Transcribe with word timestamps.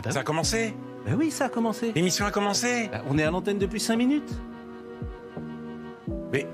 Ah 0.00 0.02
bah 0.04 0.10
Ça 0.12 0.20
a 0.20 0.24
commencé 0.24 0.74
Bah 1.04 1.12
oui, 1.18 1.30
ça 1.30 1.46
a 1.46 1.48
commencé. 1.50 1.92
L'émission 1.94 2.24
a 2.24 2.30
commencé 2.30 2.88
Bah, 2.90 3.02
on 3.08 3.18
est 3.18 3.22
à 3.22 3.30
l'antenne 3.30 3.58
depuis 3.58 3.80
5 3.80 3.96
minutes. 3.96 4.32
Mais. 6.32 6.46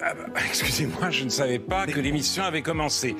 ah 0.00 0.12
Excusez-moi, 0.48 1.10
je 1.10 1.24
ne 1.24 1.28
savais 1.28 1.58
pas 1.58 1.86
que 1.86 1.98
l'émission 1.98 2.44
avait 2.44 2.62
commencé. 2.62 3.16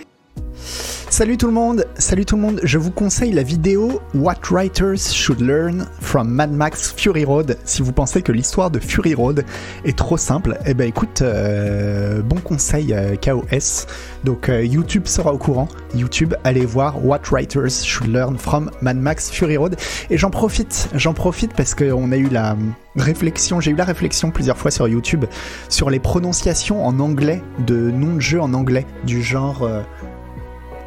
Salut 1.10 1.38
tout 1.38 1.46
le 1.46 1.54
monde, 1.54 1.86
salut 1.96 2.26
tout 2.26 2.36
le 2.36 2.42
monde, 2.42 2.60
je 2.62 2.76
vous 2.76 2.90
conseille 2.90 3.32
la 3.32 3.42
vidéo 3.42 4.00
What 4.14 4.34
Writers 4.50 4.98
Should 5.11 5.41
Learn 5.41 5.86
from 6.00 6.29
Mad 6.29 6.52
Max 6.52 6.92
Fury 6.92 7.24
Road. 7.24 7.56
Si 7.64 7.80
vous 7.80 7.92
pensez 7.92 8.20
que 8.20 8.30
l'histoire 8.30 8.70
de 8.70 8.79
Fury 8.79 9.14
Road 9.14 9.45
est 9.86 9.96
trop 9.96 10.18
simple, 10.18 10.59
eh 10.66 10.74
ben 10.74 10.86
écoute, 10.86 11.23
euh, 11.23 12.20
bon 12.20 12.36
conseil 12.36 12.92
euh, 12.92 13.16
KOS. 13.16 13.86
Donc 14.24 14.50
euh, 14.50 14.62
YouTube 14.62 15.06
sera 15.06 15.32
au 15.32 15.38
courant. 15.38 15.66
YouTube, 15.95 16.34
allez 16.45 16.66
voir 16.66 17.02
What 17.05 17.22
Writers 17.32 17.84
Should 17.84 18.12
Learn 18.12 18.36
from 18.36 18.70
Mad 18.82 18.98
Max 18.98 19.30
Fury 19.30 19.56
Road. 19.56 19.77
Et 20.11 20.18
j'en 20.18 20.30
profite, 20.30 20.90
j'en 20.95 21.14
profite 21.14 21.55
parce 21.55 21.75
qu'on 21.75 22.12
a 22.12 22.16
eu 22.16 22.28
la 22.28 22.55
réflexion, 22.97 23.61
j'ai 23.61 23.70
eu 23.70 23.77
la 23.77 23.84
réflexion 23.84 24.30
plusieurs 24.30 24.59
fois 24.59 24.70
sur 24.70 24.86
YouTube 24.86 25.25
sur 25.70 25.88
les 25.88 26.00
prononciations 26.00 26.86
en 26.86 27.00
anglais 27.00 27.42
de 27.66 27.91
noms 27.91 28.16
de 28.16 28.20
jeux 28.20 28.42
en 28.42 28.52
anglais 28.52 28.86
du 29.05 29.22
genre. 29.22 29.66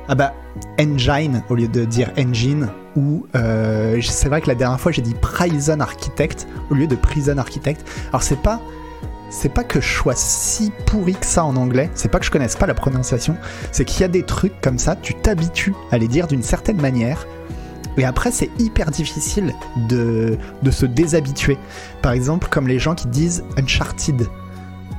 Ah 0.07 0.15
bah 0.15 0.33
engine 0.79 1.43
au 1.49 1.55
lieu 1.55 1.67
de 1.67 1.85
dire 1.85 2.11
engine 2.17 2.69
ou 2.95 3.25
euh, 3.35 4.01
c'est 4.01 4.29
vrai 4.29 4.41
que 4.41 4.47
la 4.47 4.55
dernière 4.55 4.79
fois 4.79 4.91
j'ai 4.91 5.01
dit 5.01 5.15
prison 5.15 5.79
architect 5.79 6.47
au 6.69 6.73
lieu 6.73 6.87
de 6.87 6.95
prison 6.95 7.37
architect. 7.37 7.85
Alors 8.09 8.23
c'est 8.23 8.41
pas 8.41 8.59
c'est 9.29 9.53
pas 9.53 9.63
que 9.63 9.79
je 9.79 9.87
sois 9.87 10.15
si 10.15 10.71
pourri 10.85 11.13
que 11.13 11.25
ça 11.25 11.45
en 11.45 11.55
anglais 11.55 11.89
c'est 11.93 12.09
pas 12.09 12.19
que 12.19 12.25
je 12.25 12.31
connaisse 12.31 12.57
pas 12.57 12.67
la 12.67 12.73
prononciation 12.73 13.37
c'est 13.71 13.85
qu'il 13.85 14.01
y 14.01 14.03
a 14.03 14.09
des 14.09 14.23
trucs 14.23 14.59
comme 14.59 14.77
ça 14.77 14.97
tu 14.97 15.13
t'habitues 15.13 15.73
à 15.89 15.97
les 15.97 16.09
dire 16.09 16.27
d'une 16.27 16.43
certaine 16.43 16.81
manière 16.81 17.25
et 17.97 18.03
après 18.03 18.31
c'est 18.31 18.49
hyper 18.59 18.91
difficile 18.91 19.53
de, 19.89 20.37
de 20.61 20.71
se 20.71 20.85
déshabituer. 20.85 21.57
Par 22.01 22.11
exemple 22.11 22.47
comme 22.49 22.67
les 22.67 22.79
gens 22.79 22.95
qui 22.95 23.07
disent 23.07 23.43
uncharted 23.57 24.27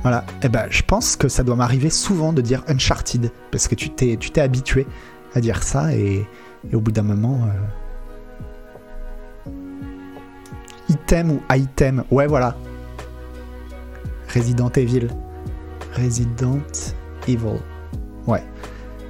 voilà, 0.03 0.23
et 0.43 0.49
ben 0.49 0.67
je 0.69 0.83
pense 0.83 1.15
que 1.15 1.27
ça 1.27 1.43
doit 1.43 1.55
m'arriver 1.55 1.89
souvent 1.89 2.31
de 2.33 2.41
dire 2.41 2.63
Uncharted, 2.67 3.31
parce 3.51 3.67
que 3.67 3.75
tu 3.75 3.89
t'es, 3.89 4.17
tu 4.17 4.29
t'es 4.29 4.41
habitué 4.41 4.85
à 5.33 5.41
dire 5.41 5.63
ça, 5.63 5.95
et, 5.95 6.27
et 6.69 6.75
au 6.75 6.81
bout 6.81 6.91
d'un 6.91 7.03
moment... 7.03 7.39
euh, 7.47 7.49
Item 10.89 11.31
ou 11.31 11.41
item, 11.51 12.03
ouais 12.11 12.27
voilà. 12.27 12.55
Resident 14.33 14.69
Evil. 14.75 15.07
Resident 15.95 16.59
Evil. 17.27 17.59
Ouais. 18.27 18.43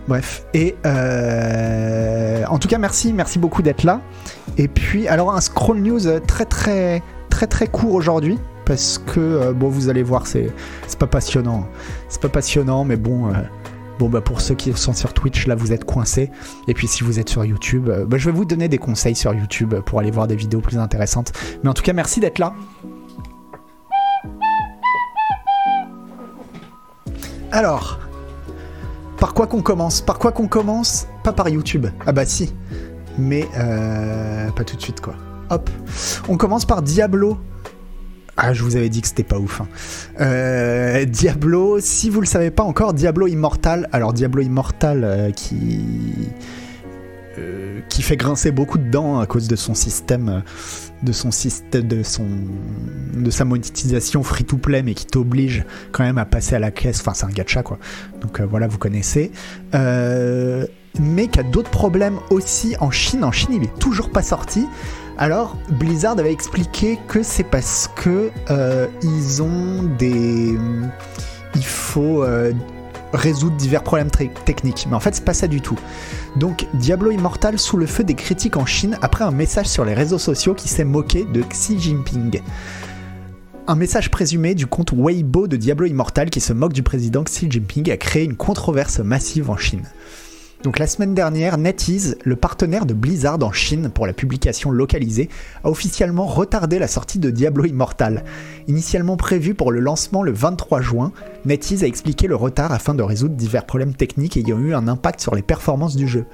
Bref, 0.08 0.46
et 0.54 0.76
euh, 0.86 2.46
en 2.48 2.60
tout 2.60 2.68
cas 2.68 2.78
merci, 2.78 3.12
merci 3.12 3.40
beaucoup 3.40 3.62
d'être 3.62 3.84
là. 3.84 4.02
Et 4.58 4.68
puis 4.68 5.08
alors 5.08 5.34
un 5.34 5.42
scroll 5.42 5.80
news 5.80 6.08
euh, 6.08 6.20
très 6.20 6.46
très 6.46 7.02
très 7.30 7.48
très 7.48 7.68
court 7.68 7.94
aujourd'hui 7.94 8.38
parce 8.66 8.98
que 8.98 9.20
euh, 9.20 9.54
bon 9.54 9.70
vous 9.70 9.90
allez 9.90 10.04
voir 10.04 10.28
c'est 10.28 10.52
pas 11.00 11.08
passionnant. 11.08 11.68
C'est 12.10 12.22
pas 12.22 12.30
passionnant 12.30 12.86
mais 12.86 12.96
bon 12.96 13.30
euh, 13.30 13.34
bon 14.00 14.10
bah 14.10 14.22
pour 14.22 14.42
ceux 14.42 14.56
qui 14.56 14.72
sont 14.74 14.94
sur 14.94 15.14
Twitch 15.14 15.48
là 15.48 15.56
vous 15.56 15.74
êtes 15.74 15.86
coincés. 15.86 16.32
Et 16.68 16.74
puis 16.74 16.88
si 16.88 17.04
vous 17.04 17.20
êtes 17.20 17.30
sur 17.30 17.46
YouTube 17.46 17.90
euh, 17.90 18.06
bah, 18.06 18.18
je 18.18 18.30
vais 18.30 18.36
vous 18.36 18.46
donner 18.46 18.68
des 18.68 18.78
conseils 18.78 19.16
sur 19.16 19.34
YouTube 19.34 19.76
pour 19.86 20.00
aller 20.00 20.12
voir 20.12 20.28
des 20.28 20.36
vidéos 20.36 20.62
plus 20.62 20.78
intéressantes. 20.78 21.34
Mais 21.64 21.70
en 21.70 21.74
tout 21.74 21.84
cas 21.84 21.94
merci 21.94 22.20
d'être 22.20 22.40
là. 22.40 22.54
Alors 27.52 28.00
par 29.20 29.34
quoi 29.34 29.48
qu'on 29.48 29.62
commence? 29.62 30.02
Par 30.02 30.20
quoi 30.20 30.32
qu'on 30.32 30.48
commence? 30.48 31.08
Pas 31.24 31.34
par 31.34 31.50
YouTube. 31.50 31.88
Ah 32.06 32.12
bah 32.12 32.26
si. 32.26 32.54
Mais 33.18 33.48
pas 34.56 34.64
tout 34.64 34.76
de 34.76 34.82
suite 34.82 35.02
quoi. 35.02 35.16
Hop. 35.50 35.70
On 36.30 36.38
commence 36.38 36.66
par 36.66 36.82
Diablo 36.82 37.38
ah, 38.36 38.54
je 38.54 38.64
vous 38.64 38.76
avais 38.76 38.90
dit 38.90 39.02
que 39.02 39.08
c'était 39.08 39.24
pas 39.24 39.38
ouf. 39.38 39.62
hein. 39.62 39.68
Euh, 40.20 41.06
Diablo, 41.06 41.80
si 41.80 42.10
vous 42.10 42.20
le 42.20 42.26
savez 42.26 42.50
pas 42.50 42.64
encore, 42.64 42.94
Diablo 42.94 43.28
Immortal. 43.28 43.88
Alors 43.92 44.14
Diablo 44.14 44.42
Immortal 44.42 45.04
euh, 45.04 45.32
qui 45.32 45.80
euh, 47.38 47.80
qui 47.90 48.02
fait 48.02 48.18
grincer 48.18 48.52
beaucoup 48.52 48.80
de 48.80 48.90
dents 48.90 49.20
à 49.20 49.28
cause 49.28 49.48
de 49.48 49.56
son 49.56 49.76
système, 49.76 50.42
de 51.04 51.12
son 51.12 51.30
système, 51.30 51.88
de 51.88 52.02
son 52.02 52.26
de 53.16 53.30
sa 53.30 53.46
monétisation 53.46 54.24
free 54.24 54.46
to 54.46 54.58
play, 54.58 54.82
mais 54.82 54.96
qui 54.96 55.06
t'oblige 55.06 55.64
quand 55.92 56.04
même 56.04 56.18
à 56.18 56.26
passer 56.26 56.56
à 56.56 56.60
la 56.60 56.72
caisse. 56.72 57.02
Enfin, 57.02 57.14
c'est 57.14 57.26
un 57.26 57.30
gacha 57.30 57.62
quoi. 57.62 57.78
Donc 58.22 58.42
voilà, 58.42 58.68
vous 58.68 58.80
connaissez. 58.80 59.32
Mais 61.00 61.28
qui 61.28 61.40
a 61.40 61.44
d'autres 61.44 61.72
problèmes 61.72 62.20
aussi 62.30 62.76
en 62.80 62.92
Chine. 62.92 63.24
En 63.24 63.32
Chine, 63.32 63.54
il 63.54 63.64
est 63.64 63.80
toujours 63.80 64.12
pas 64.12 64.22
sorti. 64.22 64.68
Alors, 65.18 65.58
Blizzard 65.70 66.18
avait 66.18 66.32
expliqué 66.32 66.98
que 67.08 67.22
c'est 67.22 67.44
parce 67.44 67.90
que 67.96 68.32
euh, 68.50 68.88
ils 69.04 69.42
ont 69.44 69.84
des. 69.98 70.58
Il 71.56 71.66
faut 71.66 72.24
euh, 72.24 72.52
résoudre 73.14 73.56
divers 73.56 73.84
problèmes 73.84 74.10
techniques. 74.10 74.88
Mais 74.90 74.96
en 74.96 75.00
fait, 75.00 75.16
c'est 75.16 75.26
pas 75.26 75.36
ça 75.36 75.48
du 75.48 75.62
tout. 75.62 75.78
Donc, 76.36 76.68
Diablo 76.74 77.12
Immortal 77.12 77.60
sous 77.60 77.78
le 77.78 77.86
feu 77.86 78.04
des 78.04 78.16
critiques 78.16 78.58
en 78.58 78.66
Chine 78.66 78.98
après 79.02 79.24
un 79.24 79.32
message 79.32 79.68
sur 79.68 79.86
les 79.86 79.94
réseaux 79.94 80.18
sociaux 80.18 80.56
qui 80.56 80.68
s'est 80.68 80.84
moqué 80.84 81.26
de 81.26 81.42
Xi 81.44 81.80
Jinping. 81.80 82.42
Un 83.68 83.76
message 83.76 84.10
présumé 84.10 84.56
du 84.56 84.68
compte 84.68 84.92
Weibo 84.94 85.48
de 85.48 85.56
Diablo 85.56 85.86
Immortal 85.86 86.30
qui 86.30 86.42
se 86.42 86.52
moque 86.52 86.74
du 86.74 86.84
président 86.84 87.24
Xi 87.24 87.50
Jinping 87.50 87.92
a 87.92 87.98
créé 87.98 88.24
une 88.24 88.36
controverse 88.36 89.00
massive 89.00 89.50
en 89.50 89.58
Chine. 89.58 89.84
Donc 90.64 90.80
la 90.80 90.88
semaine 90.88 91.14
dernière, 91.14 91.58
NetEase, 91.58 92.18
le 92.24 92.38
partenaire 92.38 92.86
de 92.86 92.94
Blizzard 92.94 93.44
en 93.44 93.52
Chine 93.52 93.92
pour 93.94 94.08
la 94.08 94.14
publication 94.14 94.72
localisée, 94.72 95.28
a 95.66 95.70
officiellement 95.70 96.26
retardé 96.26 96.80
la 96.80 96.88
sortie 96.88 97.20
de 97.20 97.30
Diablo 97.32 97.66
Immortal. 97.66 98.24
Initialement 98.70 99.18
prévu 99.18 99.56
pour 99.56 99.74
le 99.74 99.82
lancement 99.82 100.24
le 100.24 100.32
23 100.32 100.80
juin, 100.80 101.12
NetEase 101.44 101.84
a 101.84 101.88
expliqué 101.88 102.28
le 102.28 102.38
retard 102.38 102.72
afin 102.72 102.96
de 102.96 103.04
résoudre 103.04 103.36
divers 103.36 103.66
problèmes 103.66 103.94
techniques 103.94 104.38
ayant 104.38 104.58
eu 104.58 104.74
un 104.74 104.88
impact 104.88 105.20
sur 105.20 105.36
les 105.36 105.42
performances 105.42 105.98
du 105.98 106.08
jeu. 106.08 106.26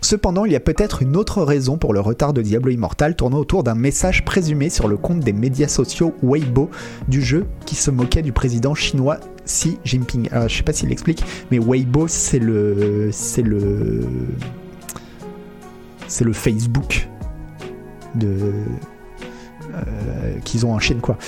Cependant, 0.00 0.44
il 0.44 0.52
y 0.52 0.56
a 0.56 0.60
peut-être 0.60 1.02
une 1.02 1.16
autre 1.16 1.42
raison 1.42 1.76
pour 1.76 1.92
le 1.92 2.00
retard 2.00 2.32
de 2.32 2.40
Diablo 2.40 2.70
Immortal 2.70 3.16
tournant 3.16 3.38
autour 3.38 3.64
d'un 3.64 3.74
message 3.74 4.24
présumé 4.24 4.70
sur 4.70 4.86
le 4.86 4.96
compte 4.96 5.20
des 5.20 5.32
médias 5.32 5.68
sociaux 5.68 6.14
Weibo 6.22 6.70
du 7.08 7.20
jeu 7.20 7.46
qui 7.66 7.74
se 7.74 7.90
moquait 7.90 8.22
du 8.22 8.32
président 8.32 8.74
chinois 8.74 9.18
Xi 9.44 9.78
Jinping. 9.84 10.28
Alors, 10.30 10.48
je 10.48 10.56
sais 10.56 10.62
pas 10.62 10.72
s'il 10.72 10.88
l'explique, 10.90 11.24
mais 11.50 11.58
Weibo 11.58 12.06
c'est 12.06 12.38
le 12.38 13.10
c'est 13.12 13.42
le 13.42 14.04
c'est 16.06 16.24
le 16.24 16.32
Facebook 16.32 17.08
de 18.14 18.52
euh, 19.74 20.38
qu'ils 20.44 20.64
ont 20.64 20.72
en 20.72 20.78
Chine 20.78 21.00
quoi. 21.00 21.18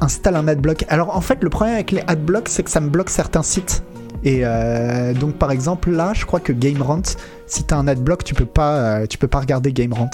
Installe 0.00 0.36
un 0.36 0.48
adblock. 0.48 0.84
Alors 0.88 1.14
en 1.16 1.20
fait, 1.20 1.42
le 1.42 1.50
problème 1.50 1.74
avec 1.74 1.92
les 1.92 2.02
adblocks, 2.06 2.48
c'est 2.48 2.62
que 2.62 2.70
ça 2.70 2.80
me 2.80 2.88
bloque 2.88 3.10
certains 3.10 3.42
sites. 3.42 3.84
Et 4.24 4.40
euh, 4.44 5.14
donc 5.14 5.34
par 5.34 5.50
exemple 5.50 5.90
là, 5.90 6.12
je 6.14 6.24
crois 6.24 6.40
que 6.40 6.52
GameRant, 6.52 7.02
si 7.46 7.64
t'as 7.64 7.76
un 7.76 7.88
adblock, 7.88 8.24
tu 8.24 8.34
peux 8.34 8.46
pas, 8.46 8.76
euh, 8.76 9.06
tu 9.06 9.18
peux 9.18 9.28
pas 9.28 9.40
regarder 9.40 9.72
GameRant 9.72 10.10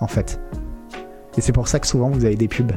en 0.00 0.06
fait. 0.06 0.40
Et 1.36 1.40
c'est 1.40 1.52
pour 1.52 1.68
ça 1.68 1.78
que 1.78 1.86
souvent 1.86 2.08
vous 2.08 2.24
avez 2.24 2.36
des 2.36 2.48
pubs. 2.48 2.72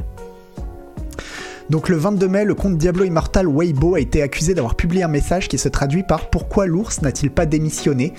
Donc 1.70 1.88
le 1.88 1.96
22 1.96 2.28
mai, 2.28 2.44
le 2.44 2.54
compte 2.54 2.76
Diablo 2.76 3.04
Immortal 3.04 3.46
Weibo 3.48 3.94
a 3.94 4.00
été 4.00 4.20
accusé 4.20 4.52
d'avoir 4.54 4.74
publié 4.74 5.02
un 5.02 5.08
message 5.08 5.48
qui 5.48 5.56
se 5.56 5.68
traduit 5.68 6.02
par 6.02 6.28
Pourquoi 6.28 6.66
l'ours 6.66 7.00
n'a-t-il 7.00 7.30
pas 7.30 7.46
démissionné? 7.46 8.12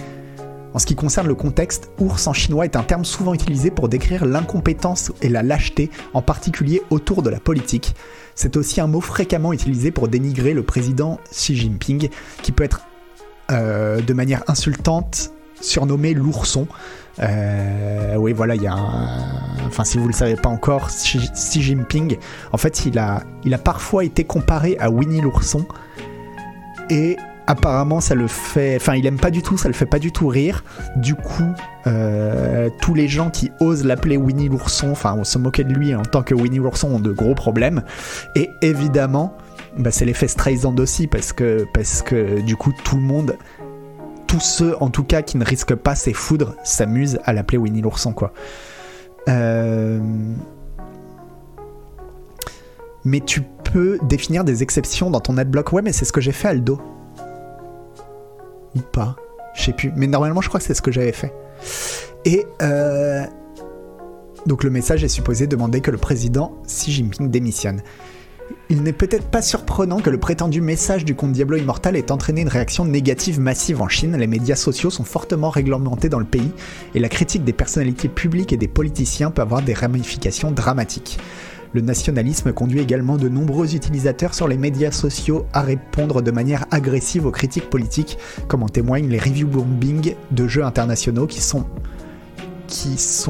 En 0.75 0.77
ce 0.77 0.85
qui 0.85 0.95
concerne 0.95 1.27
le 1.27 1.35
contexte, 1.35 1.89
ours 1.99 2.27
en 2.27 2.33
chinois 2.33 2.65
est 2.65 2.75
un 2.75 2.83
terme 2.83 3.05
souvent 3.05 3.33
utilisé 3.33 3.71
pour 3.71 3.87
décrire 3.87 4.25
l'incompétence 4.25 5.13
et 5.21 5.29
la 5.29 5.41
lâcheté, 5.41 5.89
en 6.13 6.21
particulier 6.21 6.81
autour 6.89 7.21
de 7.21 7.29
la 7.29 7.39
politique. 7.39 7.95
C'est 8.35 8.57
aussi 8.57 8.81
un 8.81 8.87
mot 8.87 8.99
fréquemment 8.99 9.53
utilisé 9.53 9.91
pour 9.91 10.09
dénigrer 10.09 10.53
le 10.53 10.63
président 10.63 11.17
Xi 11.31 11.55
Jinping, 11.55 12.09
qui 12.41 12.51
peut 12.51 12.65
être 12.65 12.81
euh, 13.51 14.01
de 14.01 14.13
manière 14.13 14.43
insultante 14.47 15.31
surnommé 15.61 16.13
l'ourson. 16.13 16.67
Euh, 17.19 18.17
oui, 18.17 18.33
voilà, 18.33 18.55
il 18.55 18.61
y 18.61 18.67
a 18.67 18.73
un... 18.73 19.67
Enfin, 19.67 19.85
si 19.85 19.97
vous 19.97 20.03
ne 20.03 20.09
le 20.09 20.13
savez 20.13 20.35
pas 20.35 20.49
encore, 20.49 20.89
Xi 20.89 21.61
Jinping, 21.61 22.17
en 22.51 22.57
fait, 22.57 22.85
il 22.85 22.99
a, 22.99 23.23
il 23.45 23.53
a 23.53 23.59
parfois 23.59 24.03
été 24.03 24.25
comparé 24.25 24.75
à 24.81 24.91
Winnie 24.91 25.21
l'ourson. 25.21 25.65
Et 26.89 27.15
apparemment, 27.47 28.01
ça 28.01 28.15
le 28.15 28.27
fait... 28.27 28.75
Enfin, 28.75 28.95
il 28.95 29.05
aime 29.05 29.19
pas 29.19 29.31
du 29.31 29.41
tout, 29.41 29.57
ça 29.57 29.67
le 29.67 29.73
fait 29.73 29.85
pas 29.85 29.99
du 29.99 30.11
tout 30.11 30.27
rire. 30.27 30.63
Du 30.95 31.15
coup, 31.15 31.53
euh, 31.87 32.69
tous 32.81 32.93
les 32.93 33.07
gens 33.07 33.29
qui 33.29 33.51
osent 33.59 33.85
l'appeler 33.85 34.17
Winnie 34.17 34.49
l'ourson, 34.49 34.91
enfin, 34.91 35.15
on 35.17 35.23
se 35.23 35.37
moquer 35.37 35.63
de 35.63 35.73
lui 35.73 35.93
en 35.95 36.03
tant 36.03 36.23
que 36.23 36.33
Winnie 36.33 36.57
l'ourson 36.57 36.89
ont 36.89 36.99
de 36.99 37.11
gros 37.11 37.35
problèmes. 37.35 37.83
Et 38.35 38.49
évidemment, 38.61 39.37
bah, 39.77 39.91
c'est 39.91 40.05
l'effet 40.05 40.27
Streisand 40.27 40.79
aussi, 40.79 41.07
parce 41.07 41.33
que, 41.33 41.65
parce 41.73 42.01
que 42.01 42.41
du 42.41 42.55
coup, 42.55 42.73
tout 42.83 42.95
le 42.95 43.03
monde 43.03 43.37
tous 44.27 44.39
ceux 44.39 44.75
en 44.81 44.89
tout 44.89 45.03
cas 45.03 45.21
qui 45.21 45.37
ne 45.37 45.45
risquent 45.45 45.75
pas 45.75 45.95
ses 45.95 46.11
foudres 46.11 46.55
s'amusent 46.63 47.19
à 47.25 47.31
l'appeler 47.31 47.57
Winnie 47.57 47.81
l'ourson 47.81 48.11
quoi. 48.11 48.33
Euh, 49.29 49.99
Mais 53.03 53.19
tu 53.19 53.43
peux 53.71 53.99
définir 54.03 54.43
des 54.43 54.63
exceptions 54.63 55.09
dans 55.09 55.19
ton 55.19 55.37
adblock. 55.37 55.71
Ouais 55.73 55.81
mais 55.81 55.91
c'est 55.91 56.05
ce 56.05 56.11
que 56.11 56.21
j'ai 56.21 56.31
fait 56.31 56.49
Aldo. 56.49 56.81
Ou 58.75 58.79
pas. 58.79 59.15
Je 59.55 59.63
sais 59.63 59.73
plus. 59.73 59.91
Mais 59.95 60.07
normalement 60.07 60.41
je 60.41 60.49
crois 60.49 60.59
que 60.59 60.65
c'est 60.65 60.73
ce 60.73 60.81
que 60.81 60.91
j'avais 60.91 61.11
fait. 61.11 61.33
Et 62.25 62.45
euh, 62.61 63.23
Donc 64.45 64.63
le 64.63 64.69
message 64.69 65.03
est 65.03 65.09
supposé 65.09 65.47
demander 65.47 65.81
que 65.81 65.91
le 65.91 65.97
président 65.97 66.57
Xi 66.67 66.91
Jinping 66.91 67.29
démissionne. 67.31 67.81
Il 68.69 68.83
n'est 68.83 68.93
peut-être 68.93 69.25
pas 69.25 69.41
surprenant 69.41 69.99
que 69.99 70.11
le 70.11 70.19
prétendu 70.19 70.61
message 70.61 71.03
du 71.03 71.15
compte 71.15 71.31
Diablo 71.31 71.57
Immortal 71.57 71.95
ait 71.95 72.11
entraîné 72.11 72.41
une 72.41 72.47
réaction 72.47 72.85
négative 72.85 73.39
massive 73.39 73.81
en 73.81 73.87
Chine. 73.87 74.15
Les 74.17 74.27
médias 74.27 74.55
sociaux 74.55 74.91
sont 74.91 75.03
fortement 75.03 75.49
réglementés 75.49 76.09
dans 76.09 76.19
le 76.19 76.25
pays 76.25 76.51
et 76.93 76.99
la 76.99 77.09
critique 77.09 77.43
des 77.43 77.53
personnalités 77.53 78.07
publiques 78.07 78.53
et 78.53 78.57
des 78.57 78.67
politiciens 78.67 79.31
peut 79.31 79.41
avoir 79.41 79.63
des 79.63 79.73
ramifications 79.73 80.51
dramatiques. 80.51 81.17
Le 81.75 81.81
nationalisme 81.81 82.53
conduit 82.53 82.79
également 82.79 83.17
de 83.17 83.27
nombreux 83.27 83.75
utilisateurs 83.75 84.33
sur 84.33 84.47
les 84.47 84.55
médias 84.55 84.91
sociaux 84.91 85.45
à 85.51 85.61
répondre 85.61 86.21
de 86.21 86.31
manière 86.31 86.65
agressive 86.71 87.25
aux 87.25 87.31
critiques 87.31 87.69
politiques, 87.69 88.17
comme 88.47 88.63
en 88.63 88.69
témoignent 88.69 89.09
les 89.09 89.19
review 89.19 89.45
bombing 89.45 90.15
de 90.31 90.47
jeux 90.47 90.63
internationaux 90.63 91.27
qui 91.27 91.41
sont, 91.41 91.65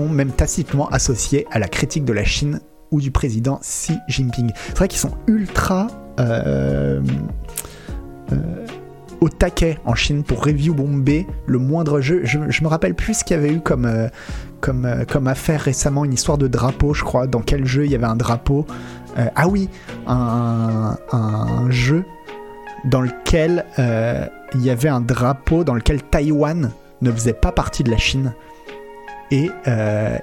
même 0.08 0.30
tacitement 0.30 0.88
associés 0.90 1.48
à 1.50 1.58
la 1.58 1.68
critique 1.68 2.06
de 2.06 2.14
la 2.14 2.24
Chine 2.24 2.60
ou 2.92 3.02
du 3.02 3.10
président 3.10 3.60
Xi 3.64 3.94
Jinping. 4.10 4.52
C'est 4.68 4.78
vrai 4.78 4.90
qu'ils 4.90 5.00
sont 5.00 5.18
ultra 5.26 5.88
euh, 6.20 7.02
euh, 8.32 8.36
au 9.22 9.30
taquet 9.30 9.80
en 9.86 9.96
Chine 9.96 10.24
pour 10.24 10.46
review 10.46 10.76
bomber 10.76 11.26
le 11.48 11.58
moindre 11.58 12.00
jeu. 12.00 12.22
Je, 12.26 12.38
je 12.48 12.64
me 12.64 12.68
rappelle 12.68 12.94
plus 12.94 13.16
ce 13.16 13.24
qu'il 13.24 13.38
y 13.38 13.40
avait 13.40 13.54
eu 13.54 13.60
comme, 13.60 13.86
euh, 13.86 14.08
comme, 14.66 14.86
euh, 14.86 15.06
comme 15.06 15.28
affaire 15.28 15.62
récemment, 15.62 16.06
une 16.06 16.14
histoire 16.14 16.40
de 16.40 16.48
drapeau, 16.48 16.96
je 16.96 17.04
crois. 17.04 17.28
Dans 17.28 17.42
quel 17.42 17.66
jeu 17.66 17.86
il 17.86 17.92
y 17.92 17.96
avait 17.96 18.06
un 18.06 18.16
drapeau 18.16 18.66
Euh, 19.18 19.28
Ah 19.36 19.48
oui, 19.48 19.70
un, 20.08 20.98
un 21.12 21.70
jeu 21.70 22.04
dans 22.84 23.02
lequel 23.02 23.66
euh, 23.80 24.26
il 24.56 24.62
y 24.66 24.72
avait 24.72 24.90
un 24.90 25.02
drapeau 25.02 25.64
dans 25.64 25.76
lequel 25.76 26.02
Taïwan 26.02 26.72
ne 27.02 27.12
faisait 27.12 27.34
pas 27.34 27.52
partie 27.52 27.84
de 27.84 27.92
la 27.92 27.98
Chine. 27.98 28.34
Et, 29.32 29.50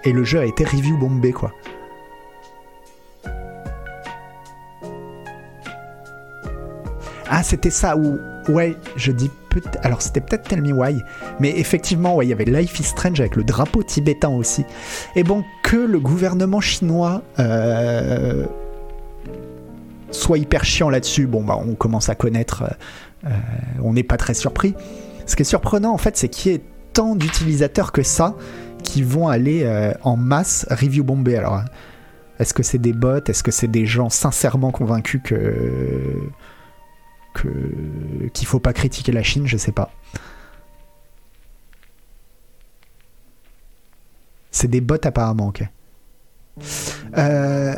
et 0.05 0.13
le 0.13 0.25
jeu 0.25 0.39
a 0.41 0.45
été 0.45 0.65
review 0.65 0.97
bombé, 0.97 1.33
quoi. 1.33 1.53
Ah, 7.29 7.43
c'était 7.43 7.71
ça 7.71 7.97
où. 7.97 8.19
Ouais, 8.49 8.77
je 8.97 9.13
dis 9.13 9.31
peut 9.51 9.63
Alors, 9.83 10.03
c'était 10.03 10.21
peut-être 10.21 10.49
Tell 10.49 10.63
Me 10.63 10.73
Why. 10.73 11.01
Mais 11.41 11.59
effectivement, 11.59 12.17
ouais, 12.17 12.27
il 12.27 12.31
y 12.31 12.33
avait 12.33 12.45
Life 12.45 12.81
is 12.81 12.85
Strange 12.85 13.21
avec 13.21 13.37
le 13.37 13.45
drapeau 13.45 13.83
tibétain 13.83 14.31
aussi. 14.31 14.65
Et 15.15 15.23
bon, 15.23 15.45
que 15.63 15.77
le 15.77 16.01
gouvernement 16.01 16.61
chinois. 16.61 17.23
euh, 17.39 18.47
soit 20.11 20.37
hyper 20.37 20.63
chiant 20.65 20.91
là-dessus, 20.91 21.27
bon, 21.27 21.43
bah, 21.43 21.59
on 21.59 21.75
commence 21.75 22.09
à 22.09 22.15
connaître. 22.15 22.65
euh, 23.25 23.31
on 23.83 23.95
n'est 23.95 24.03
pas 24.03 24.17
très 24.17 24.35
surpris. 24.35 24.75
Ce 25.27 25.37
qui 25.37 25.43
est 25.43 25.47
surprenant, 25.47 25.93
en 25.93 25.99
fait, 25.99 26.17
c'est 26.17 26.29
qu'il 26.29 26.53
y 26.53 26.55
ait 26.55 26.63
tant 26.93 27.17
d'utilisateurs 27.17 27.93
que 27.93 28.03
ça 28.03 28.35
qui 28.83 29.03
vont 29.03 29.29
aller 29.29 29.63
euh, 29.65 29.93
en 30.03 30.17
masse 30.17 30.67
review 30.71 31.05
bomber. 31.05 31.37
Alors, 31.37 31.63
est-ce 32.39 32.53
que 32.53 32.63
c'est 32.63 32.79
des 32.79 32.93
bots? 32.93 33.25
Est-ce 33.27 33.43
que 33.43 33.51
c'est 33.51 33.69
des 33.69 33.87
gens 33.87 34.11
sincèrement 34.11 34.71
convaincus 34.71 35.21
que 35.25 35.55
qu'il 37.35 38.47
faut 38.47 38.61
pas 38.61 38.73
critiquer 38.73 39.13
la 39.13 39.23
Chine 39.23 39.47
Je 39.47 39.57
sais 39.57 39.73
pas. 39.73 39.91
C'est 44.51 44.69
des 44.69 44.81
bots 44.81 44.97
apparemment, 45.03 45.49
ok. 45.49 45.65
Euh, 47.17 47.75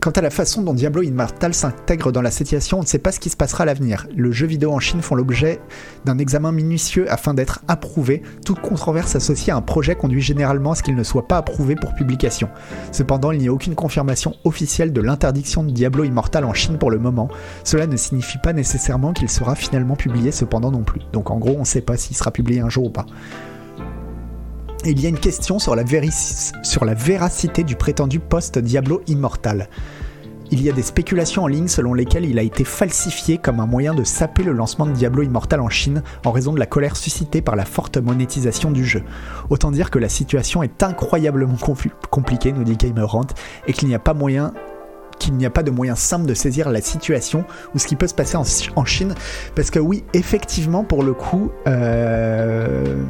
Quant 0.00 0.10
à 0.12 0.22
la 0.22 0.30
façon 0.30 0.62
dont 0.62 0.72
Diablo 0.72 1.02
Immortal 1.02 1.52
s'intègre 1.52 2.10
dans 2.10 2.22
la 2.22 2.30
situation, 2.30 2.78
on 2.78 2.82
ne 2.82 2.86
sait 2.86 2.98
pas 2.98 3.12
ce 3.12 3.20
qui 3.20 3.28
se 3.28 3.36
passera 3.36 3.64
à 3.64 3.66
l'avenir. 3.66 4.06
Le 4.16 4.32
jeu 4.32 4.46
vidéo 4.46 4.72
en 4.72 4.78
Chine 4.78 5.02
font 5.02 5.14
l'objet 5.14 5.60
d'un 6.06 6.16
examen 6.16 6.52
minutieux 6.52 7.04
afin 7.12 7.34
d'être 7.34 7.60
approuvé. 7.68 8.22
Toute 8.46 8.60
controverse 8.60 9.14
associée 9.14 9.52
à 9.52 9.56
un 9.56 9.60
projet 9.60 9.96
conduit 9.96 10.22
généralement 10.22 10.72
à 10.72 10.74
ce 10.74 10.82
qu'il 10.82 10.96
ne 10.96 11.02
soit 11.02 11.28
pas 11.28 11.36
approuvé 11.36 11.76
pour 11.76 11.94
publication. 11.94 12.48
Cependant, 12.92 13.30
il 13.30 13.40
n'y 13.40 13.48
a 13.48 13.52
aucune 13.52 13.74
confirmation 13.74 14.36
officielle 14.44 14.94
de 14.94 15.02
l'interdiction 15.02 15.64
de 15.64 15.70
Diablo 15.70 16.04
Immortal 16.04 16.46
en 16.46 16.54
Chine 16.54 16.78
pour 16.78 16.90
le 16.90 16.98
moment. 16.98 17.28
Cela 17.64 17.86
ne 17.86 17.96
signifie 17.96 18.38
pas 18.38 18.54
nécessairement 18.54 19.12
qu'il 19.12 19.28
sera 19.28 19.54
finalement 19.54 19.96
publié 19.96 20.32
cependant 20.32 20.70
non 20.70 20.82
plus. 20.82 21.02
Donc 21.12 21.30
en 21.30 21.36
gros, 21.36 21.56
on 21.58 21.60
ne 21.60 21.64
sait 21.64 21.82
pas 21.82 21.98
s'il 21.98 22.16
sera 22.16 22.30
publié 22.30 22.60
un 22.60 22.70
jour 22.70 22.86
ou 22.86 22.90
pas. 22.90 23.04
Il 24.84 25.00
y 25.00 25.06
a 25.06 25.08
une 25.10 25.18
question 25.18 25.58
sur 25.58 25.76
la, 25.76 25.84
sur 26.62 26.84
la 26.84 26.94
véracité 26.94 27.64
du 27.64 27.76
prétendu 27.76 28.18
post 28.18 28.58
Diablo 28.58 29.02
Immortal. 29.08 29.68
Il 30.50 30.62
y 30.62 30.70
a 30.70 30.72
des 30.72 30.82
spéculations 30.82 31.44
en 31.44 31.46
ligne 31.46 31.68
selon 31.68 31.92
lesquelles 31.92 32.24
il 32.24 32.38
a 32.38 32.42
été 32.42 32.64
falsifié 32.64 33.36
comme 33.36 33.60
un 33.60 33.66
moyen 33.66 33.94
de 33.94 34.04
saper 34.04 34.42
le 34.42 34.52
lancement 34.52 34.86
de 34.86 34.92
Diablo 34.92 35.22
Immortal 35.22 35.60
en 35.60 35.68
Chine 35.68 36.02
en 36.24 36.32
raison 36.32 36.52
de 36.52 36.58
la 36.58 36.66
colère 36.66 36.96
suscitée 36.96 37.42
par 37.42 37.56
la 37.56 37.66
forte 37.66 37.98
monétisation 37.98 38.70
du 38.70 38.84
jeu. 38.84 39.02
Autant 39.50 39.70
dire 39.70 39.90
que 39.90 39.98
la 39.98 40.08
situation 40.08 40.62
est 40.62 40.82
incroyablement 40.82 41.58
compliquée, 42.10 42.52
nous 42.52 42.64
dit 42.64 42.76
Gamerant, 42.76 43.26
et 43.66 43.74
qu'il 43.74 43.86
n'y 43.86 43.94
a 43.94 44.00
pas 44.00 44.14
moyen 44.14 44.52
qu'il 45.18 45.34
n'y 45.34 45.44
a 45.44 45.50
pas 45.50 45.62
de 45.62 45.70
moyen 45.70 45.96
simple 45.96 46.24
de 46.24 46.32
saisir 46.32 46.70
la 46.70 46.80
situation 46.80 47.44
ou 47.74 47.78
ce 47.78 47.86
qui 47.86 47.94
peut 47.94 48.06
se 48.06 48.14
passer 48.14 48.36
en, 48.36 48.44
en 48.74 48.84
Chine. 48.86 49.14
Parce 49.54 49.70
que 49.70 49.78
oui, 49.78 50.02
effectivement, 50.14 50.82
pour 50.82 51.02
le 51.02 51.12
coup, 51.12 51.50
euh, 51.68 53.04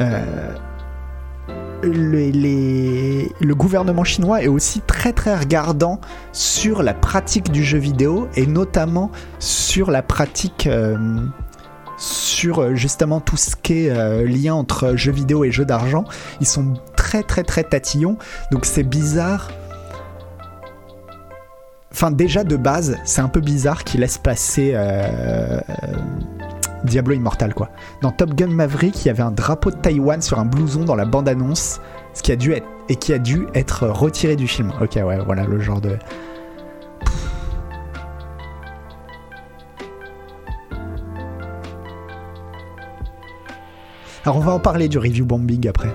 euh, 0.00 0.54
le 1.82 3.52
gouvernement 3.54 4.04
chinois 4.04 4.42
est 4.42 4.48
aussi 4.48 4.80
très 4.80 5.12
très 5.12 5.36
regardant 5.36 6.00
sur 6.32 6.82
la 6.82 6.94
pratique 6.94 7.52
du 7.52 7.62
jeu 7.62 7.78
vidéo 7.78 8.28
et 8.34 8.46
notamment 8.46 9.10
sur 9.38 9.90
la 9.90 10.02
pratique 10.02 10.66
euh, 10.66 10.96
sur 11.96 12.60
euh, 12.60 12.74
justement 12.74 13.20
tout 13.20 13.36
ce 13.36 13.54
qui 13.54 13.86
est 13.86 14.24
lien 14.24 14.54
entre 14.54 14.96
jeux 14.96 15.12
vidéo 15.12 15.44
et 15.44 15.52
jeux 15.52 15.64
d'argent. 15.64 16.04
Ils 16.40 16.46
sont 16.46 16.74
très 16.96 17.22
très 17.22 17.44
très 17.44 17.64
tatillons, 17.64 18.18
donc 18.50 18.64
c'est 18.64 18.82
bizarre. 18.82 19.50
Enfin 21.92 22.10
déjà 22.10 22.44
de 22.44 22.56
base, 22.56 22.98
c'est 23.04 23.20
un 23.20 23.28
peu 23.28 23.40
bizarre 23.40 23.82
qu'ils 23.84 24.00
laissent 24.00 24.18
passer 24.18 24.74
Diablo 26.84 27.14
Immortal 27.14 27.54
quoi. 27.54 27.70
Dans 28.02 28.10
Top 28.10 28.34
Gun 28.34 28.48
Maverick, 28.48 29.04
il 29.04 29.08
y 29.08 29.10
avait 29.10 29.22
un 29.22 29.30
drapeau 29.30 29.70
de 29.70 29.76
Taïwan 29.76 30.20
sur 30.22 30.38
un 30.38 30.44
blouson 30.44 30.84
dans 30.84 30.94
la 30.94 31.04
bande-annonce, 31.04 31.80
ce 32.14 32.22
qui 32.22 32.32
a 32.32 32.36
dû 32.36 32.52
être 32.52 32.66
et 32.88 32.96
qui 32.96 33.12
a 33.12 33.18
dû 33.18 33.46
être 33.54 33.86
retiré 33.86 34.36
du 34.36 34.48
film. 34.48 34.72
Ok, 34.80 34.96
ouais, 34.96 35.18
voilà 35.24 35.44
le 35.44 35.60
genre 35.60 35.80
de. 35.80 35.98
Alors 44.24 44.36
on 44.36 44.40
va 44.40 44.52
en 44.52 44.60
parler 44.60 44.88
du 44.88 44.98
review 44.98 45.24
bombing 45.24 45.68
après. 45.68 45.94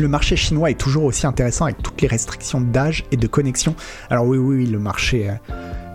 Le 0.00 0.08
marché 0.08 0.34
chinois 0.34 0.70
est 0.70 0.80
toujours 0.80 1.04
aussi 1.04 1.26
intéressant 1.26 1.66
avec 1.66 1.82
toutes 1.82 2.00
les 2.00 2.08
restrictions 2.08 2.62
d'âge 2.62 3.04
et 3.12 3.18
de 3.18 3.26
connexion. 3.26 3.74
Alors 4.08 4.24
oui, 4.26 4.38
oui, 4.38 4.56
oui, 4.56 4.66
le 4.66 4.78
marché, 4.78 5.28
euh, 5.28 5.34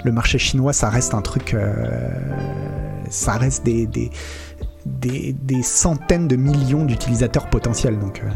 le 0.04 0.12
marché 0.12 0.38
chinois, 0.38 0.74
ça 0.74 0.92
reste 0.92 1.16
un 1.16 1.24
truc, 1.24 1.56
euh, 1.56 2.06
ça 3.10 3.34
reste 3.34 3.66
des, 3.66 3.88
des, 4.86 5.64
centaines 5.64 6.28
de 6.28 6.36
millions 6.36 6.86
d'utilisateurs 6.86 7.50
potentiels. 7.50 7.98
Donc, 7.98 8.22
euh. 8.24 8.30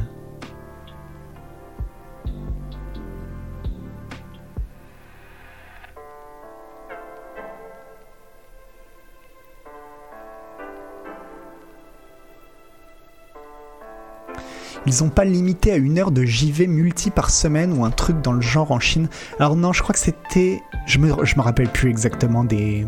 Ils 14.86 15.04
ont 15.04 15.10
pas 15.10 15.26
limité 15.26 15.72
à 15.72 15.76
une 15.76 15.98
heure 16.00 16.12
de 16.12 16.24
JV 16.24 16.68
multi 16.68 17.10
par 17.12 17.30
semaine 17.30 17.78
ou 17.78 17.86
un 17.86 17.92
truc 17.92 18.22
dans 18.22 18.32
le 18.32 18.42
genre 18.42 18.72
en 18.72 18.80
Chine. 18.80 19.10
Alors 19.40 19.56
non, 19.56 19.74
je 19.74 19.84
crois 19.84 19.94
que 19.94 20.00
c'était... 20.00 20.62
Je 20.86 21.00
me, 21.00 21.26
je 21.26 21.36
me 21.36 21.42
rappelle 21.42 21.70
plus 21.70 21.90
exactement 21.90 22.44
des... 22.44 22.88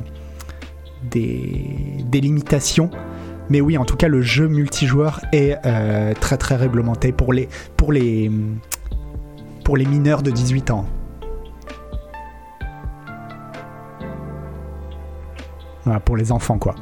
des... 1.03 2.03
des 2.05 2.21
limitations. 2.21 2.89
Mais 3.49 3.59
oui, 3.59 3.77
en 3.77 3.85
tout 3.85 3.97
cas, 3.97 4.07
le 4.07 4.21
jeu 4.21 4.47
multijoueur 4.47 5.19
est 5.33 5.57
euh, 5.65 6.13
très 6.13 6.37
très 6.37 6.55
réglementé 6.55 7.11
pour 7.11 7.33
les, 7.33 7.49
pour 7.75 7.91
les, 7.91 8.31
pour 9.65 9.75
les 9.75 9.85
mineurs 9.85 10.23
de 10.23 10.31
18 10.31 10.71
ans. 10.71 10.85
Voilà, 15.83 15.99
pour 15.99 16.15
les 16.15 16.31
enfants 16.31 16.57
quoi. 16.57 16.75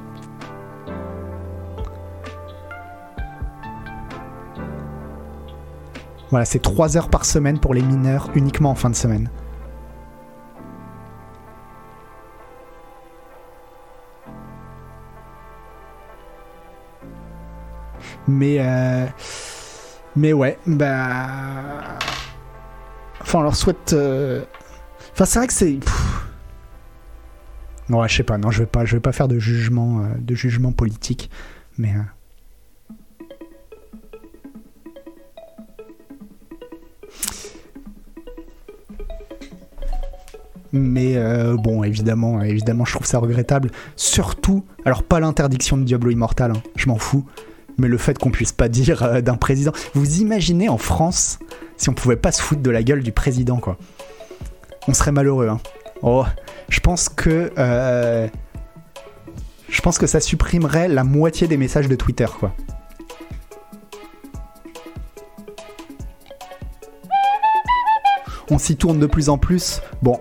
Voilà, 6.29 6.45
c'est 6.45 6.59
3 6.59 6.95
heures 6.97 7.09
par 7.09 7.25
semaine 7.25 7.59
pour 7.59 7.73
les 7.73 7.81
mineurs, 7.81 8.29
uniquement 8.35 8.69
en 8.71 8.75
fin 8.75 8.89
de 8.89 8.95
semaine. 8.95 9.29
Mais, 18.27 18.57
euh, 18.59 19.05
mais 20.15 20.33
ouais, 20.33 20.57
bah. 20.65 21.27
Enfin, 23.21 23.39
on 23.39 23.43
leur 23.43 23.55
souhaite. 23.55 23.93
euh, 23.93 24.43
Enfin, 25.13 25.25
c'est 25.25 25.39
vrai 25.39 25.47
que 25.47 25.53
c'est. 25.53 25.79
Ouais, 27.89 28.07
je 28.07 28.15
sais 28.17 28.23
pas, 28.23 28.37
non, 28.37 28.51
je 28.51 28.59
vais 28.59 28.65
pas, 28.67 28.85
je 28.85 28.95
vais 28.95 28.99
pas 28.99 29.11
faire 29.11 29.27
de 29.27 29.39
jugement, 29.39 30.01
euh, 30.01 30.07
de 30.19 30.35
jugement 30.35 30.71
politique, 30.71 31.29
mais. 31.77 31.93
Mais 40.71 41.15
euh, 41.15 41.55
bon, 41.55 41.83
évidemment, 41.83 42.41
évidemment, 42.41 42.85
je 42.85 42.93
trouve 42.93 43.07
ça 43.07 43.19
regrettable. 43.19 43.71
Surtout, 43.95 44.63
alors 44.85 45.03
pas 45.03 45.19
l'interdiction 45.19 45.77
de 45.77 45.83
Diablo 45.83 46.11
Immortal, 46.11 46.51
hein, 46.51 46.61
je 46.75 46.87
m'en 46.87 46.97
fous, 46.97 47.25
mais 47.77 47.87
le 47.87 47.97
fait 47.97 48.17
qu'on 48.17 48.31
puisse 48.31 48.51
pas 48.51 48.69
dire 48.69 49.03
euh, 49.03 49.21
d'un 49.21 49.35
président. 49.35 49.71
Vous 49.93 50.19
imaginez 50.19 50.69
en 50.69 50.77
France 50.77 51.39
si 51.77 51.89
on 51.89 51.93
pouvait 51.93 52.17
pas 52.17 52.31
se 52.31 52.41
foutre 52.41 52.61
de 52.61 52.69
la 52.69 52.83
gueule 52.83 53.01
du 53.01 53.11
président, 53.11 53.57
quoi 53.57 53.77
On 54.87 54.93
serait 54.93 55.11
malheureux, 55.11 55.47
hein. 55.47 55.59
Oh, 56.01 56.23
je 56.69 56.79
pense 56.79 57.09
que 57.09 57.51
euh, 57.57 58.27
je 59.67 59.81
pense 59.81 59.97
que 59.97 60.07
ça 60.07 60.19
supprimerait 60.19 60.87
la 60.87 61.03
moitié 61.03 61.47
des 61.47 61.57
messages 61.57 61.87
de 61.87 61.95
Twitter, 61.95 62.27
quoi. 62.39 62.53
On 68.51 68.57
s'y 68.57 68.77
tourne 68.77 68.99
de 68.99 69.05
plus 69.05 69.29
en 69.29 69.37
plus. 69.37 69.81
Bon, 70.01 70.19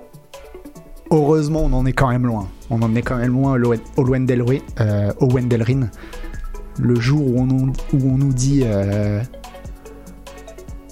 heureusement, 1.10 1.60
on 1.64 1.72
en 1.72 1.86
est 1.86 1.92
quand 1.92 2.08
même 2.08 2.26
loin. 2.26 2.48
On 2.70 2.82
en 2.82 2.94
est 2.94 3.02
quand 3.02 3.16
même 3.16 3.32
loin 3.32 3.60
au 3.60 3.72
euh, 3.72 5.12
Wendelrin. 5.20 5.88
Le 6.78 6.94
jour 7.00 7.26
où 7.26 7.40
on 7.40 7.46
nous, 7.46 7.72
où 7.92 8.08
on 8.08 8.18
nous 8.18 8.32
dit 8.32 8.62
euh, 8.64 9.22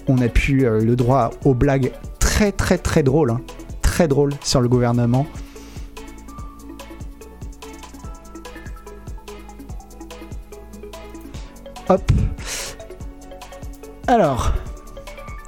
on 0.08 0.18
a 0.20 0.28
pu 0.28 0.66
euh, 0.66 0.80
le 0.80 0.96
droit 0.96 1.30
aux 1.44 1.54
blagues 1.54 1.92
très 2.18 2.50
très 2.52 2.78
très 2.78 3.02
drôles, 3.02 3.30
hein, 3.30 3.40
très 3.82 4.08
drôles 4.08 4.32
sur 4.42 4.60
le 4.60 4.68
gouvernement. 4.68 5.26
Hop. 11.88 12.02
Alors. 14.08 14.52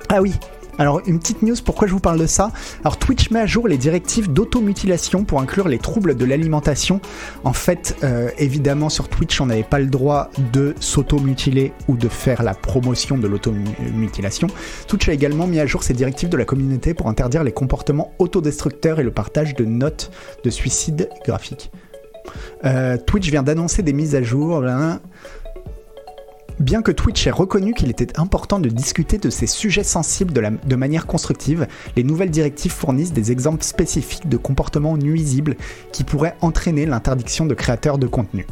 Ah 0.09 0.23
oui. 0.23 0.35
Alors, 0.79 1.01
une 1.07 1.19
petite 1.19 1.43
news, 1.43 1.57
pourquoi 1.65 1.89
je 1.89 1.93
vous 1.93 2.01
parle 2.01 2.21
de 2.21 2.27
ça 2.27 2.53
Alors, 2.83 2.99
Twitch 2.99 3.31
met 3.31 3.41
à 3.41 3.47
jour 3.47 3.67
les 3.67 3.79
directives 3.79 4.33
d'automutilation 4.33 5.25
pour 5.25 5.41
inclure 5.41 5.67
les 5.67 5.79
troubles 5.79 6.17
de 6.17 6.25
l'alimentation. 6.25 7.01
En 7.43 7.53
fait, 7.53 7.97
euh, 8.05 8.31
évidemment, 8.39 8.89
sur 8.89 9.09
Twitch, 9.09 9.41
on 9.41 9.47
n'avait 9.47 9.65
pas 9.65 9.81
le 9.81 9.87
droit 9.87 10.31
de 10.53 10.77
s'automutiler 10.79 11.73
ou 11.89 11.97
de 11.97 12.09
faire 12.09 12.45
la 12.45 12.55
promotion 12.55 13.19
de 13.19 13.27
l'automutilation. 13.27 14.47
Twitch 14.87 15.09
a 15.09 15.13
également 15.13 15.49
mis 15.49 15.59
à 15.59 15.67
jour 15.67 15.83
ses 15.83 15.95
directives 15.95 16.29
de 16.29 16.37
la 16.37 16.45
communauté 16.45 16.95
pour 16.95 17.09
interdire 17.09 17.43
les 17.43 17.53
comportements 17.53 18.13
autodestructeurs 18.21 19.01
et 19.01 19.03
le 19.03 19.11
partage 19.11 19.55
de 19.55 19.65
notes 19.65 20.13
de 20.45 20.51
suicide 20.51 21.09
graphique. 21.25 21.73
Euh, 22.65 22.97
Twitch 22.99 23.31
vient 23.31 23.43
d'annoncer 23.43 23.83
des 23.83 23.93
mises 23.93 24.15
à 24.15 24.23
jour. 24.23 24.61
blablabla. 24.61 25.01
Bien 26.61 26.83
que 26.83 26.91
Twitch 26.91 27.25
ait 27.29 27.31
reconnu 27.31 27.73
qu'il 27.73 27.89
était 27.89 28.19
important 28.19 28.59
de 28.59 28.69
discuter 28.69 29.19
de 29.19 29.31
ces 29.31 29.47
sujets 29.47 29.85
sensibles 29.85 30.33
de, 30.33 30.77
manière 30.77 31.07
constructive, 31.07 31.69
les 31.95 32.03
nouvelles 32.03 32.33
directives 32.33 32.73
fournissent 32.73 33.13
des 33.13 33.31
exemples 33.31 33.63
spécifiques 33.63 34.29
de 34.29 34.37
comportements 34.37 34.97
nuisibles 34.97 35.55
qui 35.93 36.03
pourraient 36.03 36.35
entraîner 36.41 36.85
l'interdiction 36.85 37.47
de 37.47 37.55
créateurs 37.55 37.99
de 37.99 38.09
contenu. 38.09 38.45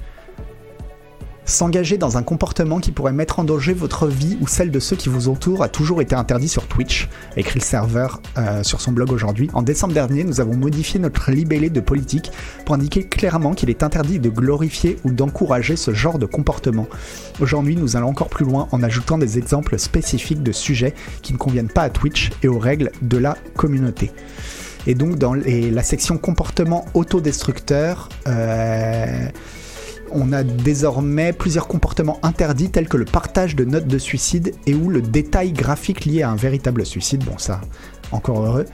S'engager 1.48 1.96
dans 1.96 2.18
un 2.18 2.24
comportement 2.24 2.80
qui 2.80 2.90
pourrait 2.90 3.12
mettre 3.12 3.38
en 3.38 3.44
danger 3.44 3.72
votre 3.72 4.08
vie 4.08 4.36
ou 4.40 4.48
celle 4.48 4.72
de 4.72 4.80
ceux 4.80 4.96
qui 4.96 5.08
vous 5.08 5.28
entourent 5.28 5.62
a 5.62 5.68
toujours 5.68 6.02
été 6.02 6.16
interdit 6.16 6.48
sur 6.48 6.66
Twitch, 6.66 7.08
écrit 7.36 7.60
le 7.60 7.64
serveur 7.64 8.20
euh, 8.36 8.64
sur 8.64 8.80
son 8.80 8.90
blog 8.90 9.12
aujourd'hui. 9.12 9.48
En 9.54 9.62
décembre 9.62 9.94
dernier, 9.94 10.24
nous 10.24 10.40
avons 10.40 10.56
modifié 10.56 10.98
notre 10.98 11.30
libellé 11.30 11.70
de 11.70 11.78
politique 11.78 12.32
pour 12.64 12.74
indiquer 12.74 13.04
clairement 13.04 13.54
qu'il 13.54 13.70
est 13.70 13.84
interdit 13.84 14.18
de 14.18 14.28
glorifier 14.28 14.98
ou 15.04 15.12
d'encourager 15.12 15.76
ce 15.76 15.94
genre 15.94 16.18
de 16.18 16.26
comportement. 16.26 16.88
Aujourd'hui, 17.38 17.76
nous 17.76 17.96
allons 17.96 18.08
encore 18.08 18.28
plus 18.28 18.44
loin 18.44 18.66
en 18.72 18.82
ajoutant 18.82 19.16
des 19.16 19.38
exemples 19.38 19.78
spécifiques 19.78 20.42
de 20.42 20.50
sujets 20.50 20.94
qui 21.22 21.32
ne 21.32 21.38
conviennent 21.38 21.68
pas 21.68 21.82
à 21.82 21.90
Twitch 21.90 22.32
et 22.42 22.48
aux 22.48 22.58
règles 22.58 22.90
de 23.02 23.18
la 23.18 23.36
communauté. 23.54 24.10
Et 24.88 24.96
donc, 24.96 25.16
dans 25.16 25.34
la 25.34 25.82
section 25.84 26.18
comportement 26.18 26.86
autodestructeur, 26.94 28.08
euh, 28.26 29.28
on 30.12 30.32
a 30.32 30.42
désormais 30.42 31.32
plusieurs 31.32 31.68
comportements 31.68 32.18
interdits 32.22 32.70
tels 32.70 32.88
que 32.88 32.96
le 32.96 33.04
partage 33.04 33.56
de 33.56 33.64
notes 33.64 33.86
de 33.86 33.98
suicide 33.98 34.54
et 34.66 34.74
ou 34.74 34.88
le 34.88 35.02
détail 35.02 35.52
graphique 35.52 36.04
lié 36.04 36.22
à 36.22 36.30
un 36.30 36.36
véritable 36.36 36.84
suicide. 36.86 37.24
Bon, 37.24 37.38
ça, 37.38 37.60
encore 38.12 38.44
heureux. 38.44 38.66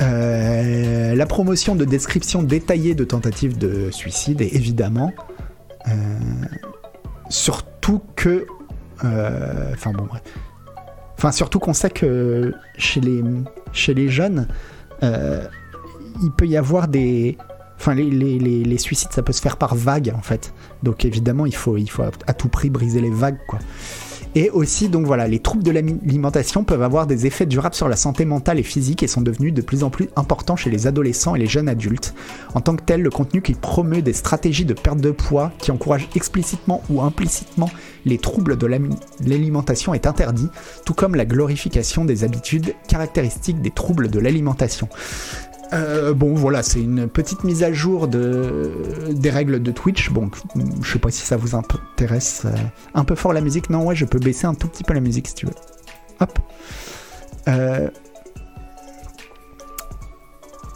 Euh, 0.00 1.16
la 1.16 1.26
promotion 1.26 1.74
de 1.74 1.84
descriptions 1.84 2.44
détaillées 2.44 2.94
de 2.94 3.02
tentatives 3.02 3.58
de 3.58 3.90
suicide 3.90 4.40
et 4.40 4.54
évidemment 4.54 5.12
euh, 5.88 5.92
surtout 7.30 8.00
que 8.14 8.46
euh, 9.04 9.72
enfin 9.72 9.90
bon 9.90 10.04
bref 10.04 10.22
enfin 11.16 11.32
surtout 11.32 11.58
qu'on 11.58 11.72
sait 11.72 11.90
que 11.90 12.54
chez 12.76 13.00
les 13.00 13.24
chez 13.72 13.92
les 13.92 14.08
jeunes 14.08 14.46
il 15.02 16.30
peut 16.36 16.46
y 16.46 16.56
avoir 16.56 16.86
des 16.86 17.36
enfin 17.78 17.94
les, 17.94 18.78
suicides 18.78 19.12
ça 19.12 19.22
peut 19.22 19.32
se 19.32 19.40
faire 19.40 19.56
par 19.56 19.74
vagues 19.74 20.12
en 20.16 20.22
fait 20.22 20.52
donc 20.82 21.04
évidemment 21.04 21.46
il 21.46 21.54
faut 21.54 21.76
il 21.76 21.90
faut 21.90 22.02
à, 22.02 22.32
tout 22.32 22.48
prix 22.48 22.70
briser 22.70 23.00
les 23.00 23.10
vagues 23.10 23.38
quoi 23.46 23.58
et 24.34 24.50
aussi, 24.50 24.88
donc 24.88 25.06
voilà, 25.06 25.26
les 25.26 25.38
troubles 25.38 25.64
de 25.64 25.70
l'alimentation 25.70 26.62
peuvent 26.62 26.82
avoir 26.82 27.06
des 27.06 27.26
effets 27.26 27.46
durables 27.46 27.74
sur 27.74 27.88
la 27.88 27.96
santé 27.96 28.24
mentale 28.24 28.58
et 28.58 28.62
physique 28.62 29.02
et 29.02 29.06
sont 29.06 29.22
devenus 29.22 29.54
de 29.54 29.62
plus 29.62 29.82
en 29.84 29.90
plus 29.90 30.08
importants 30.16 30.56
chez 30.56 30.70
les 30.70 30.86
adolescents 30.86 31.34
et 31.34 31.38
les 31.38 31.46
jeunes 31.46 31.68
adultes. 31.68 32.14
En 32.54 32.60
tant 32.60 32.76
que 32.76 32.82
tel, 32.82 33.02
le 33.02 33.10
contenu 33.10 33.40
qui 33.40 33.54
promeut 33.54 34.02
des 34.02 34.12
stratégies 34.12 34.66
de 34.66 34.74
perte 34.74 35.00
de 35.00 35.10
poids, 35.10 35.50
qui 35.58 35.70
encourage 35.70 36.08
explicitement 36.14 36.82
ou 36.90 37.00
implicitement 37.00 37.70
les 38.04 38.18
troubles 38.18 38.56
de 38.56 38.66
l'alimentation 38.66 39.94
est 39.94 40.06
interdit, 40.06 40.48
tout 40.84 40.94
comme 40.94 41.14
la 41.14 41.24
glorification 41.24 42.04
des 42.04 42.22
habitudes 42.22 42.74
caractéristiques 42.86 43.60
des 43.62 43.70
troubles 43.70 44.08
de 44.08 44.18
l'alimentation. 44.18 44.88
Euh, 45.72 46.14
bon 46.14 46.34
voilà, 46.34 46.62
c'est 46.62 46.80
une 46.80 47.08
petite 47.08 47.44
mise 47.44 47.62
à 47.62 47.72
jour 47.72 48.08
de, 48.08 48.70
des 49.10 49.30
règles 49.30 49.62
de 49.62 49.70
Twitch. 49.70 50.10
Bon, 50.10 50.30
je 50.82 50.92
sais 50.92 50.98
pas 50.98 51.10
si 51.10 51.26
ça 51.26 51.36
vous 51.36 51.54
intéresse. 51.54 52.42
euh, 52.46 52.50
un 52.94 53.04
peu 53.04 53.14
fort 53.14 53.32
la 53.32 53.40
musique, 53.40 53.68
non 53.70 53.84
ouais, 53.84 53.94
je 53.94 54.04
peux 54.04 54.18
baisser 54.18 54.46
un 54.46 54.54
tout 54.54 54.68
petit 54.68 54.84
peu 54.84 54.94
la 54.94 55.00
musique 55.00 55.28
si 55.28 55.34
tu 55.34 55.46
veux. 55.46 55.54
Hop. 56.20 56.38
Euh, 57.48 57.88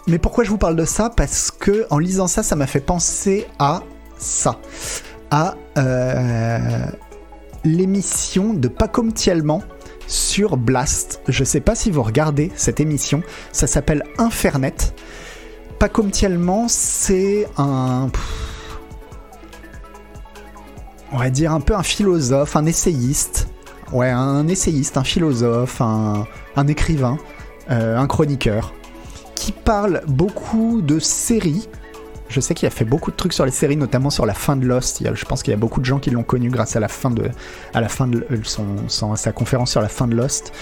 Mais 0.07 0.19
pourquoi 0.19 0.45
je 0.45 0.51
vous 0.51 0.59
parle 0.59 0.77
de 0.77 0.85
ça? 0.85 1.11
Parce 1.11 1.51
que 1.51 1.87
en 1.91 1.99
lisant 1.99 2.27
ça, 2.27 2.43
ça 2.43 2.57
m'a 2.57 2.67
fait 2.67 2.81
penser 2.81 3.47
à 3.59 3.83
ça, 4.19 4.59
à 5.31 5.55
l'émission 7.65 8.53
de 8.53 8.69
Paco 8.69 9.03
Mtielman 9.03 9.63
sur 10.13 10.57
Blast. 10.57 11.21
Je 11.27 11.43
sais 11.43 11.61
pas 11.61 11.75
si 11.75 11.91
vous 11.91 12.03
regardez 12.03 12.53
cette 12.55 12.81
émission, 12.81 13.23
ça 13.51 13.67
s'appelle 13.67 14.05
Infernet. 14.19 14.75
Paco 15.79 16.03
Mtielman, 16.03 16.67
c'est 16.69 17.49
un. 17.57 18.11
On 21.11 21.19
va 21.19 21.31
dire 21.31 21.53
un 21.53 21.61
peu 21.61 21.75
un 21.75 21.83
philosophe, 21.83 22.57
un 22.57 22.67
essayiste. 22.67 23.49
Ouais, 23.93 24.11
un 24.11 24.49
essayiste, 24.49 24.97
un 24.97 25.05
philosophe, 25.05 25.81
un, 25.81 26.27
un 26.57 26.67
écrivain, 26.67 27.19
euh, 27.71 27.99
un 27.99 28.07
chroniqueur, 28.07 28.73
qui 29.35 29.53
parle 29.53 30.03
beaucoup 30.07 30.81
de 30.83 30.99
séries. 30.99 31.69
Je 32.33 32.41
sais 32.41 32.55
qu'il 32.55 32.67
a 32.67 32.71
fait 32.71 32.85
beaucoup 32.85 33.11
de 33.11 33.17
trucs 33.17 33.33
sur 33.35 33.45
les 33.45 33.51
séries, 33.53 33.77
notamment 33.77 34.11
sur 34.11 34.27
la 34.27 34.35
fin 34.35 34.57
de 34.57 34.67
Lost. 34.67 35.03
Je 35.15 35.25
pense 35.27 35.43
qu'il 35.43 35.51
y 35.53 35.55
a 35.55 35.59
beaucoup 35.59 35.81
de 35.81 35.85
gens 35.85 35.99
qui 35.99 36.11
l'ont 36.11 36.23
connu 36.25 36.49
grâce 36.49 36.75
à 36.77 36.81
la 36.81 36.89
fin 36.89 37.11
de, 37.11 37.31
à 37.75 37.81
la 37.81 37.89
fin 37.89 38.07
de 38.09 38.27
euh, 38.31 38.39
son, 38.43 38.65
son- 38.89 39.15
sa 39.17 39.33
conférence 39.33 39.71
sur 39.71 39.83
la 39.83 39.89
fin 39.89 40.07
de 40.09 40.15
Lost. 40.17 40.53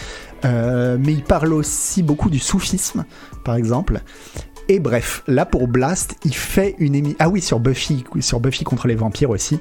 Euh, 0.44 0.96
mais 0.98 1.12
il 1.12 1.22
parle 1.22 1.52
aussi 1.52 2.02
beaucoup 2.02 2.28
du 2.28 2.38
soufisme, 2.38 3.04
par 3.44 3.54
exemple. 3.54 4.00
Et 4.68 4.78
bref, 4.80 5.22
là 5.26 5.46
pour 5.46 5.68
Blast, 5.68 6.14
il 6.24 6.34
fait 6.34 6.74
une 6.78 6.94
émission. 6.94 7.16
Ah 7.20 7.28
oui, 7.28 7.40
sur 7.40 7.60
Buffy, 7.60 8.04
sur 8.20 8.40
Buffy 8.40 8.64
contre 8.64 8.86
les 8.88 8.94
vampires 8.94 9.30
aussi. 9.30 9.60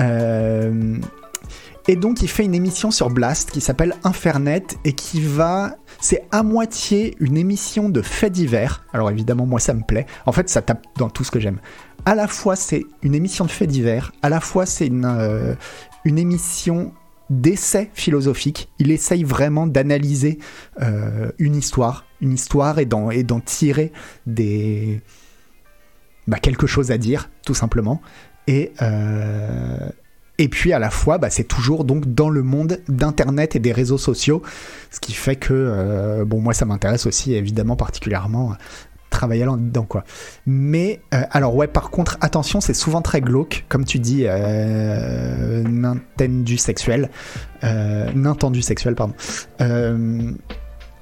Euh, 0.00 0.96
Et 1.86 1.96
donc 1.96 2.22
il 2.22 2.28
fait 2.28 2.44
une 2.44 2.54
émission 2.54 2.90
sur 2.90 3.10
Blast 3.10 3.50
qui 3.50 3.60
s'appelle 3.60 3.94
Infernet 4.04 4.64
et 4.84 4.94
qui 4.94 5.20
va... 5.20 5.76
C'est 6.00 6.24
à 6.30 6.42
moitié 6.42 7.14
une 7.20 7.36
émission 7.36 7.90
de 7.90 8.00
faits 8.00 8.32
divers. 8.32 8.86
Alors 8.94 9.10
évidemment 9.10 9.44
moi 9.44 9.60
ça 9.60 9.74
me 9.74 9.82
plaît. 9.82 10.06
En 10.24 10.32
fait 10.32 10.48
ça 10.48 10.62
tape 10.62 10.82
dans 10.96 11.10
tout 11.10 11.24
ce 11.24 11.30
que 11.30 11.40
j'aime. 11.40 11.60
À 12.06 12.14
la 12.14 12.26
fois 12.26 12.56
c'est 12.56 12.84
une 13.02 13.14
émission 13.14 13.44
de 13.44 13.50
faits 13.50 13.68
divers, 13.68 14.12
à 14.22 14.30
la 14.30 14.40
fois 14.40 14.64
c'est 14.64 14.86
une, 14.86 15.04
euh, 15.04 15.54
une 16.04 16.18
émission 16.18 16.94
d'essai 17.28 17.90
philosophique. 17.92 18.70
Il 18.78 18.90
essaye 18.90 19.22
vraiment 19.22 19.66
d'analyser 19.66 20.38
euh, 20.80 21.32
une 21.38 21.54
histoire, 21.54 22.06
une 22.22 22.32
histoire 22.32 22.78
et 22.78 22.86
d'en, 22.86 23.10
et 23.10 23.24
d'en 23.24 23.40
tirer 23.40 23.92
des... 24.26 25.02
Bah, 26.26 26.38
quelque 26.38 26.66
chose 26.66 26.90
à 26.90 26.96
dire, 26.96 27.28
tout 27.44 27.54
simplement. 27.54 28.00
Et... 28.46 28.72
euh, 28.80 29.90
et 30.38 30.48
puis 30.48 30.72
à 30.72 30.78
la 30.78 30.90
fois, 30.90 31.18
bah, 31.18 31.30
c'est 31.30 31.44
toujours 31.44 31.84
donc 31.84 32.12
dans 32.12 32.28
le 32.28 32.42
monde 32.42 32.80
d'Internet 32.88 33.56
et 33.56 33.58
des 33.60 33.72
réseaux 33.72 33.98
sociaux, 33.98 34.42
ce 34.90 35.00
qui 35.00 35.12
fait 35.12 35.36
que, 35.36 35.52
euh, 35.52 36.24
bon, 36.24 36.40
moi 36.40 36.54
ça 36.54 36.64
m'intéresse 36.64 37.06
aussi 37.06 37.34
évidemment 37.34 37.76
particulièrement. 37.76 38.56
travailler 39.10 39.44
là-dedans, 39.44 39.84
quoi. 39.84 40.02
Mais, 40.44 41.00
euh, 41.14 41.22
alors 41.30 41.54
ouais, 41.54 41.68
par 41.68 41.90
contre, 41.90 42.18
attention, 42.20 42.60
c'est 42.60 42.74
souvent 42.74 43.00
très 43.00 43.20
glauque, 43.20 43.64
comme 43.68 43.84
tu 43.84 44.00
dis, 44.00 44.24
euh, 44.26 45.62
Nintendo 45.62 46.56
sexuel. 46.56 47.10
Euh, 47.62 48.10
Nintendo 48.14 48.60
sexuel, 48.60 48.96
pardon. 48.96 49.14
Euh, 49.60 50.32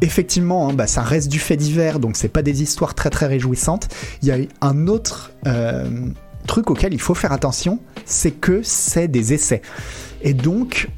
effectivement, 0.02 0.68
hein, 0.68 0.74
bah, 0.74 0.86
ça 0.86 1.00
reste 1.02 1.28
du 1.28 1.38
fait 1.38 1.56
divers, 1.56 1.98
donc 1.98 2.16
c'est 2.16 2.28
pas 2.28 2.42
des 2.42 2.62
histoires 2.62 2.94
très 2.94 3.08
très 3.08 3.26
réjouissantes. 3.26 3.88
Il 4.20 4.28
y 4.28 4.30
a 4.30 4.36
un 4.60 4.86
autre 4.88 5.32
euh, 5.46 5.88
truc 6.46 6.70
auquel 6.70 6.92
il 6.92 7.00
faut 7.00 7.14
faire 7.14 7.32
attention, 7.32 7.80
c'est 8.04 8.30
que 8.30 8.62
c'est 8.62 9.08
des 9.08 9.32
essais. 9.32 9.62
Et 10.22 10.34
donc, 10.34 10.88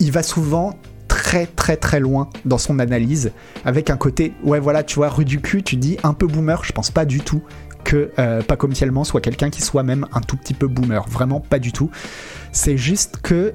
il 0.00 0.12
va 0.12 0.22
souvent 0.22 0.78
très 1.08 1.46
très 1.46 1.76
très 1.76 2.00
loin 2.00 2.28
dans 2.44 2.58
son 2.58 2.78
analyse, 2.78 3.32
avec 3.64 3.90
un 3.90 3.96
côté, 3.96 4.32
ouais 4.42 4.60
voilà, 4.60 4.82
tu 4.82 4.96
vois, 4.96 5.08
rue 5.08 5.24
du 5.24 5.40
cul, 5.40 5.62
tu 5.62 5.76
dis 5.76 5.96
un 6.02 6.12
peu 6.12 6.26
boomer, 6.26 6.64
je 6.64 6.72
pense 6.72 6.90
pas 6.90 7.04
du 7.04 7.20
tout 7.20 7.42
que 7.84 8.10
euh, 8.18 8.42
Paco 8.42 8.66
Mielman 8.66 9.04
soit 9.04 9.20
quelqu'un 9.20 9.50
qui 9.50 9.62
soit 9.62 9.82
même 9.82 10.06
un 10.12 10.20
tout 10.20 10.36
petit 10.36 10.54
peu 10.54 10.66
boomer, 10.66 11.06
vraiment 11.08 11.40
pas 11.40 11.58
du 11.58 11.72
tout. 11.72 11.90
C'est 12.52 12.76
juste 12.76 13.18
que 13.22 13.52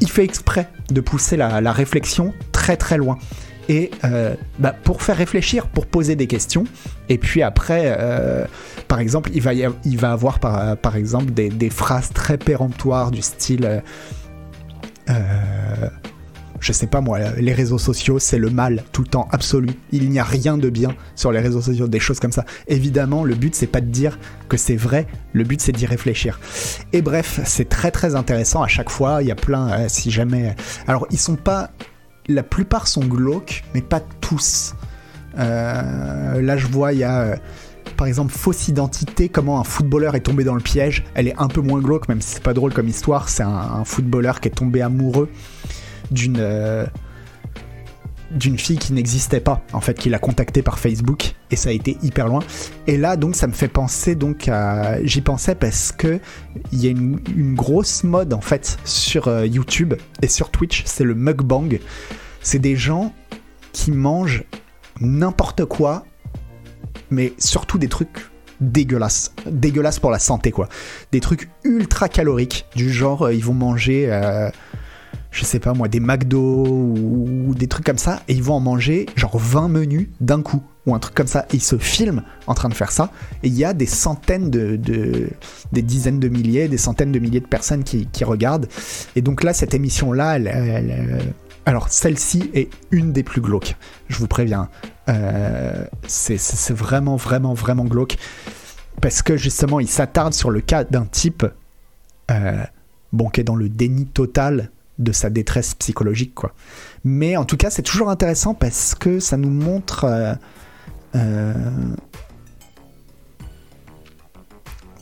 il 0.00 0.10
fait 0.10 0.24
exprès 0.24 0.68
de 0.90 1.00
pousser 1.00 1.36
la 1.36 1.72
réflexion 1.72 2.34
très 2.52 2.76
très 2.76 2.98
loin. 2.98 3.18
Et 3.68 3.90
euh, 4.04 4.34
bah, 4.58 4.74
pour 4.84 5.02
faire 5.02 5.16
réfléchir, 5.16 5.66
pour 5.66 5.86
poser 5.86 6.16
des 6.16 6.26
questions, 6.26 6.64
et 7.08 7.18
puis 7.18 7.42
après, 7.42 7.96
euh, 7.98 8.44
par 8.88 9.00
exemple, 9.00 9.30
il 9.34 9.42
va, 9.42 9.54
y 9.54 9.64
avoir 10.02 10.38
par, 10.38 10.76
par 10.76 10.96
exemple 10.96 11.32
des, 11.32 11.70
phrases 11.70 12.10
très 12.12 12.38
péremptoires 12.38 13.10
du 13.10 13.22
style 13.22 13.64
euh, 13.64 13.80
euh, 15.10 15.88
je 16.60 16.72
sais 16.72 16.86
pas 16.86 17.00
moi, 17.00 17.18
les 17.36 17.52
réseaux 17.52 17.78
sociaux, 17.78 18.18
c'est 18.18 18.38
le 18.38 18.50
mal 18.50 18.82
tout 18.92 19.02
le 19.02 19.08
temps 19.08 19.28
absolu. 19.30 19.68
Il 19.92 20.08
n'y 20.10 20.18
a 20.18 20.24
rien 20.24 20.56
de 20.56 20.70
bien 20.70 20.94
sur 21.14 21.30
les 21.30 21.40
réseaux 21.40 21.60
sociaux, 21.60 21.86
des 21.86 22.00
choses 22.00 22.18
comme 22.18 22.32
ça. 22.32 22.44
Évidemment, 22.66 23.24
le 23.24 23.34
but 23.34 23.54
c'est 23.54 23.66
pas 23.66 23.80
de 23.80 23.90
dire 23.90 24.18
que 24.48 24.56
c'est 24.56 24.76
vrai, 24.76 25.06
le 25.32 25.44
but 25.44 25.60
c'est 25.60 25.72
d'y 25.72 25.86
réfléchir. 25.86 26.40
Et 26.92 27.02
bref, 27.02 27.40
c'est 27.44 27.68
très 27.68 27.90
très 27.90 28.14
intéressant 28.14 28.62
à 28.62 28.68
chaque 28.68 28.90
fois. 28.90 29.22
Il 29.22 29.28
y 29.28 29.30
a 29.30 29.36
plein, 29.36 29.70
euh, 29.70 29.84
si 29.88 30.10
jamais. 30.10 30.56
Alors, 30.86 31.06
ils 31.10 31.18
sont 31.18 31.36
pas. 31.36 31.70
La 32.28 32.42
plupart 32.42 32.88
sont 32.88 33.04
glauques, 33.04 33.64
mais 33.74 33.82
pas 33.82 34.00
tous. 34.20 34.74
Euh, 35.38 36.40
là, 36.40 36.56
je 36.56 36.66
vois, 36.66 36.92
il 36.92 37.00
y 37.00 37.04
a. 37.04 37.20
euh, 37.20 37.36
par 37.96 38.06
exemple, 38.06 38.32
fausse 38.32 38.68
identité, 38.68 39.28
comment 39.28 39.60
un 39.60 39.64
footballeur 39.64 40.14
est 40.16 40.20
tombé 40.20 40.44
dans 40.44 40.54
le 40.54 40.60
piège. 40.60 41.04
Elle 41.14 41.28
est 41.28 41.38
un 41.38 41.48
peu 41.48 41.60
moins 41.60 41.80
glauque, 41.80 42.08
même 42.08 42.20
si 42.20 42.34
c'est 42.34 42.42
pas 42.42 42.52
drôle 42.52 42.72
comme 42.74 42.88
histoire. 42.88 43.28
C'est 43.28 43.42
un, 43.42 43.84
footballeur 43.84 44.40
qui 44.40 44.48
est 44.48 44.52
tombé 44.52 44.82
amoureux 44.82 45.30
d'une 46.10 46.38
euh, 46.38 46.86
d'une 48.30 48.58
fille 48.58 48.78
qui 48.78 48.92
n'existait 48.92 49.40
pas, 49.40 49.62
en 49.72 49.80
fait, 49.80 49.94
qui 49.94 50.08
l'a 50.08 50.18
contacté 50.18 50.62
par 50.62 50.78
Facebook, 50.78 51.34
et 51.50 51.56
ça 51.56 51.68
a 51.68 51.72
été 51.72 51.96
hyper 52.02 52.28
loin. 52.28 52.40
Et 52.86 52.96
là, 52.96 53.16
donc, 53.16 53.36
ça 53.36 53.46
me 53.46 53.52
fait 53.52 53.68
penser 53.68 54.14
donc 54.14 54.50
j'y 55.02 55.20
pensais 55.20 55.54
parce 55.54 55.92
que 55.92 56.20
il 56.72 56.82
y 56.82 56.86
a 56.86 56.90
une, 56.90 57.20
une 57.34 57.54
grosse 57.54 58.04
mode 58.04 58.32
en 58.32 58.40
fait 58.40 58.78
sur 58.84 59.28
euh, 59.28 59.46
YouTube 59.46 59.94
et 60.22 60.28
sur 60.28 60.50
Twitch, 60.50 60.82
c'est 60.86 61.04
le 61.04 61.14
mukbang. 61.14 61.78
C'est 62.40 62.58
des 62.58 62.76
gens 62.76 63.12
qui 63.72 63.90
mangent 63.90 64.44
n'importe 65.00 65.64
quoi, 65.64 66.04
mais 67.10 67.32
surtout 67.38 67.78
des 67.78 67.88
trucs 67.88 68.30
dégueulasses, 68.60 69.34
dégueulasses 69.46 69.98
pour 69.98 70.10
la 70.10 70.18
santé 70.18 70.50
quoi. 70.50 70.68
Des 71.12 71.20
trucs 71.20 71.48
ultra 71.64 72.08
caloriques, 72.08 72.66
du 72.74 72.90
genre 72.90 73.26
euh, 73.26 73.34
ils 73.34 73.44
vont 73.44 73.54
manger, 73.54 74.06
euh, 74.10 74.50
je 75.36 75.44
sais 75.44 75.58
pas 75.60 75.74
moi, 75.74 75.86
des 75.86 76.00
McDo 76.00 76.64
ou, 76.66 77.54
des 77.54 77.66
trucs 77.68 77.84
comme 77.84 77.98
ça, 77.98 78.22
et 78.26 78.32
ils 78.32 78.42
vont 78.42 78.54
en 78.54 78.60
manger 78.60 79.04
genre 79.16 79.36
20 79.38 79.68
menus 79.68 80.08
d'un 80.20 80.40
coup 80.40 80.62
ou 80.86 80.94
un 80.94 80.98
truc 80.98 81.14
comme 81.14 81.26
ça. 81.26 81.44
Et 81.52 81.56
ils 81.56 81.62
se 81.62 81.76
filment 81.76 82.22
en 82.46 82.54
train 82.54 82.70
de 82.70 82.74
faire 82.74 82.90
ça, 82.90 83.10
et 83.42 83.48
il 83.48 83.54
y 83.54 83.64
a 83.64 83.74
des 83.74 83.84
centaines 83.86 84.50
de, 84.50 84.76
de- 84.76 85.28
des 85.72 85.82
dizaines 85.82 86.20
de 86.20 86.28
milliers, 86.28 86.68
des 86.68 86.78
centaines 86.78 87.12
de 87.12 87.18
milliers 87.18 87.40
de 87.40 87.46
personnes 87.46 87.84
qui, 87.84 88.08
regardent. 88.24 88.66
Et 89.14 89.20
donc 89.20 89.44
là, 89.44 89.52
cette 89.52 89.74
émission 89.74 90.12
là, 90.12 90.36
elle- 90.36 91.34
alors 91.66 91.90
celle-ci 91.90 92.50
est 92.54 92.70
une 92.90 93.12
des 93.12 93.22
plus 93.22 93.42
glauques, 93.42 93.76
je 94.08 94.16
vous 94.18 94.28
préviens. 94.28 94.70
Euh, 95.10 95.84
c'est 96.06 96.70
vraiment, 96.72 97.16
vraiment, 97.16 97.52
vraiment 97.52 97.84
glauque. 97.84 98.16
Parce 99.02 99.20
que 99.20 99.36
justement, 99.36 99.80
il 99.80 99.88
s'attarde 99.88 100.32
sur 100.32 100.50
le 100.50 100.62
cas 100.62 100.84
d'un 100.84 101.04
type 101.04 101.44
euh, 102.30 102.64
bon, 103.12 103.28
qui 103.28 103.40
est 103.42 103.44
dans 103.44 103.54
le 103.56 103.68
déni 103.68 104.06
total 104.06 104.70
de 104.98 105.12
sa 105.12 105.30
détresse 105.30 105.74
psychologique. 105.74 106.34
Quoi. 106.34 106.52
Mais 107.04 107.36
en 107.36 107.44
tout 107.44 107.56
cas, 107.56 107.70
c'est 107.70 107.82
toujours 107.82 108.08
intéressant 108.08 108.54
parce 108.54 108.94
que 108.94 109.20
ça 109.20 109.36
nous 109.36 109.50
montre... 109.50 110.04
euh, 110.04 110.34
euh, 111.14 111.54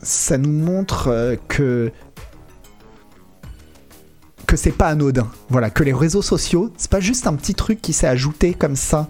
ça 0.03 0.37
nous 0.37 0.53
montre 0.53 1.09
euh, 1.09 1.37
que 1.49 1.91
que 4.47 4.57
c'est 4.57 4.73
pas 4.73 4.89
anodin. 4.89 5.31
Voilà, 5.49 5.71
que 5.71 5.83
les 5.83 5.95
réseaux 5.95 6.21
sociaux, 6.21 6.71
c'est 6.77 6.91
pas 6.91 7.01
juste 7.01 7.27
un 7.27 7.35
petit 7.35 7.55
truc 7.55 7.81
qui 7.81 7.95
s'est 7.95 8.07
ajouté 8.07 8.53
comme 8.53 8.77
ça 8.77 9.09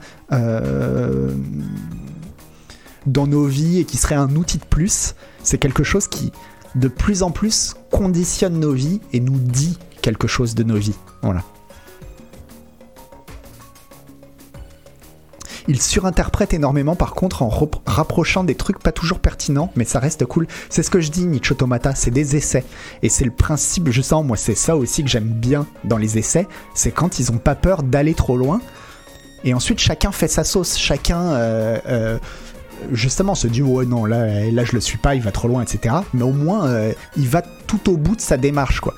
dans 3.06 3.26
nos 3.26 3.44
vies 3.44 3.80
et 3.80 3.84
qui 3.84 3.96
serait 3.96 4.14
un 4.14 4.36
outil 4.36 4.58
de 4.58 4.64
plus. 4.64 5.16
C'est 5.42 5.58
quelque 5.58 5.82
chose 5.82 6.06
qui, 6.06 6.30
de 6.76 6.86
plus 6.86 7.24
en 7.24 7.32
plus, 7.32 7.74
conditionne 7.90 8.60
nos 8.60 8.72
vies 8.72 9.00
et 9.12 9.18
nous 9.18 9.38
dit 9.38 9.76
quelque 10.04 10.28
chose 10.28 10.54
de 10.54 10.62
nos 10.64 10.76
vies. 10.76 10.96
Voilà. 11.22 11.42
Il 15.66 15.80
surinterprète 15.80 16.52
énormément 16.52 16.94
par 16.94 17.14
contre 17.14 17.42
en 17.42 17.50
rapprochant 17.86 18.44
des 18.44 18.54
trucs 18.54 18.78
pas 18.78 18.92
toujours 18.92 19.18
pertinents, 19.18 19.72
mais 19.76 19.84
ça 19.84 19.98
reste 19.98 20.26
cool. 20.26 20.46
C'est 20.68 20.82
ce 20.82 20.90
que 20.90 21.00
je 21.00 21.10
dis, 21.10 21.24
Nicho 21.24 21.54
Tomata, 21.54 21.94
c'est 21.94 22.10
des 22.10 22.36
essais. 22.36 22.66
Et 23.02 23.08
c'est 23.08 23.24
le 23.24 23.30
principe, 23.30 23.88
je 23.90 24.02
sens, 24.02 24.22
moi 24.26 24.36
c'est 24.36 24.54
ça 24.54 24.76
aussi 24.76 25.02
que 25.02 25.08
j'aime 25.08 25.24
bien 25.24 25.66
dans 25.84 25.96
les 25.96 26.18
essais, 26.18 26.46
c'est 26.74 26.90
quand 26.90 27.18
ils 27.18 27.32
ont 27.32 27.38
pas 27.38 27.54
peur 27.54 27.82
d'aller 27.82 28.12
trop 28.12 28.36
loin. 28.36 28.60
Et 29.42 29.54
ensuite 29.54 29.78
chacun 29.78 30.12
fait 30.12 30.28
sa 30.28 30.44
sauce, 30.44 30.76
chacun 30.76 31.32
euh, 31.32 31.78
euh, 31.86 32.18
justement 32.92 33.34
se 33.34 33.46
dit 33.46 33.62
ouais 33.62 33.86
non 33.86 34.04
là, 34.04 34.50
là 34.50 34.64
je 34.64 34.72
le 34.72 34.80
suis 34.82 34.98
pas, 34.98 35.14
il 35.14 35.22
va 35.22 35.32
trop 35.32 35.48
loin, 35.48 35.62
etc. 35.62 35.94
Mais 36.12 36.24
au 36.24 36.32
moins 36.32 36.66
euh, 36.66 36.92
il 37.16 37.26
va 37.26 37.40
tout 37.40 37.90
au 37.90 37.96
bout 37.96 38.16
de 38.16 38.20
sa 38.20 38.36
démarche 38.36 38.80
quoi. 38.80 38.94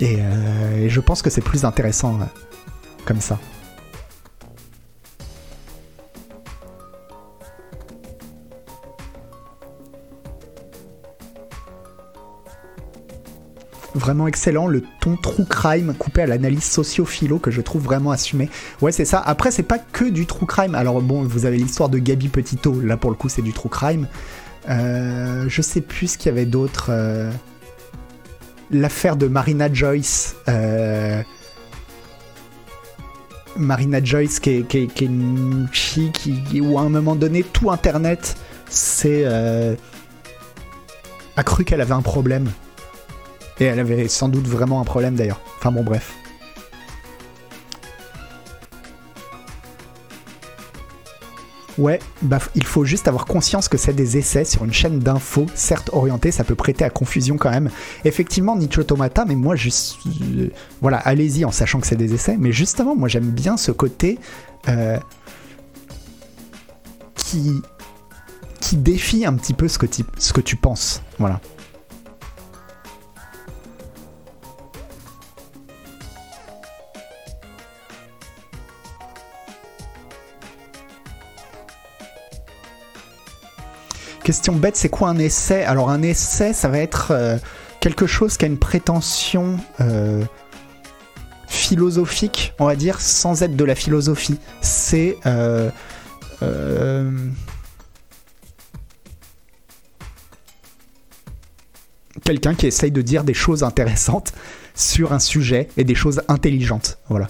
Et, 0.00 0.18
euh, 0.20 0.84
et 0.84 0.88
je 0.88 1.00
pense 1.00 1.22
que 1.22 1.30
c'est 1.30 1.40
plus 1.40 1.64
intéressant 1.64 2.20
euh, 2.20 2.24
comme 3.04 3.20
ça. 3.20 3.38
Vraiment 13.94 14.28
excellent, 14.28 14.68
le 14.68 14.84
ton 15.00 15.16
true 15.16 15.44
crime 15.44 15.92
coupé 15.98 16.22
à 16.22 16.26
l'analyse 16.26 16.62
socio-philo 16.62 17.40
que 17.40 17.50
je 17.50 17.60
trouve 17.60 17.82
vraiment 17.82 18.12
assumé. 18.12 18.48
Ouais, 18.80 18.92
c'est 18.92 19.04
ça. 19.04 19.18
Après, 19.18 19.50
c'est 19.50 19.64
pas 19.64 19.78
que 19.78 20.04
du 20.04 20.24
true 20.24 20.46
crime. 20.46 20.76
Alors 20.76 21.02
bon, 21.02 21.24
vous 21.24 21.46
avez 21.46 21.56
l'histoire 21.56 21.88
de 21.88 21.98
Gabi 21.98 22.28
Petito. 22.28 22.80
Là, 22.80 22.96
pour 22.96 23.10
le 23.10 23.16
coup, 23.16 23.28
c'est 23.28 23.42
du 23.42 23.52
true 23.52 23.68
crime. 23.68 24.06
Euh, 24.68 25.46
je 25.48 25.62
sais 25.62 25.80
plus 25.80 26.12
ce 26.12 26.18
qu'il 26.18 26.28
y 26.28 26.32
avait 26.32 26.46
d'autre. 26.46 26.86
euh, 26.90 27.32
L'affaire 28.70 29.16
de 29.16 29.28
Marina 29.28 29.72
Joyce. 29.72 30.36
euh, 30.48 31.22
Marina 33.56 34.02
Joyce, 34.02 34.38
qui 34.40 34.50
est, 34.50 35.00
une 35.00 35.68
fille 35.72 36.12
qui, 36.12 36.60
où 36.60 36.78
à 36.78 36.82
un 36.82 36.88
moment 36.88 37.16
donné, 37.16 37.42
tout 37.42 37.70
Internet 37.70 38.36
s'est, 38.68 39.22
euh, 39.24 39.74
a 41.36 41.42
cru 41.42 41.64
qu'elle 41.64 41.80
avait 41.80 41.94
un 41.94 42.02
problème. 42.02 42.50
Et 43.60 43.64
elle 43.64 43.80
avait 43.80 44.06
sans 44.06 44.28
doute 44.28 44.46
vraiment 44.46 44.80
un 44.80 44.84
problème 44.84 45.16
d'ailleurs. 45.16 45.40
Enfin 45.58 45.72
bon, 45.72 45.82
bref. 45.82 46.14
Ouais, 51.78 52.00
bah, 52.22 52.40
il 52.56 52.64
faut 52.64 52.84
juste 52.84 53.06
avoir 53.06 53.24
conscience 53.24 53.68
que 53.68 53.78
c'est 53.78 53.92
des 53.92 54.16
essais 54.18 54.44
sur 54.44 54.64
une 54.64 54.72
chaîne 54.72 54.98
d'infos, 54.98 55.46
certes 55.54 55.90
orientée, 55.92 56.32
ça 56.32 56.42
peut 56.42 56.56
prêter 56.56 56.84
à 56.84 56.90
confusion 56.90 57.36
quand 57.36 57.50
même. 57.50 57.70
Effectivement, 58.04 58.56
Nicho 58.56 58.82
Tomata, 58.82 59.24
mais 59.24 59.36
moi, 59.36 59.54
juste, 59.54 59.98
euh, 60.06 60.48
voilà, 60.80 60.98
allez-y 60.98 61.44
en 61.44 61.52
sachant 61.52 61.78
que 61.78 61.86
c'est 61.86 61.96
des 61.96 62.14
essais, 62.14 62.36
mais 62.36 62.50
justement, 62.50 62.96
moi 62.96 63.08
j'aime 63.08 63.30
bien 63.30 63.56
ce 63.56 63.70
côté 63.70 64.18
euh, 64.68 64.98
qui, 67.14 67.62
défie 68.72 69.24
un 69.24 69.34
petit 69.34 69.54
peu 69.54 69.68
ce 69.68 69.78
que, 69.78 69.86
ce 70.18 70.32
que 70.32 70.40
tu 70.40 70.56
penses. 70.56 71.02
Voilà. 71.18 71.40
Question 84.28 84.56
bête, 84.56 84.76
c'est 84.76 84.90
quoi 84.90 85.08
un 85.08 85.16
essai? 85.16 85.64
Alors 85.64 85.88
un 85.88 86.02
essai, 86.02 86.52
ça 86.52 86.68
va 86.68 86.80
être 86.80 87.12
euh, 87.12 87.38
quelque 87.80 88.06
chose 88.06 88.36
qui 88.36 88.44
a 88.44 88.48
une 88.48 88.58
prétention 88.58 89.56
euh, 89.80 90.22
philosophique, 91.46 92.52
on 92.58 92.66
va 92.66 92.76
dire, 92.76 93.00
sans 93.00 93.42
être 93.42 93.56
de 93.56 93.64
la 93.64 93.74
philosophie. 93.74 94.38
C'est... 94.60 95.16
Euh, 95.24 95.70
quelqu'un 102.22 102.54
qui 102.54 102.66
essaye 102.66 102.90
de 102.90 103.00
dire 103.00 103.24
des 103.24 103.32
choses 103.32 103.62
intéressantes 103.62 104.34
sur 104.74 105.14
un 105.14 105.20
sujet 105.20 105.68
et 105.78 105.84
des 105.84 105.94
choses 105.94 106.20
intelligentes. 106.28 106.98
Voilà. 107.08 107.28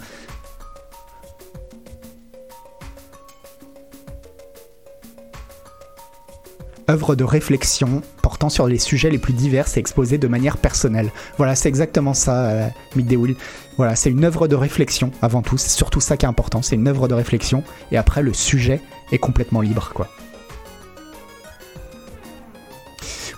Œuvre 6.90 7.14
de 7.14 7.24
réflexion 7.24 8.02
portant 8.22 8.48
sur 8.48 8.66
les 8.66 8.78
sujets 8.78 9.10
les 9.10 9.18
plus 9.18 9.32
divers 9.32 9.66
et 9.76 9.78
exposés 9.78 10.18
de 10.18 10.28
manière 10.28 10.56
personnelle. 10.56 11.10
Voilà, 11.36 11.54
c'est 11.54 11.68
exactement 11.68 12.14
ça, 12.14 12.46
euh, 12.46 12.68
Will. 12.96 13.36
Voilà, 13.76 13.94
c'est 13.94 14.10
une 14.10 14.24
œuvre 14.24 14.48
de 14.48 14.56
réflexion 14.56 15.10
avant 15.22 15.42
tout, 15.42 15.58
c'est 15.58 15.68
surtout 15.68 16.00
ça 16.00 16.16
qui 16.16 16.26
est 16.26 16.28
important, 16.28 16.62
c'est 16.62 16.76
une 16.76 16.88
œuvre 16.88 17.08
de 17.08 17.14
réflexion, 17.14 17.62
et 17.92 17.96
après 17.96 18.22
le 18.22 18.32
sujet 18.32 18.80
est 19.12 19.18
complètement 19.18 19.60
libre, 19.60 19.92
quoi. 19.94 20.08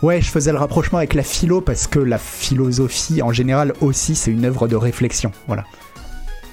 Ouais, 0.02 0.22
je 0.22 0.30
faisais 0.30 0.50
le 0.50 0.56
rapprochement 0.56 0.96
avec 0.96 1.12
la 1.12 1.22
philo 1.22 1.60
parce 1.60 1.86
que 1.86 1.98
la 1.98 2.16
philosophie 2.16 3.20
en 3.20 3.32
général 3.32 3.74
aussi 3.82 4.14
c'est 4.14 4.30
une 4.30 4.46
œuvre 4.46 4.66
de 4.66 4.74
réflexion. 4.74 5.30
Voilà. 5.46 5.64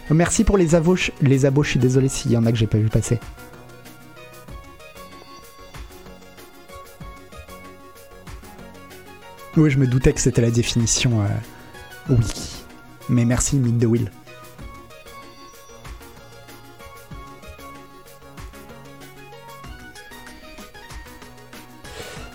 Merci 0.09 0.43
pour 0.43 0.57
les 0.57 0.75
abos, 0.75 0.97
les 1.21 1.45
abos, 1.45 1.63
je 1.63 1.69
suis 1.71 1.79
désolé 1.79 2.09
s'il 2.09 2.31
y 2.31 2.37
en 2.37 2.45
a 2.45 2.51
que 2.51 2.57
j'ai 2.57 2.67
pas 2.67 2.77
vu 2.77 2.89
passer. 2.89 3.19
Oui, 9.57 9.71
je 9.71 9.79
me 9.79 9.87
doutais 9.87 10.13
que 10.13 10.21
c'était 10.21 10.43
la 10.43 10.51
définition 10.51 11.19
euh, 11.19 11.25
oui. 12.11 12.63
Mais 13.09 13.25
merci, 13.25 13.55
Mick 13.55 13.79
de 13.79 13.87
Will. 13.87 14.11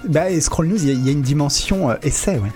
Bah, 0.04 0.30
et 0.30 0.40
Scroll 0.40 0.66
News, 0.66 0.82
il 0.82 1.06
y, 1.06 1.08
a 1.08 1.12
une 1.12 1.22
dimension 1.22 1.90
euh, 1.90 1.94
essai, 2.02 2.40
ouais. 2.40 2.50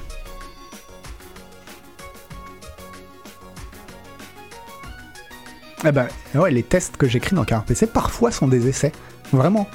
Ah 5.85 5.93
bah, 5.93 6.09
ouais, 6.35 6.51
les 6.51 6.65
tests 6.65 6.97
que 6.97 7.07
j'écris 7.07 7.37
dans 7.37 7.45
PC 7.45 7.87
parfois 7.87 8.33
sont 8.33 8.49
des 8.49 8.67
essais. 8.67 8.91
Vraiment. 9.33 9.69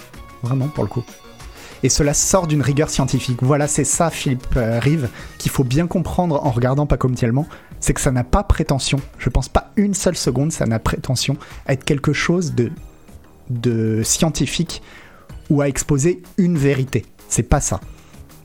Vraiment, 0.43 0.67
pour 0.67 0.83
le 0.83 0.89
coup. 0.89 1.05
Et 1.83 1.89
cela 1.89 2.13
sort 2.13 2.47
d'une 2.47 2.61
rigueur 2.61 2.89
scientifique. 2.89 3.39
Voilà, 3.41 3.67
c'est 3.67 3.83
ça, 3.83 4.09
Philippe 4.09 4.55
euh, 4.55 4.79
Rive, 4.79 5.09
qu'il 5.37 5.51
faut 5.51 5.63
bien 5.63 5.87
comprendre 5.87 6.45
en 6.45 6.51
regardant 6.51 6.85
pas 6.85 6.97
comme. 6.97 7.15
C'est 7.79 7.93
que 7.93 8.01
ça 8.01 8.11
n'a 8.11 8.23
pas 8.23 8.43
prétention. 8.43 8.99
Je 9.17 9.29
pense 9.29 9.49
pas 9.49 9.71
une 9.75 9.93
seule 9.93 10.15
seconde, 10.15 10.51
ça 10.51 10.65
n'a 10.65 10.79
prétention 10.79 11.37
à 11.65 11.73
être 11.73 11.83
quelque 11.83 12.13
chose 12.13 12.53
de, 12.53 12.71
de 13.49 14.03
scientifique 14.03 14.81
ou 15.49 15.61
à 15.61 15.67
exposer 15.67 16.21
une 16.37 16.57
vérité. 16.57 17.05
C'est 17.27 17.43
pas 17.43 17.61
ça. 17.61 17.79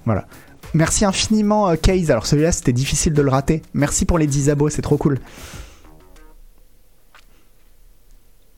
Voilà. 0.05 0.27
Merci 0.75 1.05
infiniment, 1.05 1.69
euh, 1.69 1.77
Case. 1.77 2.11
Alors 2.11 2.27
celui-là, 2.27 2.53
c'était 2.53 2.73
difficile 2.73 3.13
de 3.13 3.23
le 3.23 3.31
rater. 3.31 3.63
Merci 3.75 4.05
pour 4.05 4.19
les 4.19 4.27
10 4.27 4.51
abos, 4.51 4.71
c'est 4.71 4.83
trop 4.83 4.97
cool. 4.97 5.19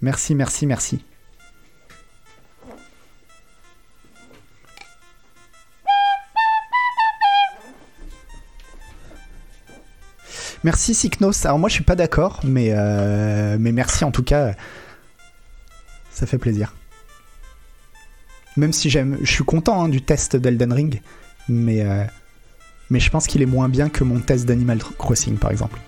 Merci, 0.01 0.35
merci, 0.35 0.67
merci. 0.67 1.05
Merci 10.65 10.95
Syknos. 10.95 11.45
Alors 11.45 11.59
moi 11.59 11.69
je 11.69 11.75
suis 11.75 11.85
pas 11.85 11.95
d'accord, 11.95 12.41
mais, 12.45 12.71
euh, 12.73 13.57
mais 13.61 13.73
merci 13.73 14.05
en 14.05 14.11
tout 14.11 14.23
cas. 14.23 14.55
Ça 16.11 16.27
fait 16.27 16.39
plaisir. 16.39 16.75
Même 18.57 18.73
si 18.73 18.91
j'aime, 18.91 19.19
je 19.23 19.31
suis 19.31 19.45
content 19.45 19.85
hein, 19.85 19.89
du 19.89 20.03
test 20.03 20.35
d'Elden 20.35 20.73
Ring, 20.73 21.01
mais, 21.49 21.83
euh, 21.83 22.03
mais 22.91 22.99
je 22.99 23.09
pense 23.09 23.29
qu'il 23.29 23.41
est 23.41 23.47
moins 23.47 23.69
bien 23.69 23.89
que 23.89 24.03
mon 24.03 24.19
test 24.19 24.47
d'Animal 24.47 24.79
Crossing 24.99 25.37
par 25.37 25.53
exemple. 25.53 25.79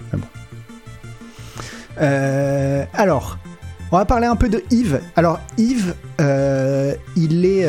Euh, 2.01 2.85
alors, 2.95 3.39
on 3.91 3.97
va 3.97 4.05
parler 4.05 4.29
un 4.29 4.37
peu 4.37 4.49
de 4.49 4.63
Yves. 4.71 5.01
Alors 5.17 5.41
Yves, 5.59 5.95
il 7.17 7.45
est, 7.45 7.67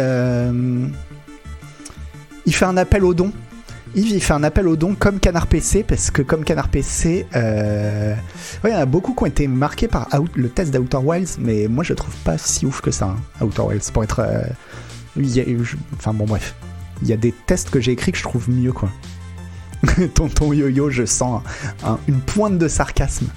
il 2.46 2.54
fait 2.54 2.66
un 2.66 2.78
appel 2.78 3.04
au 3.04 3.16
don 3.16 3.32
Yves, 3.94 4.12
il 4.12 4.24
fait 4.24 4.34
un 4.34 4.44
appel 4.44 4.68
au 4.68 4.78
don 4.78 4.96
comme 4.96 5.20
Canard 5.20 5.48
PC, 5.48 5.84
parce 5.84 6.12
que 6.12 6.22
comme 6.22 6.46
Canard 6.46 6.70
PC, 6.70 7.28
euh... 7.36 8.16
il 8.64 8.70
y 8.70 8.74
en 8.74 8.78
a 8.78 8.86
beaucoup 8.86 9.14
qui 9.14 9.24
ont 9.24 9.28
été 9.28 9.48
marqués 9.48 9.90
par 9.90 10.08
le 10.34 10.50
test 10.50 10.74
d'Outer 10.74 10.98
Wilds, 10.98 11.38
mais 11.40 11.68
moi 11.68 11.84
je 11.84 11.92
le 11.92 11.98
trouve 11.98 12.16
pas 12.24 12.38
si 12.38 12.66
ouf 12.66 12.82
que 12.82 12.92
ça, 12.92 13.16
hein, 13.18 13.46
Outer 13.46 13.64
Wilds, 13.64 13.92
pour 13.92 14.04
être... 14.04 14.20
Euh, 14.20 14.44
enfin 15.98 16.14
bon 16.14 16.26
bref, 16.26 16.56
il 17.02 17.10
y 17.10 17.14
a 17.14 17.18
des 17.18 17.34
tests 17.34 17.70
que 17.70 17.82
j'ai 17.82 17.92
écrits 17.92 18.14
que 18.14 18.18
je 18.18 18.24
trouve 18.24 18.50
mieux, 18.50 18.72
quoi. 18.72 18.90
Tonton 20.14 20.54
Yo-Yo, 20.54 20.90
je 20.90 21.06
sens 21.06 21.42
une 22.08 22.22
pointe 22.22 22.58
de 22.58 22.68
sarcasme. 22.68 23.28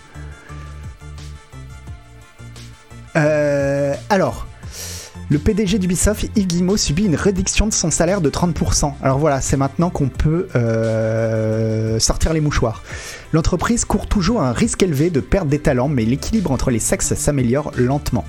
Euh, 3.17 3.95
alors, 4.11 4.47
le 5.31 5.39
PDG 5.39 5.79
d'Ubisoft, 5.79 6.29
Yves 6.37 6.47
Guillemot, 6.47 6.77
subit 6.77 7.07
une 7.07 7.17
réduction 7.17 7.67
de 7.67 7.73
son 7.73 7.91
salaire 7.91 8.21
de 8.21 8.29
30%. 8.29 8.93
Alors 9.03 9.19
voilà, 9.19 9.41
c'est 9.41 9.57
maintenant 9.57 9.89
qu'on 9.89 10.09
peut 10.09 10.49
euh, 10.55 11.99
sortir 11.99 12.35
les 12.35 12.41
mouchoirs. 12.41 12.83
L'entreprise 13.33 13.87
court 13.87 14.07
toujours 14.07 14.43
un 14.43 14.53
risque 14.53 14.83
élevé 14.83 15.09
de 15.09 15.21
perte 15.21 15.49
des 15.49 15.59
talents, 15.59 15.89
mais 15.89 16.05
l'équilibre 16.05 16.51
entre 16.51 16.71
les 16.71 16.79
sexes 16.79 17.15
s'améliore 17.15 17.73
lentement. 17.77 18.25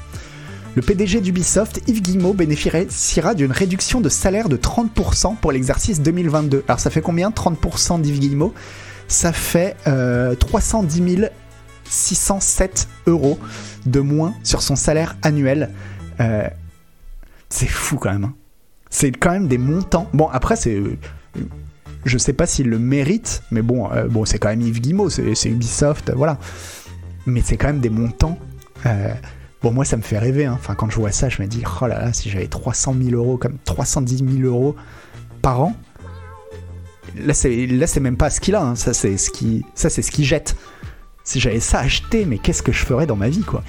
Le 0.76 0.82
PDG 0.82 1.22
d'Ubisoft, 1.22 1.82
Yves 1.88 2.02
Guillemot, 2.02 2.34
bénéficiera 2.34 3.34
d'une 3.34 3.52
réduction 3.52 4.00
de 4.02 4.10
salaire 4.10 4.50
de 4.50 4.58
30% 4.58 5.36
pour 5.36 5.52
l'exercice 5.52 6.02
2022. 6.02 6.64
Alors 6.68 6.80
ça 6.80 6.90
fait 6.90 7.02
combien 7.02 7.30
30% 7.30 8.02
d'Yves 8.02 8.20
Guillemot? 8.20 8.54
Ça 9.08 9.34
fait 9.34 9.76
310 10.40 11.02
euh, 11.02 11.30
607 11.90 12.88
euros 13.08 13.38
de 13.86 14.00
moins 14.00 14.34
sur 14.44 14.62
son 14.62 14.76
salaire 14.76 15.16
annuel. 15.22 15.72
Euh, 16.20 16.48
c'est 17.56 17.68
fou 17.68 17.98
quand 17.98 18.12
même. 18.12 18.26
Hein. 18.26 18.34
C'est 18.90 19.12
quand 19.12 19.32
même 19.32 19.48
des 19.48 19.58
montants. 19.58 20.08
Bon, 20.14 20.28
après, 20.28 20.56
c'est. 20.56 20.76
Euh, 20.76 20.98
je 22.06 22.18
sais 22.18 22.34
pas 22.34 22.46
s'il 22.46 22.70
le 22.70 22.78
mérite, 22.78 23.42
mais 23.50 23.64
bon, 23.64 23.92
euh, 23.92 24.08
bon 24.08 24.26
c'est 24.26 24.38
quand 24.38 24.50
même 24.50 24.62
Yves 24.62 24.80
Guillemot, 24.80 25.10
c'est 25.10 25.50
Ubisoft, 25.50 26.12
voilà. 26.16 26.38
Mais 27.26 27.42
c'est 27.44 27.58
quand 27.58 27.68
même 27.68 27.80
des 27.80 27.90
montants. 27.90 28.38
Euh, 28.86 29.12
bon, 29.64 29.72
moi, 29.72 29.86
ça 29.86 29.98
me 29.98 30.04
fait 30.04 30.20
rêver. 30.20 30.46
Hein. 30.46 30.56
Enfin, 30.60 30.76
quand 30.76 30.90
je 30.90 30.98
vois 30.98 31.12
ça, 31.12 31.30
je 31.30 31.42
me 31.42 31.48
dis, 31.48 31.64
oh 31.82 31.88
là 31.88 32.00
là, 32.00 32.14
si 32.14 32.30
j'avais 32.30 32.48
300 32.48 32.96
000 33.02 33.16
euros, 33.16 33.38
comme 33.38 33.58
310 33.64 34.18
000 34.18 34.30
euros 34.44 34.76
par 35.42 35.62
an, 35.62 35.74
là, 37.18 37.34
c'est 37.34 38.00
même 38.00 38.18
pas 38.18 38.30
ce 38.30 38.40
qu'il 38.40 38.54
a. 38.54 38.62
Hein. 38.62 38.76
Ça, 38.76 38.94
c'est 38.94 39.18
ce 39.18 39.32
qui, 39.32 39.66
ça, 39.74 39.90
c'est 39.90 40.04
ce 40.04 40.12
qu'il 40.12 40.26
jette. 40.26 40.56
Si 41.24 41.40
j'avais 41.40 41.60
ça 41.60 41.80
acheté, 41.80 42.26
mais 42.26 42.38
qu'est-ce 42.38 42.62
que 42.62 42.72
je 42.72 42.86
ferais 42.86 43.08
dans 43.08 43.16
ma 43.16 43.30
vie, 43.30 43.42
quoi? 43.42 43.64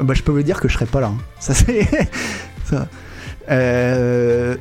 Bah, 0.00 0.14
je 0.14 0.22
peux 0.22 0.32
vous 0.32 0.42
dire 0.42 0.60
que 0.60 0.68
je 0.68 0.74
serai 0.74 0.86
pas 0.86 1.00
là. 1.00 1.12
Hein. 1.12 2.78
Euh, 3.50 4.56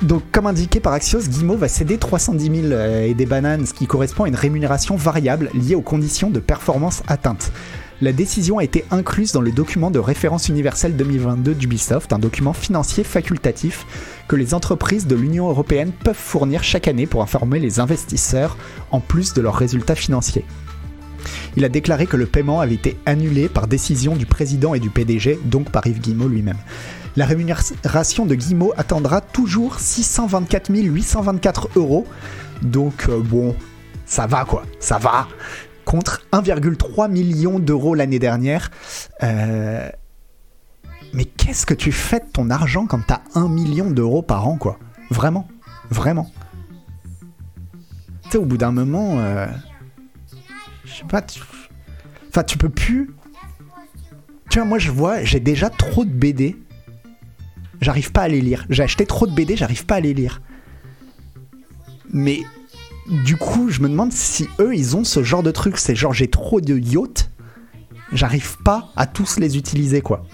donc, 0.00 0.22
comme 0.32 0.46
indiqué 0.46 0.80
par 0.80 0.94
Axios, 0.94 1.20
Guimau 1.28 1.56
va 1.56 1.68
céder 1.68 1.98
310 1.98 2.44
000 2.44 2.72
euh, 2.72 3.04
et 3.04 3.12
des 3.12 3.26
bananes, 3.26 3.66
ce 3.66 3.74
qui 3.74 3.86
correspond 3.86 4.24
à 4.24 4.28
une 4.28 4.34
rémunération 4.34 4.96
variable 4.96 5.50
liée 5.52 5.74
aux 5.74 5.82
conditions 5.82 6.30
de 6.30 6.40
performance 6.40 7.02
atteintes. 7.08 7.52
La 8.00 8.12
décision 8.12 8.58
a 8.58 8.64
été 8.64 8.84
incluse 8.90 9.30
dans 9.30 9.40
le 9.40 9.52
document 9.52 9.92
de 9.92 10.00
référence 10.00 10.48
universelle 10.48 10.96
2022 10.96 11.54
d'Ubisoft, 11.54 12.12
un 12.12 12.18
document 12.18 12.52
financier 12.52 13.04
facultatif 13.04 13.86
que 14.26 14.34
les 14.34 14.54
entreprises 14.54 15.06
de 15.06 15.14
l'Union 15.14 15.48
européenne 15.48 15.92
peuvent 15.92 16.16
fournir 16.16 16.64
chaque 16.64 16.88
année 16.88 17.06
pour 17.06 17.22
informer 17.22 17.60
les 17.60 17.78
investisseurs 17.78 18.56
en 18.90 18.98
plus 18.98 19.34
de 19.34 19.40
leurs 19.40 19.54
résultats 19.54 19.94
financiers. 19.94 20.44
Il 21.56 21.64
a 21.64 21.68
déclaré 21.68 22.06
que 22.06 22.16
le 22.16 22.26
paiement 22.26 22.60
avait 22.60 22.74
été 22.74 22.96
annulé 23.06 23.48
par 23.48 23.66
décision 23.66 24.16
du 24.16 24.26
président 24.26 24.74
et 24.74 24.80
du 24.80 24.90
PDG, 24.90 25.38
donc 25.44 25.70
par 25.70 25.86
Yves 25.86 26.00
Guillemot 26.00 26.28
lui-même. 26.28 26.58
La 27.14 27.26
rémunération 27.26 28.24
de 28.24 28.34
Guillemot 28.34 28.72
attendra 28.76 29.20
toujours 29.20 29.78
624 29.78 30.70
824 30.70 31.68
euros. 31.76 32.06
Donc 32.62 33.06
euh, 33.08 33.20
bon, 33.20 33.54
ça 34.06 34.26
va 34.26 34.44
quoi, 34.44 34.64
ça 34.80 34.98
va. 34.98 35.28
Contre 35.84 36.22
1,3 36.32 37.10
million 37.10 37.58
d'euros 37.58 37.94
l'année 37.94 38.18
dernière. 38.18 38.70
Euh, 39.22 39.90
mais 41.12 41.24
qu'est-ce 41.24 41.66
que 41.66 41.74
tu 41.74 41.92
fais 41.92 42.20
de 42.20 42.30
ton 42.32 42.48
argent 42.48 42.86
quand 42.86 43.00
t'as 43.06 43.20
1 43.34 43.48
million 43.48 43.90
d'euros 43.90 44.22
par 44.22 44.48
an 44.48 44.56
quoi? 44.56 44.78
Vraiment, 45.10 45.46
vraiment. 45.90 46.30
Tu 48.24 48.30
sais, 48.30 48.38
au 48.38 48.46
bout 48.46 48.56
d'un 48.56 48.72
moment... 48.72 49.18
Euh, 49.18 49.46
je 50.92 50.98
sais 50.98 51.04
pas. 51.04 51.22
Tu... 51.22 51.40
Enfin, 52.28 52.44
tu 52.44 52.58
peux 52.58 52.68
plus. 52.68 53.10
Tu 54.50 54.58
vois, 54.58 54.68
moi 54.68 54.78
je 54.78 54.90
vois, 54.90 55.24
j'ai 55.24 55.40
déjà 55.40 55.70
trop 55.70 56.04
de 56.04 56.10
BD. 56.10 56.56
J'arrive 57.80 58.12
pas 58.12 58.22
à 58.22 58.28
les 58.28 58.40
lire. 58.40 58.66
J'ai 58.70 58.82
acheté 58.82 59.06
trop 59.06 59.26
de 59.26 59.34
BD, 59.34 59.56
j'arrive 59.56 59.86
pas 59.86 59.96
à 59.96 60.00
les 60.00 60.14
lire. 60.14 60.40
Mais 62.12 62.42
du 63.24 63.36
coup, 63.36 63.70
je 63.70 63.80
me 63.80 63.88
demande 63.88 64.12
si 64.12 64.48
eux, 64.60 64.74
ils 64.74 64.96
ont 64.96 65.04
ce 65.04 65.22
genre 65.22 65.42
de 65.42 65.50
truc. 65.50 65.78
C'est 65.78 65.96
genre, 65.96 66.12
j'ai 66.12 66.28
trop 66.28 66.60
de 66.60 66.78
yachts, 66.78 67.30
j'arrive 68.12 68.58
pas 68.62 68.92
à 68.96 69.06
tous 69.06 69.38
les 69.38 69.56
utiliser, 69.56 70.02
quoi. 70.02 70.24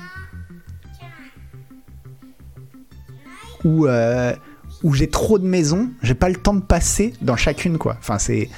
Ou, 3.65 3.87
euh, 3.87 4.35
où 4.83 4.95
j'ai 4.95 5.09
trop 5.09 5.39
de 5.39 5.47
maisons, 5.47 5.91
j'ai 6.03 6.15
pas 6.15 6.29
le 6.29 6.37
temps 6.37 6.55
de 6.55 6.61
passer 6.61 7.15
dans 7.23 7.37
chacune, 7.37 7.79
quoi. 7.79 7.97
Enfin, 7.99 8.19
c'est. 8.19 8.49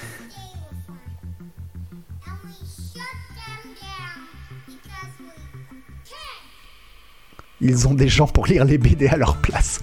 Ils 7.61 7.87
ont 7.89 7.95
des 7.95 8.09
gens 8.09 8.27
pour 8.27 8.47
lire 8.47 8.65
les 8.65 8.79
BD 8.79 9.07
à 9.09 9.17
leur 9.17 9.37
place. 9.37 9.81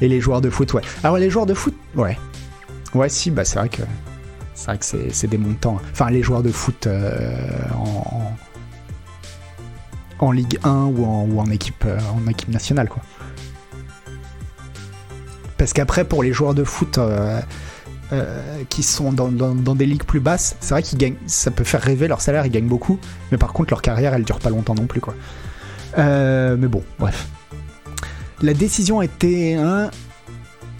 Et 0.00 0.08
les 0.08 0.20
joueurs 0.20 0.40
de 0.40 0.50
foot, 0.50 0.74
ouais. 0.74 0.82
Alors 1.02 1.16
les 1.16 1.30
joueurs 1.30 1.46
de 1.46 1.54
foot, 1.54 1.74
ouais. 1.94 2.18
Ouais, 2.94 3.08
si, 3.08 3.30
bah 3.30 3.44
c'est 3.44 3.58
vrai 3.58 3.68
que 3.68 3.82
c'est 4.54 4.66
vrai 4.66 4.78
que 4.78 4.84
c'est 5.12 5.26
des 5.26 5.38
montants. 5.38 5.78
Enfin, 5.92 6.10
les 6.10 6.22
joueurs 6.22 6.42
de 6.42 6.50
foot 6.50 6.86
euh, 6.86 7.48
en, 7.74 8.32
en, 10.18 10.32
Ligue 10.32 10.58
1 10.64 10.70
ou 10.70 11.04
en, 11.04 11.28
ou 11.28 11.40
euh, 11.40 11.52
équipe 11.52 12.48
nationale, 12.48 12.88
quoi. 12.88 13.02
Parce 15.58 15.72
qu'après, 15.72 16.04
pour 16.04 16.22
les 16.22 16.32
joueurs 16.32 16.54
de 16.54 16.64
foot 16.64 16.98
euh, 16.98 17.40
qui 18.68 18.82
sont 18.82 19.12
dans, 19.12 19.74
des 19.74 19.86
ligues 19.86 20.04
plus 20.04 20.20
basses, 20.20 20.56
c'est 20.60 20.70
vrai 20.70 20.82
qu'ils 20.82 20.98
gagnent, 20.98 21.16
ça 21.26 21.50
peut 21.50 21.64
faire 21.64 21.82
rêver, 21.82 22.08
leur 22.08 22.20
salaire, 22.20 22.46
ils 22.46 22.52
gagnent 22.52 22.68
beaucoup, 22.68 22.98
mais 23.32 23.38
par 23.38 23.52
contre, 23.52 23.72
leur 23.72 23.82
carrière, 23.82 24.14
elle 24.14 24.24
dure 24.24 24.38
pas 24.38 24.50
longtemps 24.50 24.74
non 24.74 24.86
plus, 24.86 25.00
quoi. 25.00 25.14
mais 25.96 26.68
bon, 26.68 26.82
bref. 26.98 27.26
La 28.42 28.52
décision 28.52 29.00
était 29.00 29.54
un. 29.54 29.90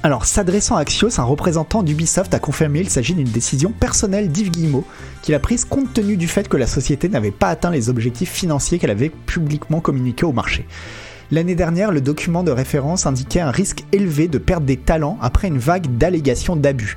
Alors, 0.03 0.27
s'adressant 0.27 0.77
à 0.77 0.81
Axios, 0.81 1.19
un 1.19 1.25
représentant 1.25 1.83
d'Ubisoft 1.83 2.33
a 2.35 2.39
confirmé 2.39 2.83
qu'il 2.83 2.91
s'agit 2.91 3.15
d'une 3.15 3.29
décision 3.29 3.73
personnelle 3.73 4.29
d'Yves 4.29 4.51
Guillemot, 4.51 4.85
qu'il 5.23 5.35
a 5.35 5.41
prise 5.41 5.65
compte 5.65 5.93
tenu 5.95 6.17
du 6.17 6.29
fait 6.29 6.49
que 6.49 6.57
la 6.57 6.67
société 6.67 7.09
n'avait 7.09 7.31
pas 7.31 7.49
atteint 7.49 7.71
les 7.71 7.89
objectifs 7.89 8.31
financiers 8.31 8.79
qu'elle 8.79 8.91
avait 8.91 9.09
publiquement 9.09 9.81
communiqués 9.81 10.27
au 10.27 10.33
marché. 10.33 10.67
L'année 11.33 11.57
dernière, 11.57 11.91
le 11.91 12.01
document 12.01 12.45
de 12.45 12.53
référence 12.53 13.05
indiquait 13.05 13.41
un 13.41 13.51
risque 13.51 13.85
élevé 13.91 14.29
de 14.29 14.39
perdre 14.39 14.67
des 14.67 14.77
talents 14.77 15.19
après 15.21 15.49
une 15.49 15.59
vague 15.59 15.99
d'allégations 15.99 16.55
d'abus. 16.55 16.97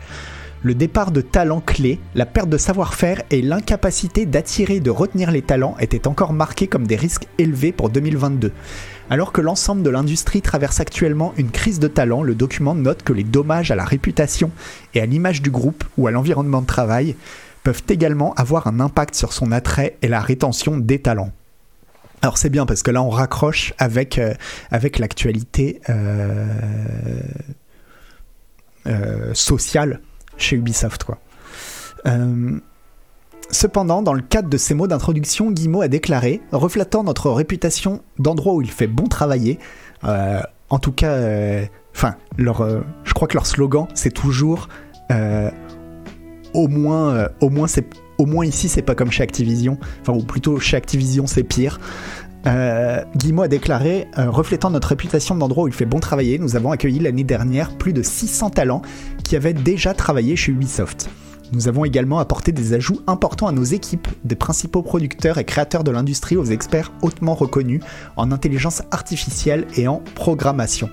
Le 0.61 0.75
départ 0.75 1.11
de 1.11 1.21
talents 1.21 1.61
clés, 1.61 1.99
la 2.13 2.27
perte 2.27 2.49
de 2.49 2.57
savoir-faire 2.57 3.23
et 3.31 3.41
l'incapacité 3.41 4.27
d'attirer 4.27 4.75
et 4.75 4.79
de 4.81 4.91
retenir 4.91 5.31
les 5.31 5.41
talents 5.41 5.75
étaient 5.79 6.07
encore 6.07 6.33
marqués 6.33 6.67
comme 6.67 6.85
des 6.85 6.95
risques 6.95 7.27
élevés 7.39 7.71
pour 7.71 7.89
2022. 7.89 8.51
Alors 9.09 9.31
que 9.31 9.41
l'ensemble 9.41 9.81
de 9.81 9.89
l'industrie 9.89 10.43
traverse 10.43 10.79
actuellement 10.79 11.33
une 11.37 11.49
crise 11.49 11.79
de 11.79 11.87
talent, 11.87 12.21
le 12.21 12.35
document 12.35 12.75
note 12.75 13.01
que 13.01 13.13
les 13.13 13.23
dommages 13.23 13.71
à 13.71 13.75
la 13.75 13.85
réputation 13.85 14.51
et 14.93 15.01
à 15.01 15.07
l'image 15.07 15.41
du 15.41 15.49
groupe 15.49 15.83
ou 15.97 16.05
à 16.05 16.11
l'environnement 16.11 16.61
de 16.61 16.67
travail 16.67 17.15
peuvent 17.63 17.83
également 17.89 18.35
avoir 18.35 18.67
un 18.67 18.79
impact 18.79 19.15
sur 19.15 19.33
son 19.33 19.51
attrait 19.51 19.97
et 20.03 20.07
la 20.07 20.19
rétention 20.19 20.77
des 20.77 20.99
talents. 20.99 21.31
Alors 22.21 22.37
c'est 22.37 22.49
bien 22.49 22.65
parce 22.65 22.83
que 22.83 22.91
là 22.91 23.01
on 23.01 23.09
raccroche 23.09 23.73
avec, 23.77 24.17
euh, 24.17 24.33
avec 24.71 24.99
l'actualité 24.99 25.81
euh, 25.89 26.47
euh, 28.87 29.33
sociale 29.33 30.01
chez 30.37 30.55
Ubisoft. 30.57 31.03
Quoi. 31.03 31.19
Cependant, 33.51 34.03
dans 34.03 34.13
le 34.13 34.21
cadre 34.21 34.47
de 34.47 34.57
ses 34.57 34.75
mots 34.75 34.85
d'introduction, 34.85 35.49
Guillemot 35.49 35.81
a 35.81 35.87
déclaré, 35.87 36.39
reflétant 36.51 37.03
notre 37.03 37.31
réputation 37.31 38.03
d'endroit 38.19 38.53
où 38.53 38.61
il 38.61 38.69
fait 38.69 38.85
bon 38.85 39.07
travailler, 39.07 39.57
en 40.03 40.79
tout 40.79 40.91
cas, 40.91 41.17
enfin, 41.95 42.15
je 42.37 43.13
crois 43.13 43.27
que 43.27 43.33
leur 43.33 43.47
slogan, 43.47 43.87
c'est 43.95 44.13
toujours, 44.13 44.69
au 46.53 46.67
moins, 46.67 47.29
au 47.41 47.49
moins, 47.49 47.67
c'est, 47.67 47.85
au 48.19 48.27
moins 48.27 48.45
ici, 48.45 48.69
c'est 48.69 48.83
pas 48.83 48.93
comme 48.93 49.11
chez 49.11 49.23
Activision, 49.23 49.79
enfin, 50.01 50.13
ou 50.13 50.21
plutôt 50.21 50.59
chez 50.59 50.77
Activision, 50.77 51.25
c'est 51.25 51.43
pire. 51.43 51.79
Guillemot 53.15 53.43
a 53.43 53.47
déclaré, 53.47 54.07
reflétant 54.15 54.69
notre 54.69 54.89
réputation 54.89 55.35
d'endroit 55.35 55.63
où 55.63 55.67
il 55.67 55.73
fait 55.73 55.85
bon 55.85 55.99
travailler, 55.99 56.37
nous 56.37 56.55
avons 56.55 56.71
accueilli 56.71 56.99
l'année 56.99 57.23
dernière 57.23 57.77
plus 57.77 57.93
de 57.93 58.03
600 58.03 58.51
talents 58.51 58.81
qui 59.23 59.35
avaient 59.35 59.53
déjà 59.53 59.93
travaillé 59.93 60.35
chez 60.35 60.51
Ubisoft. 60.51 61.09
Nous 61.51 61.67
avons 61.67 61.83
également 61.83 62.19
apporté 62.19 62.51
des 62.51 62.73
ajouts 62.73 63.01
importants 63.07 63.47
à 63.47 63.51
nos 63.51 63.63
équipes, 63.63 64.07
des 64.23 64.35
principaux 64.35 64.83
producteurs 64.83 65.37
et 65.39 65.45
créateurs 65.45 65.83
de 65.83 65.91
l'industrie 65.91 66.37
aux 66.37 66.45
experts 66.45 66.91
hautement 67.01 67.33
reconnus 67.33 67.81
en 68.17 68.31
intelligence 68.31 68.83
artificielle 68.91 69.65
et 69.75 69.87
en 69.87 70.01
programmation. 70.15 70.89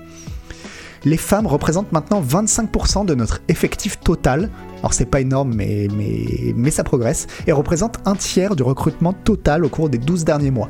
Les 1.05 1.17
femmes 1.17 1.47
représentent 1.47 1.91
maintenant 1.91 2.21
25% 2.21 3.05
de 3.05 3.15
notre 3.15 3.41
effectif 3.47 3.99
total. 3.99 4.49
Alors 4.79 4.93
c'est 4.93 5.05
pas 5.05 5.21
énorme 5.21 5.53
mais, 5.55 6.71
ça 6.71 6.83
progresse 6.83 7.27
et 7.47 7.51
représente 7.51 7.97
un 8.05 8.15
tiers 8.15 8.55
du 8.55 8.63
recrutement 8.63 9.13
total 9.13 9.65
au 9.65 9.69
cours 9.69 9.89
des 9.89 9.97
12 9.97 10.25
derniers 10.25 10.51
mois. 10.51 10.69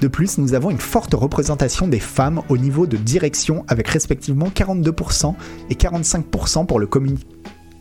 De 0.00 0.06
plus, 0.06 0.38
nous 0.38 0.54
avons 0.54 0.70
une 0.70 0.78
forte 0.78 1.14
représentation 1.14 1.88
des 1.88 1.98
femmes 1.98 2.42
au 2.48 2.56
niveau 2.56 2.86
de 2.86 2.96
direction 2.96 3.64
avec 3.66 3.88
respectivement 3.88 4.48
42% 4.48 5.34
et 5.70 5.74
45% 5.74 6.66
pour 6.66 6.78
le 6.78 6.86
comité 6.86 7.26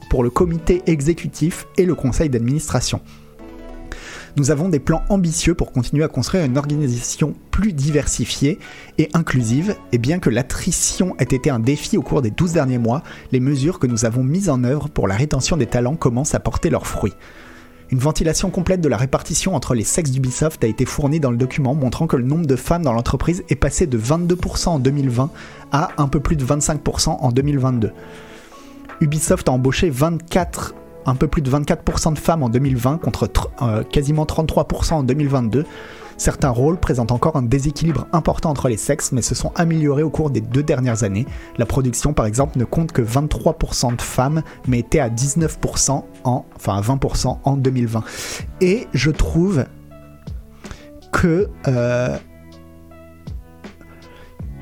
pour 0.09 0.23
le 0.23 0.29
comité 0.29 0.81
exécutif 0.85 1.67
et 1.77 1.85
le 1.85 1.93
conseil 1.93 2.29
d'administration. 2.29 3.01
Nous 4.37 4.51
avons 4.51 4.69
des 4.69 4.79
plans 4.79 5.01
ambitieux 5.09 5.55
pour 5.55 5.71
continuer 5.71 6.03
à 6.03 6.07
construire 6.07 6.45
une 6.45 6.59
organisation 6.59 7.33
plus 7.49 7.73
diversifiée 7.73 8.59
et 8.99 9.09
inclusive, 9.15 9.75
et 9.91 9.97
bien 9.97 10.19
que 10.19 10.29
l'attrition 10.29 11.15
ait 11.17 11.23
été 11.23 11.49
un 11.49 11.57
défi 11.57 11.97
au 11.97 12.03
cours 12.03 12.21
des 12.21 12.29
12 12.29 12.53
derniers 12.53 12.77
mois, 12.77 13.01
les 13.31 13.39
mesures 13.39 13.79
que 13.79 13.87
nous 13.87 14.05
avons 14.05 14.23
mises 14.23 14.51
en 14.51 14.63
œuvre 14.63 14.89
pour 14.89 15.07
la 15.07 15.15
rétention 15.15 15.57
des 15.57 15.65
talents 15.65 15.95
commencent 15.95 16.35
à 16.35 16.39
porter 16.39 16.69
leurs 16.69 16.85
fruits. 16.85 17.15
Une 17.89 17.97
ventilation 17.97 18.51
complète 18.51 18.79
de 18.79 18.87
la 18.87 18.97
répartition 18.97 19.55
entre 19.55 19.73
les 19.73 19.83
sexes 19.83 20.11
d'Ubisoft 20.11 20.63
a 20.63 20.67
été 20.67 20.85
fournie 20.85 21.19
dans 21.19 21.31
le 21.31 21.37
document 21.37 21.73
montrant 21.73 22.05
que 22.05 22.17
le 22.17 22.23
nombre 22.23 22.45
de 22.45 22.55
femmes 22.55 22.83
dans 22.83 22.93
l'entreprise 22.93 23.43
est 23.49 23.55
passé 23.55 23.87
de 23.87 23.97
22% 23.97 24.67
en 24.67 24.77
2020 24.77 25.31
à 25.71 25.89
un 25.97 26.07
peu 26.07 26.19
plus 26.19 26.35
de 26.35 26.45
25% 26.45 27.09
en 27.09 27.31
2022. 27.31 27.91
Ubisoft 29.01 29.49
a 29.49 29.53
embauché 29.53 29.89
24, 29.89 30.75
un 31.07 31.15
peu 31.15 31.27
plus 31.27 31.41
de 31.41 31.49
24% 31.49 32.13
de 32.13 32.19
femmes 32.19 32.43
en 32.43 32.49
2020 32.49 32.97
contre 32.99 33.29
euh, 33.61 33.83
quasiment 33.83 34.25
33% 34.25 34.93
en 34.93 35.03
2022. 35.03 35.65
Certains 36.17 36.49
rôles 36.49 36.79
présentent 36.79 37.11
encore 37.11 37.35
un 37.35 37.43
déséquilibre 37.43 38.07
important 38.11 38.49
entre 38.49 38.69
les 38.69 38.77
sexes, 38.77 39.11
mais 39.11 39.21
se 39.21 39.35
sont 39.35 39.51
améliorés 39.55 40.01
au 40.01 40.09
cours 40.09 40.31
des 40.31 40.41
deux 40.41 40.63
dernières 40.63 41.03
années. 41.03 41.27
La 41.57 41.67
production, 41.67 42.13
par 42.13 42.25
exemple, 42.25 42.57
ne 42.57 42.65
compte 42.65 42.91
que 42.91 43.03
23% 43.03 43.95
de 43.95 44.01
femmes, 44.01 44.41
mais 44.67 44.79
était 44.79 44.99
à 44.99 45.09
19% 45.09 46.03
en, 46.23 46.45
enfin 46.55 46.75
à 46.75 46.81
20% 46.81 47.37
en 47.43 47.57
2020. 47.57 48.03
Et 48.61 48.87
je 48.93 49.11
trouve 49.11 49.65
que 51.11 51.49
euh, 51.67 52.17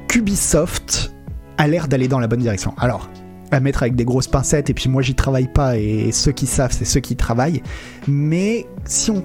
qu'Ubisoft 0.10 1.14
a 1.58 1.68
l'air 1.68 1.88
d'aller 1.88 2.10
dans 2.10 2.20
la 2.20 2.28
bonne 2.28 2.42
direction. 2.42 2.74
Alors, 2.78 3.10
à 3.52 3.60
mettre 3.60 3.84
avec 3.84 3.96
des 3.96 4.06
grosses 4.06 4.28
pincettes, 4.28 4.70
et 4.70 4.74
puis 4.74 4.90
moi 4.90 5.02
j'y 5.02 5.16
travaille 5.16 5.48
pas, 5.48 5.78
et 5.78 6.12
ceux 6.12 6.32
qui 6.32 6.48
savent, 6.48 6.72
c'est 6.72 6.86
ceux 6.86 7.00
qui 7.00 7.16
travaillent. 7.16 7.62
Mais 8.08 8.66
si 8.86 9.12
on, 9.12 9.24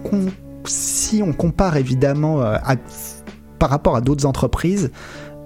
si 0.64 1.22
on 1.22 1.32
compare 1.32 1.76
évidemment 1.76 2.42
euh, 2.42 2.56
par 3.58 3.70
rapport 3.70 3.96
à 3.96 4.00
d'autres 4.00 4.26
entreprises, 4.26 4.90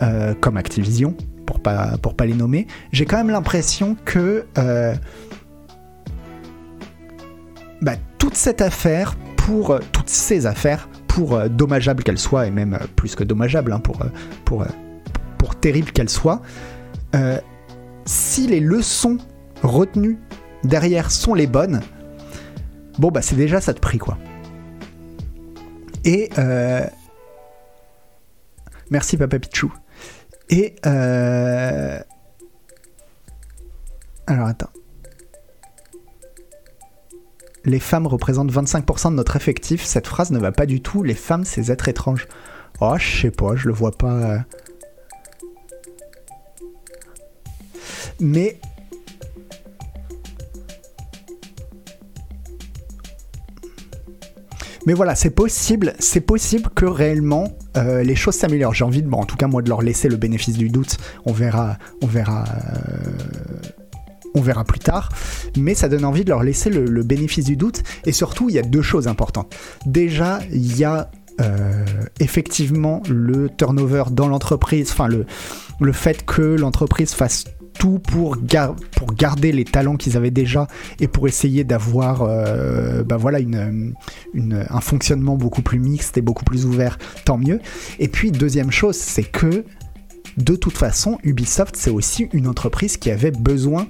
euh, 0.02 0.34
comme 0.40 0.56
Activision, 0.56 1.14
pour 1.46 1.60
pas, 1.60 1.96
pour 1.98 2.14
pas 2.14 2.26
les 2.26 2.34
nommer, 2.34 2.66
j'ai 2.92 3.04
quand 3.04 3.16
même 3.16 3.30
l'impression 3.30 3.96
que 4.04 4.44
euh, 4.58 4.94
bah, 7.80 7.94
toute 8.18 8.34
cette 8.34 8.60
affaire, 8.60 9.14
pour 9.36 9.78
toutes 9.92 10.08
ces 10.08 10.46
affaires, 10.46 10.88
pour 11.06 11.48
dommageable 11.48 12.02
qu'elles 12.02 12.18
soient, 12.18 12.46
et 12.46 12.50
même 12.50 12.78
plus 12.96 13.14
que 13.14 13.22
dommageable, 13.22 13.72
hein, 13.72 13.78
pour, 13.78 14.00
pour, 14.44 14.64
pour 15.38 15.54
terrible 15.54 15.92
qu'elles 15.92 16.08
soient, 16.08 16.42
si 18.04 18.46
les 18.46 18.60
leçons 18.60 19.18
retenues 19.62 20.18
derrière 20.62 21.10
sont 21.10 21.34
les 21.34 21.46
bonnes, 21.46 21.80
bon 22.98 23.10
bah 23.10 23.22
c'est 23.22 23.36
déjà 23.36 23.60
ça 23.60 23.72
de 23.72 23.80
prix 23.80 23.98
quoi. 23.98 24.18
Et 26.04 26.28
euh... 26.38 26.86
merci 28.90 29.16
Papa 29.16 29.38
Pichou. 29.38 29.72
Et 30.50 30.76
euh... 30.86 31.98
alors 34.26 34.48
attends. 34.48 34.70
Les 37.64 37.80
femmes 37.80 38.06
représentent 38.06 38.52
25% 38.52 39.10
de 39.10 39.14
notre 39.14 39.36
effectif. 39.36 39.84
Cette 39.84 40.06
phrase 40.06 40.30
ne 40.30 40.38
va 40.38 40.52
pas 40.52 40.66
du 40.66 40.82
tout. 40.82 41.02
Les 41.02 41.14
femmes, 41.14 41.44
c'est 41.44 41.70
êtres 41.70 41.88
étranges. 41.88 42.28
Oh, 42.80 42.96
je 42.98 43.22
sais 43.22 43.30
pas, 43.30 43.56
je 43.56 43.68
le 43.68 43.72
vois 43.74 43.92
pas. 43.92 44.44
Mais 48.20 48.58
Mais 54.86 54.92
voilà, 54.92 55.14
c'est 55.14 55.30
possible, 55.30 55.94
c'est 55.98 56.20
possible 56.20 56.68
que 56.74 56.84
réellement 56.84 57.56
euh, 57.76 58.02
les 58.02 58.14
choses 58.14 58.34
s'améliorent. 58.34 58.74
J'ai 58.74 58.84
envie 58.84 59.02
de, 59.02 59.08
bon, 59.08 59.18
en 59.18 59.24
tout 59.24 59.36
cas 59.36 59.46
moi, 59.46 59.62
de 59.62 59.68
leur 59.68 59.80
laisser 59.80 60.08
le 60.08 60.16
bénéfice 60.16 60.56
du 60.58 60.68
doute. 60.68 60.98
On 61.24 61.32
verra, 61.32 61.78
on 62.02 62.06
verra, 62.06 62.44
euh, 62.44 63.08
on 64.34 64.42
verra 64.42 64.64
plus 64.64 64.80
tard. 64.80 65.08
Mais 65.56 65.74
ça 65.74 65.88
donne 65.88 66.04
envie 66.04 66.24
de 66.24 66.28
leur 66.28 66.42
laisser 66.42 66.68
le, 66.68 67.02
bénéfice 67.02 67.46
du 67.46 67.56
doute. 67.56 67.82
Et 68.04 68.12
surtout, 68.12 68.50
il 68.50 68.56
y 68.56 68.58
a 68.58 68.62
deux 68.62 68.82
choses 68.82 69.08
importantes. 69.08 69.54
Déjà, 69.86 70.40
il 70.52 70.76
y 70.76 70.84
a 70.84 71.10
euh, 71.40 71.84
effectivement 72.20 73.02
le 73.08 73.48
turnover 73.48 74.04
dans 74.12 74.28
l'entreprise, 74.28 74.90
enfin 74.92 75.08
le, 75.08 75.24
le 75.80 75.92
fait 75.92 76.24
que 76.24 76.42
l'entreprise 76.42 77.12
fasse 77.12 77.44
tout 77.78 77.98
pour, 77.98 78.36
garder 79.16 79.52
les 79.52 79.64
talents 79.64 79.96
qu'ils 79.96 80.16
avaient 80.16 80.30
déjà 80.30 80.66
et 81.00 81.08
pour 81.08 81.28
essayer 81.28 81.64
d'avoir 81.64 82.22
euh, 82.22 83.02
bah 83.04 83.16
voilà, 83.16 83.38
un 83.38 84.80
fonctionnement 84.80 85.36
beaucoup 85.36 85.62
plus 85.62 85.78
mixte 85.78 86.16
et 86.16 86.22
beaucoup 86.22 86.44
plus 86.44 86.66
ouvert, 86.66 86.98
tant 87.24 87.38
mieux. 87.38 87.60
Et 87.98 88.08
puis 88.08 88.32
deuxième 88.32 88.70
chose, 88.70 88.96
c'est 88.96 89.24
que 89.24 89.64
de 90.36 90.56
toute 90.56 90.76
façon, 90.76 91.18
Ubisoft, 91.22 91.76
c'est 91.76 91.90
aussi 91.90 92.28
une 92.32 92.48
entreprise 92.48 92.96
qui 92.96 93.10
avait 93.10 93.30
besoin 93.30 93.86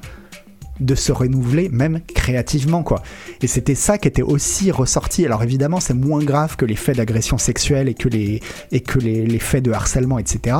de 0.81 0.94
se 0.94 1.12
renouveler 1.12 1.68
même 1.68 2.01
créativement 2.01 2.83
quoi. 2.83 3.03
Et 3.40 3.47
c'était 3.47 3.77
ça 3.77 3.97
qui 3.97 4.09
était 4.09 4.23
aussi 4.23 4.73
ressorti. 4.73 5.25
Alors 5.25 5.42
évidemment 5.42 5.79
c'est 5.79 5.94
moins 5.94 6.23
grave 6.23 6.57
que 6.57 6.64
les 6.64 6.75
faits 6.75 6.97
d'agression 6.97 7.38
sexuelle 7.38 7.88
et 7.88 7.94
que 7.94 8.09
les 8.09 9.38
faits 9.38 9.64
de 9.64 9.70
harcèlement 9.70 10.18
etc. 10.18 10.57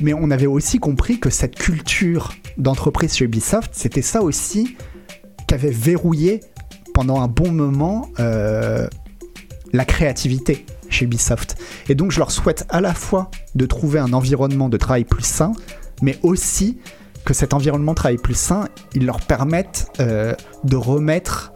Mais 0.00 0.12
on 0.14 0.30
avait 0.30 0.46
aussi 0.46 0.78
compris 0.78 1.20
que 1.20 1.30
cette 1.30 1.54
culture 1.54 2.32
d'entreprise 2.58 3.14
chez 3.14 3.24
Ubisoft, 3.24 3.70
c'était 3.72 4.02
ça 4.02 4.22
aussi 4.22 4.76
qu'avait 5.46 5.70
verrouillé 5.70 6.40
pendant 6.92 7.20
un 7.20 7.28
bon 7.28 7.50
moment 7.50 8.08
euh, 8.20 8.88
la 9.72 9.84
créativité 9.84 10.64
chez 10.88 11.04
Ubisoft. 11.04 11.56
Et 11.88 11.94
donc 11.94 12.12
je 12.12 12.18
leur 12.18 12.30
souhaite 12.30 12.66
à 12.70 12.80
la 12.80 12.94
fois 12.94 13.30
de 13.54 13.66
trouver 13.66 13.98
un 13.98 14.12
environnement 14.12 14.68
de 14.68 14.76
travail 14.76 15.04
plus 15.04 15.24
sain, 15.24 15.52
mais 16.02 16.18
aussi 16.22 16.78
que 17.24 17.34
cet 17.34 17.54
environnement 17.54 17.92
de 17.92 17.96
travail 17.96 18.18
plus 18.18 18.36
sain, 18.36 18.68
il 18.94 19.06
leur 19.06 19.20
permette 19.20 19.88
euh, 20.00 20.34
de 20.62 20.76
remettre 20.76 21.52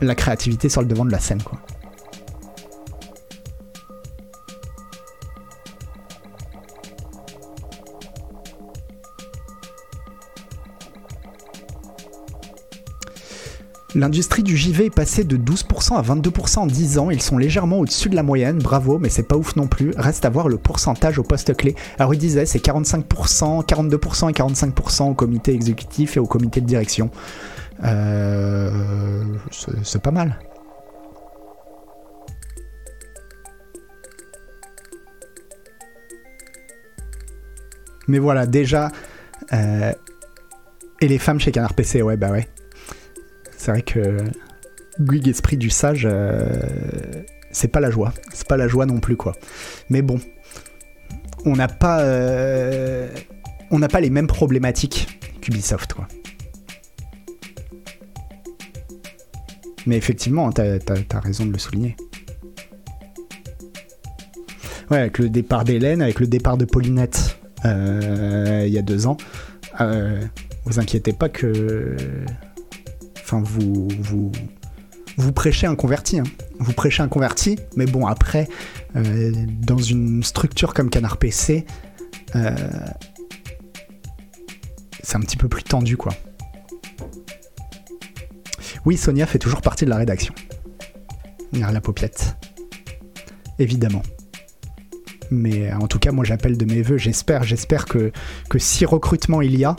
la 0.00 0.14
créativité 0.14 0.68
sur 0.68 0.80
le 0.80 0.88
devant 0.88 1.04
de 1.04 1.12
la 1.12 1.20
scène. 1.20 1.40
L'industrie 13.94 14.42
du 14.42 14.56
JV 14.56 14.86
est 14.86 14.94
passée 14.94 15.22
de 15.22 15.36
12% 15.36 15.96
à 15.96 16.02
22% 16.02 16.58
en 16.60 16.66
10 16.66 16.98
ans. 16.98 17.10
Ils 17.10 17.20
sont 17.20 17.36
légèrement 17.36 17.78
au-dessus 17.78 18.08
de 18.08 18.16
la 18.16 18.22
moyenne. 18.22 18.58
Bravo, 18.58 18.98
mais 18.98 19.10
c'est 19.10 19.22
pas 19.22 19.36
ouf 19.36 19.54
non 19.56 19.66
plus. 19.66 19.92
Reste 19.96 20.24
à 20.24 20.30
voir 20.30 20.48
le 20.48 20.56
pourcentage 20.56 21.18
au 21.18 21.22
poste 21.22 21.54
clé. 21.54 21.74
Alors 21.98 22.14
il 22.14 22.18
disait 22.18 22.46
c'est 22.46 22.64
45%, 22.64 23.66
42% 23.66 24.30
et 24.30 24.32
45% 24.32 25.10
au 25.10 25.14
comité 25.14 25.52
exécutif 25.52 26.16
et 26.16 26.20
au 26.20 26.26
comité 26.26 26.62
de 26.62 26.66
direction. 26.66 27.10
Euh, 27.84 28.70
c'est 29.82 30.00
pas 30.00 30.10
mal. 30.10 30.38
Mais 38.08 38.18
voilà, 38.18 38.46
déjà. 38.46 38.90
Euh, 39.52 39.92
et 41.00 41.08
les 41.08 41.18
femmes 41.18 41.40
chez 41.40 41.52
Canard 41.52 41.74
PC, 41.74 42.00
ouais, 42.00 42.16
bah 42.16 42.30
ouais. 42.30 42.48
C'est 43.62 43.70
vrai 43.70 43.82
que 43.82 44.16
Guig 44.98 45.28
Esprit 45.28 45.56
du 45.56 45.70
Sage, 45.70 46.02
euh, 46.10 46.50
c'est 47.52 47.68
pas 47.68 47.78
la 47.78 47.92
joie. 47.92 48.12
C'est 48.32 48.48
pas 48.48 48.56
la 48.56 48.66
joie 48.66 48.86
non 48.86 48.98
plus, 48.98 49.16
quoi. 49.16 49.36
Mais 49.88 50.02
bon, 50.02 50.18
on 51.44 51.54
n'a 51.54 51.68
pas, 51.68 52.00
euh, 52.00 53.06
pas 53.88 54.00
les 54.00 54.10
mêmes 54.10 54.26
problématiques 54.26 55.20
qu'Ubisoft, 55.40 55.92
quoi. 55.92 56.08
Mais 59.86 59.96
effectivement, 59.96 60.50
t'as 60.50 60.78
as, 61.14 61.20
raison 61.20 61.46
de 61.46 61.52
le 61.52 61.58
souligner. 61.58 61.94
Ouais, 64.90 64.98
avec 64.98 65.18
le 65.18 65.28
départ 65.28 65.62
d'Hélène, 65.62 66.02
avec 66.02 66.18
le 66.18 66.26
départ 66.26 66.56
de 66.56 66.64
Paulinette 66.64 67.38
euh, 67.64 68.64
il 68.66 68.72
y 68.72 68.78
a 68.78 68.82
deux 68.82 69.06
ans, 69.06 69.16
vous 69.78 70.80
inquiétez 70.80 71.12
pas 71.12 71.28
que 71.28 71.94
vous, 73.40 73.88
vous, 74.00 74.32
vous 75.16 75.32
prêchez 75.32 75.66
un 75.66 75.74
converti. 75.74 76.18
Hein. 76.18 76.24
Vous 76.58 76.72
prêchez 76.72 77.02
un 77.02 77.08
converti, 77.08 77.58
mais 77.76 77.86
bon, 77.86 78.06
après, 78.06 78.48
euh, 78.96 79.32
dans 79.60 79.78
une 79.78 80.22
structure 80.22 80.74
comme 80.74 80.90
Canard 80.90 81.16
PC, 81.16 81.66
euh, 82.36 82.50
c'est 85.02 85.16
un 85.16 85.20
petit 85.20 85.36
peu 85.36 85.48
plus 85.48 85.62
tendu, 85.62 85.96
quoi. 85.96 86.12
Oui, 88.84 88.96
Sonia 88.96 89.26
fait 89.26 89.38
toujours 89.38 89.60
partie 89.60 89.84
de 89.84 89.90
la 89.90 89.96
rédaction. 89.96 90.34
La 91.52 91.80
paupiette. 91.80 92.36
Évidemment. 93.58 94.02
Mais 95.30 95.72
en 95.72 95.86
tout 95.86 95.98
cas, 95.98 96.12
moi 96.12 96.24
j'appelle 96.24 96.58
de 96.58 96.64
mes 96.64 96.82
voeux, 96.82 96.98
j'espère, 96.98 97.42
j'espère 97.42 97.86
que, 97.86 98.12
que 98.50 98.58
si 98.58 98.84
recrutement 98.84 99.40
il 99.40 99.58
y 99.58 99.64
a, 99.64 99.76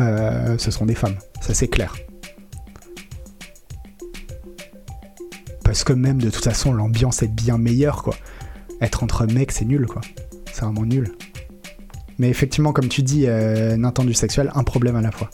euh, 0.00 0.56
ce 0.58 0.70
seront 0.70 0.86
des 0.86 0.94
femmes. 0.94 1.16
Ça 1.40 1.54
c'est 1.54 1.68
clair. 1.68 1.94
Parce 5.68 5.84
que 5.84 5.92
même 5.92 6.16
de 6.16 6.30
toute 6.30 6.44
façon 6.44 6.72
l'ambiance 6.72 7.22
est 7.22 7.28
bien 7.28 7.58
meilleure 7.58 8.02
quoi. 8.02 8.16
Être 8.80 9.04
entre 9.04 9.26
mecs 9.26 9.52
c'est 9.52 9.66
nul 9.66 9.84
quoi. 9.84 10.00
C'est 10.50 10.62
vraiment 10.62 10.86
nul. 10.86 11.12
Mais 12.18 12.30
effectivement 12.30 12.72
comme 12.72 12.88
tu 12.88 13.02
dis, 13.02 13.26
euh, 13.26 13.76
Nintendo 13.76 14.10
sexuel, 14.14 14.50
un 14.54 14.64
problème 14.64 14.96
à 14.96 15.02
la 15.02 15.10
fois. 15.10 15.28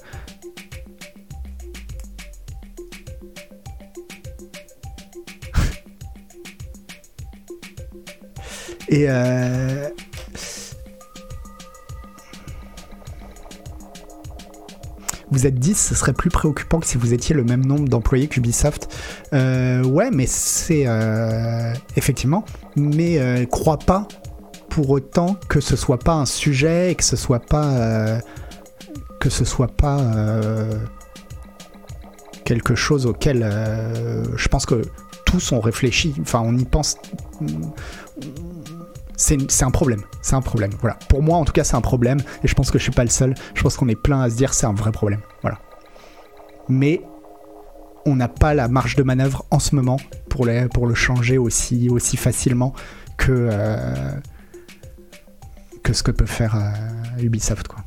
Et 8.88 9.04
euh, 9.08 9.88
vous 15.34 15.48
êtes 15.48 15.58
10, 15.58 15.88
ce 15.88 15.94
serait 15.96 16.12
plus 16.12 16.30
préoccupant 16.30 16.78
que 16.78 16.86
si 16.86 16.96
vous 16.96 17.12
étiez 17.12 17.34
le 17.34 17.42
même 17.42 17.66
nombre 17.66 17.88
d'employés 17.88 18.28
qu'Ubisoft. 18.28 18.88
Euh, 19.32 19.82
ouais, 19.82 20.10
mais 20.12 20.26
c'est 20.28 20.84
euh, 20.86 21.74
effectivement, 21.96 22.44
mais 22.76 23.18
euh, 23.18 23.44
crois 23.44 23.78
pas 23.78 24.06
pour 24.68 24.90
autant 24.90 25.36
que 25.48 25.58
ce 25.60 25.74
soit 25.74 25.98
pas 25.98 26.12
un 26.12 26.24
sujet 26.24 26.92
et 26.92 26.94
que 26.94 27.02
ce 27.02 27.16
soit 27.16 27.40
pas 27.40 28.20
que 29.20 29.28
ce 29.28 29.44
soit 29.44 29.68
pas 29.68 30.00
quelque 32.44 32.74
chose 32.74 33.06
auquel 33.06 33.48
je 34.36 34.48
pense 34.48 34.66
que 34.66 34.82
tous 35.26 35.52
ont 35.52 35.60
réfléchi. 35.60 36.14
Enfin, 36.20 36.42
on 36.44 36.56
y 36.56 36.64
pense 36.64 36.96
c'est 39.16 39.62
un 39.62 39.70
problème. 39.70 40.02
C'est 40.22 40.34
un 40.34 40.40
problème. 40.40 40.72
Voilà. 40.80 40.98
Pour 41.08 41.22
moi, 41.22 41.38
en 41.38 41.44
tout 41.44 41.52
cas, 41.52 41.64
c'est 41.64 41.76
un 41.76 41.80
problème. 41.80 42.18
Et 42.42 42.48
je 42.48 42.54
pense 42.54 42.70
que 42.70 42.78
je 42.78 42.82
suis 42.84 42.92
pas 42.92 43.04
le 43.04 43.10
seul. 43.10 43.34
Je 43.54 43.62
pense 43.62 43.76
qu'on 43.76 43.88
est 43.88 44.00
plein 44.00 44.20
à 44.20 44.30
se 44.30 44.36
dire 44.36 44.54
c'est 44.54 44.66
un 44.66 44.74
vrai 44.74 44.92
problème. 44.92 45.20
Voilà. 45.42 45.58
Mais 46.68 47.02
on 48.06 48.16
n'a 48.16 48.28
pas 48.28 48.54
la 48.54 48.68
marge 48.68 48.96
de 48.96 49.02
manœuvre 49.02 49.44
en 49.50 49.58
ce 49.58 49.74
moment 49.74 49.98
pour, 50.28 50.48
pour 50.72 50.86
le 50.86 50.94
changer 50.94 51.38
aussi, 51.38 51.88
aussi 51.88 52.16
facilement 52.16 52.74
que, 53.16 53.32
euh, 53.32 54.12
que 55.82 55.92
ce 55.92 56.02
que 56.02 56.10
peut 56.10 56.26
faire 56.26 56.56
euh, 56.56 57.22
Ubisoft. 57.22 57.68
Quoi. 57.68 57.84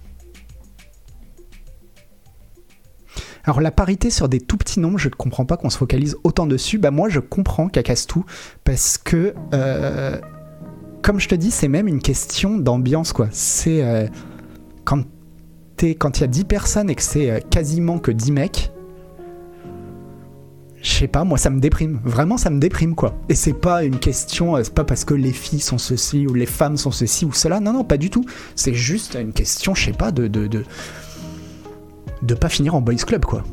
Alors 3.43 3.61
la 3.61 3.71
parité 3.71 4.09
sur 4.09 4.27
des 4.27 4.41
tout 4.41 4.57
petits 4.57 4.79
nombres, 4.79 4.97
je 4.97 5.07
ne 5.07 5.13
comprends 5.13 5.45
pas 5.45 5.55
qu'on 5.55 5.69
se 5.69 5.77
focalise 5.77 6.17
autant 6.23 6.47
dessus. 6.47 6.79
Bah 6.79 6.91
moi 6.91 7.07
je 7.07 7.21
comprends 7.21 7.69
tout 8.07 8.25
parce 8.65 8.97
que 8.97 9.33
euh, 9.53 10.19
comme 11.01 11.19
je 11.19 11.27
te 11.27 11.35
dis, 11.35 11.51
c'est 11.51 11.67
même 11.67 11.87
une 11.87 12.01
question 12.01 12.57
d'ambiance, 12.57 13.13
quoi. 13.13 13.27
C'est 13.31 13.83
euh, 13.83 14.07
quand 14.83 15.03
il 15.81 16.21
y 16.21 16.23
a 16.23 16.27
10 16.27 16.45
personnes 16.45 16.89
et 16.89 16.95
que 16.95 17.03
c'est 17.03 17.29
euh, 17.29 17.39
quasiment 17.39 17.99
que 17.99 18.11
10 18.11 18.31
mecs, 18.31 18.71
je 20.81 20.91
sais 20.91 21.07
pas, 21.07 21.23
moi 21.23 21.37
ça 21.37 21.49
me 21.49 21.59
déprime. 21.59 21.99
Vraiment, 22.03 22.37
ça 22.37 22.49
me 22.49 22.59
déprime, 22.59 22.95
quoi. 22.95 23.15
Et 23.29 23.35
c'est 23.35 23.53
pas 23.53 23.83
une 23.83 23.99
question, 23.99 24.55
euh, 24.55 24.63
c'est 24.63 24.73
pas 24.73 24.83
parce 24.83 25.05
que 25.05 25.13
les 25.13 25.31
filles 25.31 25.59
sont 25.59 25.77
ceci 25.77 26.25
ou 26.27 26.33
les 26.33 26.45
femmes 26.45 26.77
sont 26.77 26.91
ceci 26.91 27.25
ou 27.25 27.33
cela. 27.33 27.59
Non, 27.59 27.73
non, 27.73 27.83
pas 27.83 27.97
du 27.97 28.09
tout. 28.09 28.25
C'est 28.55 28.73
juste 28.73 29.15
une 29.15 29.33
question, 29.33 29.75
je 29.75 29.85
sais 29.85 29.93
pas, 29.93 30.11
de, 30.11 30.27
de, 30.27 30.47
de, 30.47 30.63
de 32.21 32.33
pas 32.33 32.49
finir 32.49 32.75
en 32.75 32.81
boys 32.81 32.95
club, 32.95 33.25
quoi. 33.25 33.43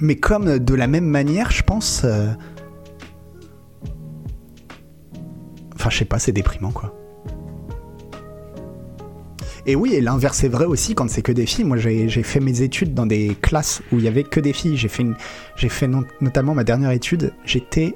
Mais 0.00 0.16
comme 0.16 0.58
de 0.58 0.74
la 0.74 0.86
même 0.86 1.04
manière, 1.04 1.50
je 1.50 1.62
pense. 1.62 2.06
Enfin, 5.80 5.88
je 5.88 5.96
sais 5.96 6.04
pas, 6.04 6.18
c'est 6.18 6.32
déprimant, 6.32 6.72
quoi. 6.72 6.94
Et 9.64 9.74
oui, 9.74 9.94
et 9.94 10.02
l'inverse 10.02 10.44
est 10.44 10.48
vrai 10.48 10.66
aussi 10.66 10.94
quand 10.94 11.08
c'est 11.08 11.22
que 11.22 11.32
des 11.32 11.46
filles. 11.46 11.64
Moi, 11.64 11.78
j'ai 11.78 12.22
fait 12.22 12.38
mes 12.38 12.60
études 12.60 12.92
dans 12.92 13.06
des 13.06 13.34
classes 13.40 13.80
où 13.90 13.96
il 13.96 14.04
y 14.04 14.08
avait 14.08 14.24
que 14.24 14.40
des 14.40 14.52
filles. 14.52 14.76
J'ai 14.76 14.88
fait, 14.88 15.88
notamment 16.20 16.52
ma 16.52 16.64
dernière 16.64 16.90
étude. 16.90 17.32
J'étais, 17.46 17.94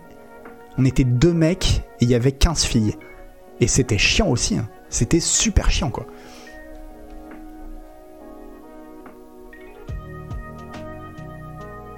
on 0.78 0.86
était 0.86 1.04
deux 1.04 1.34
mecs 1.34 1.82
et 2.00 2.04
il 2.04 2.08
y 2.08 2.14
avait 2.14 2.32
15 2.32 2.64
filles. 2.64 2.94
Et 3.60 3.66
c'était 3.66 3.98
chiant 3.98 4.28
aussi. 4.28 4.56
Hein. 4.56 4.66
C'était 4.88 5.20
super 5.20 5.70
chiant, 5.70 5.90
quoi. 5.90 6.06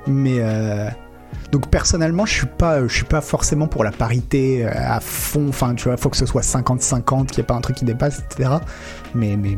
Mais, 0.08 0.38
euh, 0.40 0.90
Donc 1.52 1.70
personnellement, 1.70 2.26
je 2.26 2.34
suis 2.34 2.46
pas, 2.46 2.88
suis 2.88 3.04
pas 3.04 3.20
forcément 3.20 3.68
pour 3.68 3.84
la 3.84 3.92
parité 3.92 4.66
euh, 4.66 4.70
à 4.74 5.00
fond. 5.00 5.48
Enfin, 5.48 5.74
tu 5.74 5.84
vois, 5.84 5.96
faut 5.96 6.10
que 6.10 6.16
ce 6.16 6.26
soit 6.26 6.42
50-50, 6.42 7.26
qu'il 7.26 7.38
n'y 7.38 7.40
ait 7.40 7.46
pas 7.46 7.54
un 7.54 7.60
truc 7.60 7.76
qui 7.76 7.84
dépasse, 7.84 8.20
etc. 8.20 8.50
Mais, 9.14 9.36
mais, 9.36 9.56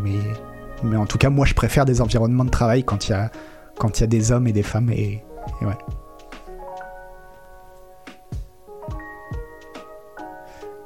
mais, 0.83 0.97
en 0.97 1.07
tout 1.07 1.19
cas, 1.19 1.31
moi, 1.31 1.47
je 1.47 1.55
préfère 1.55 1.85
des 1.85 2.01
environnements 2.01 2.45
de 2.45 2.51
travail 2.51 2.85
quand 2.85 3.09
il 3.09 3.13
y 3.13 3.15
a, 3.15 4.07
des 4.07 4.33
hommes 4.33 4.47
et 4.47 4.53
des 4.53 4.63
femmes 4.63 4.91
et, 4.91 5.25
et 5.63 5.65
ouais. 5.65 5.79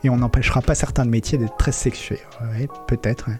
Et 0.05 0.11
on 0.11 0.16
n'empêchera 0.16 0.62
pas 0.62 0.74
certains 0.74 1.05
métiers 1.05 1.38
d'être 1.38 1.57
très 1.57 1.72
sexués. 1.72 2.20
Ouais, 2.40 2.68
peut-être. 2.88 3.28
ouais. 3.28 3.38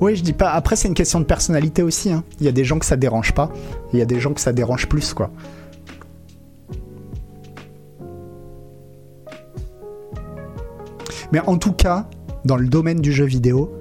Oui, 0.00 0.16
je 0.16 0.22
dis 0.22 0.32
pas. 0.32 0.50
Après, 0.50 0.76
c'est 0.76 0.88
une 0.88 0.94
question 0.94 1.20
de 1.20 1.24
personnalité 1.24 1.82
aussi. 1.82 2.10
hein. 2.10 2.24
Il 2.40 2.46
y 2.46 2.48
a 2.48 2.52
des 2.52 2.64
gens 2.64 2.78
que 2.78 2.86
ça 2.86 2.96
dérange 2.96 3.32
pas. 3.34 3.50
Il 3.92 3.98
y 3.98 4.02
a 4.02 4.06
des 4.06 4.18
gens 4.18 4.32
que 4.32 4.40
ça 4.40 4.52
dérange 4.52 4.88
plus, 4.88 5.12
quoi. 5.12 5.30
Mais 11.32 11.40
en 11.46 11.58
tout 11.58 11.72
cas, 11.72 12.08
dans 12.44 12.56
le 12.56 12.66
domaine 12.66 13.00
du 13.00 13.12
jeu 13.12 13.24
vidéo, 13.24 13.72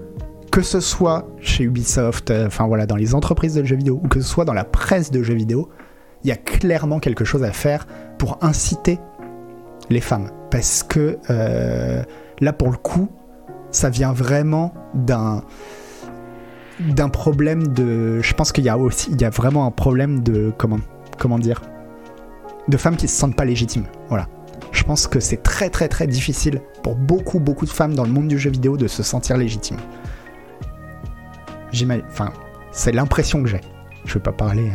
que 0.51 0.61
ce 0.61 0.79
soit 0.79 1.27
chez 1.39 1.63
Ubisoft, 1.63 2.31
euh, 2.31 2.47
enfin 2.47 2.67
voilà, 2.67 2.85
dans 2.85 2.95
les 2.95 3.15
entreprises 3.15 3.55
de 3.55 3.63
jeux 3.63 3.75
vidéo, 3.75 3.99
ou 4.03 4.07
que 4.07 4.19
ce 4.19 4.27
soit 4.27 4.45
dans 4.45 4.53
la 4.53 4.65
presse 4.65 5.11
de 5.11 5.23
jeux 5.23 5.35
vidéo, 5.35 5.69
il 6.23 6.29
y 6.29 6.31
a 6.31 6.35
clairement 6.35 6.99
quelque 6.99 7.23
chose 7.23 7.43
à 7.43 7.51
faire 7.51 7.87
pour 8.17 8.37
inciter 8.41 8.99
les 9.89 10.01
femmes. 10.01 10.31
Parce 10.51 10.83
que 10.83 11.17
euh, 11.29 12.03
là, 12.41 12.53
pour 12.53 12.69
le 12.71 12.77
coup, 12.77 13.07
ça 13.71 13.89
vient 13.89 14.11
vraiment 14.11 14.73
d'un 14.93 15.43
d'un 16.79 17.09
problème 17.09 17.67
de. 17.67 18.21
Je 18.21 18.33
pense 18.33 18.51
qu'il 18.51 18.63
y 18.63 18.69
a 18.69 18.77
aussi, 18.77 19.11
il 19.11 19.21
y 19.21 19.25
a 19.25 19.29
vraiment 19.29 19.65
un 19.65 19.71
problème 19.71 20.23
de 20.23 20.51
comment 20.57 20.79
comment 21.17 21.39
dire, 21.39 21.61
de 22.67 22.77
femmes 22.77 22.95
qui 22.95 23.07
se 23.07 23.15
sentent 23.15 23.35
pas 23.35 23.45
légitimes. 23.45 23.85
Voilà. 24.07 24.27
Je 24.71 24.83
pense 24.83 25.07
que 25.07 25.19
c'est 25.19 25.43
très 25.43 25.69
très 25.69 25.87
très 25.87 26.07
difficile 26.07 26.61
pour 26.83 26.95
beaucoup 26.95 27.39
beaucoup 27.39 27.65
de 27.65 27.71
femmes 27.71 27.95
dans 27.95 28.03
le 28.03 28.11
monde 28.11 28.27
du 28.27 28.37
jeu 28.37 28.49
vidéo 28.49 28.77
de 28.77 28.87
se 28.87 29.03
sentir 29.03 29.37
légitimes. 29.37 29.79
J'imagine. 31.71 32.05
Enfin, 32.09 32.31
c'est 32.71 32.91
l'impression 32.91 33.43
que 33.43 33.49
j'ai. 33.49 33.61
Je 34.05 34.13
vais 34.15 34.19
pas 34.19 34.31
parler. 34.31 34.71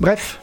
Bref. 0.00 0.40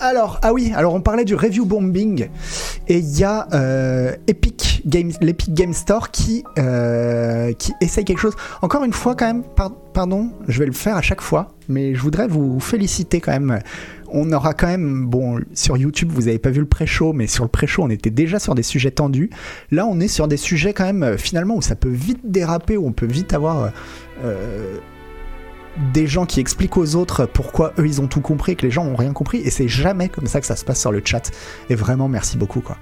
Alors, 0.00 0.40
ah 0.42 0.52
oui, 0.52 0.72
alors 0.74 0.94
on 0.94 1.00
parlait 1.00 1.24
du 1.24 1.36
review 1.36 1.64
bombing 1.64 2.28
et 2.88 2.98
il 2.98 3.18
y 3.18 3.22
a 3.22 3.46
euh, 3.52 4.16
Games, 4.84 5.12
l'Epic 5.20 5.54
Game 5.54 5.72
Store 5.72 6.10
qui 6.10 6.42
euh, 6.58 7.52
qui 7.52 7.72
essaye 7.80 8.04
quelque 8.04 8.18
chose. 8.18 8.34
Encore 8.62 8.82
une 8.82 8.92
fois, 8.92 9.14
quand 9.14 9.26
même, 9.26 9.44
par- 9.44 9.70
pardon, 9.92 10.30
je 10.48 10.58
vais 10.58 10.66
le 10.66 10.72
faire 10.72 10.96
à 10.96 11.02
chaque 11.02 11.20
fois, 11.20 11.52
mais 11.68 11.94
je 11.94 12.00
voudrais 12.02 12.26
vous 12.26 12.58
féliciter 12.58 13.20
quand 13.20 13.30
même. 13.30 13.60
On 14.14 14.30
aura 14.32 14.52
quand 14.54 14.66
même, 14.68 15.06
bon, 15.06 15.40
sur 15.54 15.76
YouTube, 15.76 16.10
vous 16.12 16.28
avez 16.28 16.38
pas 16.38 16.50
vu 16.50 16.60
le 16.60 16.66
pré-show, 16.66 17.12
mais 17.12 17.26
sur 17.26 17.44
le 17.44 17.48
pré-show, 17.48 17.82
on 17.82 17.90
était 17.90 18.10
déjà 18.10 18.38
sur 18.38 18.54
des 18.54 18.62
sujets 18.62 18.90
tendus. 18.90 19.30
Là, 19.70 19.86
on 19.86 19.98
est 20.00 20.08
sur 20.08 20.28
des 20.28 20.36
sujets 20.36 20.72
quand 20.74 20.84
même, 20.84 21.02
euh, 21.02 21.16
finalement, 21.16 21.56
où 21.56 21.62
ça 21.62 21.74
peut 21.76 21.88
vite 21.88 22.20
déraper, 22.24 22.76
où 22.76 22.86
on 22.86 22.92
peut 22.92 23.06
vite 23.06 23.32
avoir. 23.34 23.70
euh, 24.24 24.78
des 25.94 26.06
gens 26.06 26.26
qui 26.26 26.38
expliquent 26.38 26.76
aux 26.76 26.96
autres 26.96 27.24
pourquoi 27.24 27.72
eux 27.78 27.86
ils 27.86 28.02
ont 28.02 28.06
tout 28.06 28.20
compris 28.20 28.56
que 28.56 28.62
les 28.66 28.70
gens 28.70 28.84
ont 28.84 28.94
rien 28.94 29.14
compris 29.14 29.38
et 29.38 29.48
c'est 29.48 29.68
jamais 29.68 30.10
comme 30.10 30.26
ça 30.26 30.38
que 30.38 30.46
ça 30.46 30.54
se 30.54 30.66
passe 30.66 30.78
sur 30.78 30.92
le 30.92 31.00
chat 31.02 31.30
et 31.70 31.74
vraiment 31.74 32.08
merci 32.08 32.36
beaucoup 32.36 32.60
quoi 32.60 32.76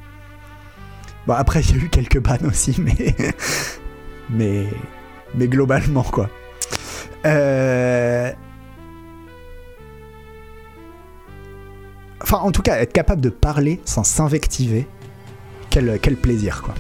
bon 1.29 1.35
après 1.35 1.61
il 1.69 1.77
y 1.77 1.81
a 1.81 1.85
eu 1.85 1.89
quelques 1.89 2.19
bannes 2.21 2.47
aussi 2.47 2.75
mais 2.81 3.15
mais 4.29 4.67
mais 5.37 5.47
globalement 5.47 6.03
quoi 6.03 6.29
Euh, 7.27 8.33
enfin 12.33 12.45
en 12.45 12.53
tout 12.53 12.63
cas 12.63 12.79
être 12.79 12.93
capable 12.93 13.21
de 13.21 13.29
parler 13.29 13.81
sans 13.85 14.05
s'invectiver 14.05 14.87
quel, 15.69 15.99
plaisir 16.17 16.63
quoi 16.63 16.75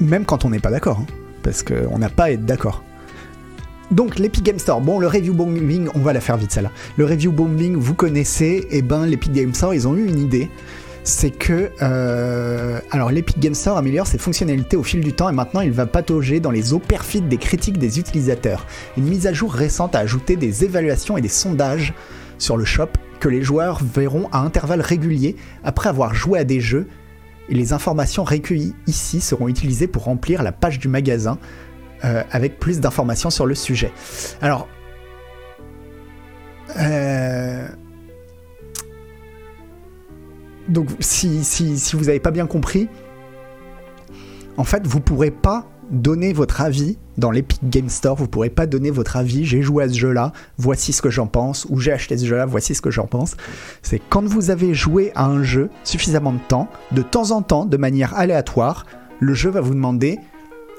même 0.00 0.24
quand 0.24 0.44
on 0.44 0.50
n'est 0.50 0.58
pas 0.58 0.70
d'accord 0.70 0.98
hein 1.00 1.06
parce 1.42 1.62
qu'on 1.62 1.98
n'a 1.98 2.08
pas 2.08 2.24
à 2.24 2.30
être 2.30 2.44
d'accord. 2.44 2.82
Donc 3.90 4.18
l'Epic 4.18 4.42
Game 4.44 4.58
Store, 4.58 4.80
bon 4.80 4.98
le 4.98 5.06
review 5.06 5.34
bombing, 5.34 5.88
on 5.94 5.98
va 5.98 6.12
la 6.12 6.20
faire 6.20 6.36
vite 6.36 6.52
celle-là. 6.52 6.70
Le 6.96 7.04
review 7.04 7.32
bombing, 7.32 7.76
vous 7.76 7.94
connaissez, 7.94 8.66
et 8.70 8.80
ben 8.80 9.04
l'Epic 9.06 9.32
Game 9.32 9.52
Store, 9.52 9.74
ils 9.74 9.86
ont 9.86 9.96
eu 9.96 10.06
une 10.06 10.20
idée. 10.20 10.48
C'est 11.04 11.30
que, 11.30 11.70
euh, 11.82 12.78
alors 12.92 13.10
l'Epic 13.10 13.40
Game 13.40 13.54
Store 13.54 13.76
améliore 13.76 14.06
ses 14.06 14.18
fonctionnalités 14.18 14.76
au 14.76 14.84
fil 14.84 15.00
du 15.00 15.12
temps 15.12 15.28
et 15.28 15.32
maintenant 15.32 15.60
il 15.60 15.72
va 15.72 15.86
patauger 15.86 16.38
dans 16.38 16.52
les 16.52 16.72
eaux 16.72 16.78
perfides 16.78 17.26
des 17.28 17.38
critiques 17.38 17.78
des 17.78 17.98
utilisateurs. 17.98 18.66
Une 18.96 19.04
mise 19.04 19.26
à 19.26 19.32
jour 19.32 19.52
récente 19.52 19.96
a 19.96 19.98
ajouté 19.98 20.36
des 20.36 20.64
évaluations 20.64 21.16
et 21.16 21.20
des 21.20 21.28
sondages 21.28 21.92
sur 22.38 22.56
le 22.56 22.64
shop 22.64 22.88
que 23.18 23.28
les 23.28 23.42
joueurs 23.42 23.80
verront 23.82 24.28
à 24.30 24.38
intervalles 24.38 24.80
réguliers 24.80 25.34
après 25.64 25.88
avoir 25.88 26.14
joué 26.14 26.38
à 26.38 26.44
des 26.44 26.60
jeux 26.60 26.86
et 27.48 27.54
les 27.54 27.72
informations 27.72 28.22
recueillies 28.22 28.74
ici 28.86 29.20
seront 29.20 29.48
utilisées 29.48 29.88
pour 29.88 30.04
remplir 30.04 30.44
la 30.44 30.52
page 30.52 30.78
du 30.78 30.86
magasin 30.86 31.38
euh, 32.04 32.22
avec 32.30 32.58
plus 32.60 32.80
d'informations 32.80 33.30
sur 33.30 33.46
le 33.46 33.54
sujet. 33.54 33.92
Alors, 34.40 34.68
euh, 36.78 37.68
donc 40.68 40.88
si, 41.00 41.44
si, 41.44 41.78
si 41.78 41.96
vous 41.96 42.04
n'avez 42.04 42.20
pas 42.20 42.30
bien 42.30 42.46
compris, 42.46 42.88
en 44.56 44.64
fait, 44.64 44.86
vous 44.86 45.00
pourrez 45.00 45.30
pas 45.30 45.66
donner 45.90 46.32
votre 46.32 46.60
avis 46.60 46.98
dans 47.18 47.30
l'Epic 47.30 47.60
Game 47.68 47.88
Store, 47.88 48.16
vous 48.16 48.28
pourrez 48.28 48.48
pas 48.48 48.66
donner 48.66 48.90
votre 48.90 49.16
avis, 49.16 49.44
j'ai 49.44 49.60
joué 49.62 49.84
à 49.84 49.88
ce 49.88 49.94
jeu-là, 49.94 50.32
voici 50.56 50.92
ce 50.92 51.02
que 51.02 51.10
j'en 51.10 51.26
pense, 51.26 51.66
ou 51.68 51.78
j'ai 51.78 51.92
acheté 51.92 52.16
ce 52.16 52.24
jeu-là, 52.24 52.46
voici 52.46 52.74
ce 52.74 52.80
que 52.80 52.90
j'en 52.90 53.06
pense. 53.06 53.36
C'est 53.82 54.00
quand 54.08 54.26
vous 54.26 54.50
avez 54.50 54.74
joué 54.74 55.12
à 55.14 55.26
un 55.26 55.42
jeu 55.42 55.68
suffisamment 55.84 56.32
de 56.32 56.40
temps, 56.48 56.68
de 56.92 57.02
temps 57.02 57.30
en 57.30 57.42
temps, 57.42 57.66
de 57.66 57.76
manière 57.76 58.14
aléatoire, 58.14 58.86
le 59.20 59.34
jeu 59.34 59.50
va 59.50 59.60
vous 59.60 59.74
demander 59.74 60.18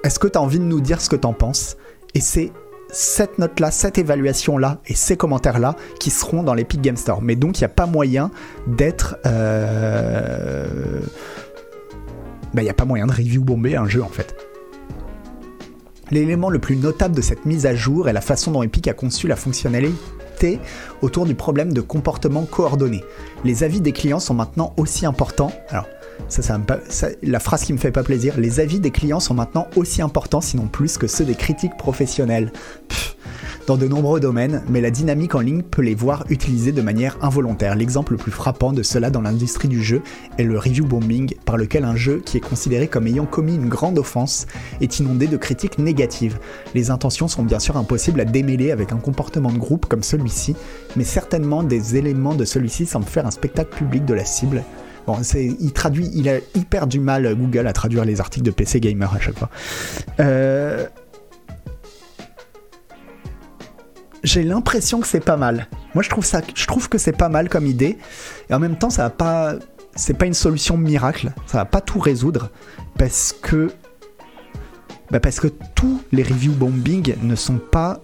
est-ce 0.03 0.19
que 0.19 0.27
tu 0.27 0.37
as 0.37 0.41
envie 0.41 0.59
de 0.59 0.65
nous 0.65 0.81
dire 0.81 0.99
ce 0.99 1.09
que 1.09 1.15
tu 1.15 1.27
en 1.27 1.33
penses? 1.33 1.77
Et 2.15 2.19
c'est 2.19 2.51
cette 2.93 3.39
note-là, 3.39 3.71
cette 3.71 3.97
évaluation-là 3.97 4.79
et 4.87 4.93
ces 4.93 5.17
commentaires-là 5.17 5.75
qui 5.99 6.11
seront 6.11 6.43
dans 6.43 6.53
l'Epic 6.53 6.79
Game 6.79 6.95
Store. 6.95 7.21
Mais 7.21 7.35
donc, 7.35 7.59
il 7.59 7.61
n'y 7.63 7.65
a 7.65 7.69
pas 7.69 7.87
moyen 7.87 8.31
d'être. 8.67 9.17
euh, 9.25 11.01
bah, 12.53 12.61
il 12.61 12.65
n'y 12.65 12.69
a 12.69 12.75
pas 12.75 12.85
moyen 12.85 13.07
de 13.07 13.11
review 13.11 13.43
bomber 13.43 13.75
un 13.75 13.87
jeu 13.87 14.03
en 14.03 14.09
fait. 14.09 14.35
L'élément 16.11 16.49
le 16.49 16.59
plus 16.59 16.75
notable 16.75 17.15
de 17.15 17.21
cette 17.21 17.45
mise 17.45 17.65
à 17.65 17.73
jour 17.73 18.07
est 18.07 18.13
la 18.13 18.21
façon 18.21 18.51
dont 18.51 18.61
Epic 18.61 18.87
a 18.87 18.93
conçu 18.93 19.27
la 19.27 19.35
fonctionnalité 19.35 20.59
autour 21.01 21.25
du 21.25 21.33
problème 21.33 21.73
de 21.73 21.81
comportement 21.81 22.43
coordonné. 22.43 23.03
Les 23.43 23.63
avis 23.63 23.81
des 23.81 23.91
clients 23.91 24.19
sont 24.19 24.35
maintenant 24.35 24.73
aussi 24.77 25.07
importants. 25.07 25.51
Alors, 25.69 25.87
la 27.23 27.39
phrase 27.39 27.63
qui 27.63 27.73
me 27.73 27.77
fait 27.77 27.91
pas 27.91 28.03
plaisir. 28.03 28.35
Les 28.37 28.59
avis 28.59 28.79
des 28.79 28.91
clients 28.91 29.19
sont 29.19 29.33
maintenant 29.33 29.67
aussi 29.75 30.01
importants, 30.01 30.41
sinon 30.41 30.67
plus, 30.67 30.97
que 30.97 31.07
ceux 31.07 31.25
des 31.25 31.35
critiques 31.35 31.77
professionnelles. 31.77 32.51
Dans 33.65 33.77
de 33.77 33.87
nombreux 33.87 34.19
domaines, 34.19 34.61
mais 34.67 34.81
la 34.81 34.91
dynamique 34.91 35.35
en 35.35 35.39
ligne 35.39 35.61
peut 35.61 35.81
les 35.81 35.95
voir 35.95 36.25
utilisés 36.29 36.73
de 36.73 36.81
manière 36.81 37.17
involontaire. 37.21 37.75
L'exemple 37.75 38.11
le 38.11 38.17
plus 38.17 38.31
frappant 38.31 38.73
de 38.73 38.83
cela 38.83 39.09
dans 39.09 39.21
l'industrie 39.21 39.69
du 39.69 39.81
jeu 39.81 40.01
est 40.37 40.43
le 40.43 40.59
review 40.59 40.85
bombing, 40.85 41.33
par 41.45 41.55
lequel 41.55 41.85
un 41.85 41.95
jeu 41.95 42.21
qui 42.25 42.35
est 42.35 42.41
considéré 42.41 42.89
comme 42.89 43.07
ayant 43.07 43.25
commis 43.25 43.55
une 43.55 43.69
grande 43.69 43.97
offense 43.97 44.47
est 44.81 44.99
inondé 44.99 45.27
de 45.27 45.37
critiques 45.37 45.77
négatives. 45.77 46.39
Les 46.75 46.91
intentions 46.91 47.29
sont 47.29 47.43
bien 47.43 47.59
sûr 47.59 47.77
impossibles 47.77 48.19
à 48.19 48.25
démêler 48.25 48.71
avec 48.71 48.91
un 48.91 48.97
comportement 48.97 49.51
de 49.51 49.57
groupe 49.57 49.85
comme 49.85 50.03
celui-ci, 50.03 50.57
mais 50.97 51.05
certainement 51.05 51.63
des 51.63 51.95
éléments 51.95 52.35
de 52.35 52.43
celui-ci 52.43 52.85
semblent 52.85 53.05
faire 53.05 53.25
un 53.25 53.31
spectacle 53.31 53.77
public 53.77 54.03
de 54.03 54.13
la 54.13 54.25
cible. 54.25 54.61
Bon, 55.05 55.17
il 55.35 55.73
traduit, 55.73 56.09
il 56.13 56.29
a 56.29 56.37
hyper 56.55 56.87
du 56.87 56.99
mal 56.99 57.35
Google 57.35 57.67
à 57.67 57.73
traduire 57.73 58.05
les 58.05 58.21
articles 58.21 58.45
de 58.45 58.51
PC 58.51 58.79
Gamer 58.79 59.13
à 59.13 59.19
chaque 59.19 59.37
fois. 59.37 59.49
Euh, 60.19 60.87
j'ai 64.23 64.43
l'impression 64.43 65.01
que 65.01 65.07
c'est 65.07 65.19
pas 65.19 65.37
mal. 65.37 65.67
Moi, 65.93 66.03
je 66.03 66.09
trouve 66.09 66.25
ça, 66.25 66.41
je 66.55 66.65
trouve 66.65 66.89
que 66.89 66.97
c'est 66.97 67.11
pas 67.11 67.29
mal 67.29 67.49
comme 67.49 67.67
idée, 67.67 67.97
et 68.49 68.53
en 68.53 68.59
même 68.59 68.77
temps, 68.77 68.89
ça 68.89 69.03
va 69.03 69.09
pas, 69.09 69.55
c'est 69.95 70.17
pas 70.17 70.25
une 70.25 70.33
solution 70.33 70.77
miracle, 70.77 71.33
ça 71.45 71.57
va 71.59 71.65
pas 71.65 71.81
tout 71.81 71.99
résoudre, 71.99 72.49
parce 72.97 73.35
que, 73.41 73.71
bah 75.11 75.19
parce 75.19 75.39
que 75.39 75.47
tous 75.75 76.01
les 76.11 76.23
review 76.23 76.53
bombing 76.53 77.15
ne 77.21 77.35
sont 77.35 77.57
pas 77.57 78.01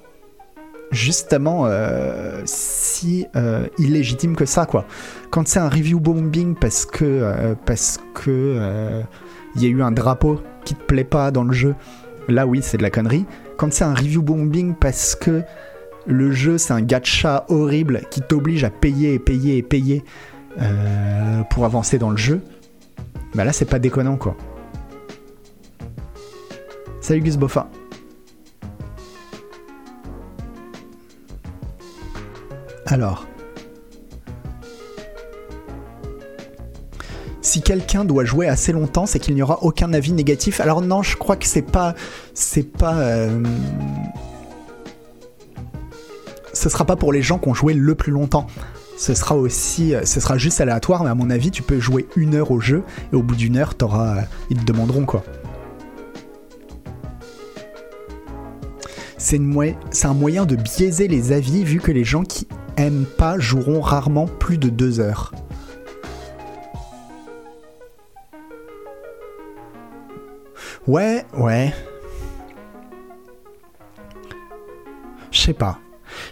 justement 0.91 1.65
euh, 1.65 2.41
si 2.45 3.27
euh, 3.35 3.67
illégitime 3.77 4.35
que 4.35 4.45
ça, 4.45 4.65
quoi. 4.65 4.85
Quand 5.29 5.47
c'est 5.47 5.59
un 5.59 5.69
review 5.69 5.99
bombing 5.99 6.55
parce 6.55 6.85
que 6.85 7.05
euh, 7.05 7.55
parce 7.65 7.99
que 8.13 9.03
il 9.55 9.63
y 9.63 9.65
a 9.65 9.69
eu 9.69 9.81
un 9.81 9.91
drapeau 9.91 10.41
qui 10.65 10.75
te 10.75 10.83
plaît 10.83 11.03
pas 11.03 11.31
dans 11.31 11.43
le 11.43 11.53
jeu, 11.53 11.75
là 12.27 12.45
oui 12.45 12.61
c'est 12.61 12.77
de 12.77 12.83
la 12.83 12.89
connerie. 12.89 13.25
Quand 13.57 13.71
c'est 13.73 13.83
un 13.83 13.93
review 13.93 14.21
bombing 14.21 14.73
parce 14.73 15.15
que 15.15 15.43
le 16.07 16.31
jeu 16.31 16.57
c'est 16.57 16.73
un 16.73 16.81
gacha 16.81 17.45
horrible 17.49 18.01
qui 18.09 18.21
t'oblige 18.21 18.63
à 18.63 18.69
payer 18.69 19.13
et 19.13 19.19
payer 19.19 19.57
et 19.57 19.63
payer 19.63 20.03
pour 21.49 21.65
avancer 21.65 21.97
dans 21.97 22.09
le 22.09 22.17
jeu, 22.17 22.41
bah 23.35 23.43
là 23.43 23.53
c'est 23.53 23.69
pas 23.69 23.79
déconnant 23.79 24.17
quoi. 24.17 24.35
Salut 27.01 27.21
Gus. 27.21 27.37
Alors. 32.89 33.27
Si 37.41 37.61
quelqu'un 37.61 38.03
doit 38.03 38.25
jouer 38.25 38.47
assez 38.47 38.71
longtemps, 38.71 39.05
c'est 39.05 39.19
qu'il 39.19 39.33
n'y 39.35 39.41
aura 39.41 39.63
aucun 39.63 39.93
avis 39.93 40.11
négatif. 40.11 40.59
Alors 40.59 40.81
non, 40.81 41.01
je 41.01 41.15
crois 41.15 41.35
que 41.35 41.45
c'est 41.45 41.61
pas, 41.61 41.95
c'est 42.33 42.63
pas, 42.63 42.95
euh, 42.97 43.43
ce 46.53 46.69
sera 46.69 46.85
pas 46.85 46.95
pour 46.95 47.13
les 47.13 47.21
gens 47.21 47.39
qui 47.39 47.47
ont 47.47 47.53
joué 47.53 47.73
le 47.73 47.95
plus 47.95 48.11
longtemps. 48.11 48.47
Ce 48.97 49.13
sera 49.13 49.35
aussi, 49.35 49.93
ce 50.03 50.19
sera 50.19 50.37
juste 50.37 50.59
aléatoire, 50.59 51.03
mais 51.03 51.09
à 51.09 51.15
mon 51.15 51.29
avis, 51.29 51.51
tu 51.51 51.63
peux 51.63 51.79
jouer 51.79 52.07
une 52.17 52.35
heure 52.35 52.51
au 52.51 52.59
jeu 52.59 52.83
et 53.13 53.15
au 53.15 53.23
bout 53.23 53.35
d'une 53.35 53.55
heure, 53.55 53.75
t'auras, 53.75 54.23
ils 54.49 54.57
te 54.57 54.65
demanderont 54.65 55.05
quoi. 55.05 55.23
C'est 59.17 59.37
un 59.37 60.13
moyen 60.13 60.45
de 60.45 60.55
biaiser 60.55 61.07
les 61.07 61.31
avis 61.31 61.63
vu 61.63 61.79
que 61.79 61.91
les 61.91 62.03
gens 62.03 62.23
qui 62.23 62.47
aiment 62.79 63.05
pas 63.05 63.37
joueront 63.37 63.81
rarement 63.81 64.25
plus 64.25 64.57
de 64.57 64.69
deux 64.69 64.99
heures. 64.99 65.33
Ouais, 70.87 71.25
ouais. 71.37 71.73
Je 75.31 75.39
sais 75.39 75.53
pas. 75.53 75.79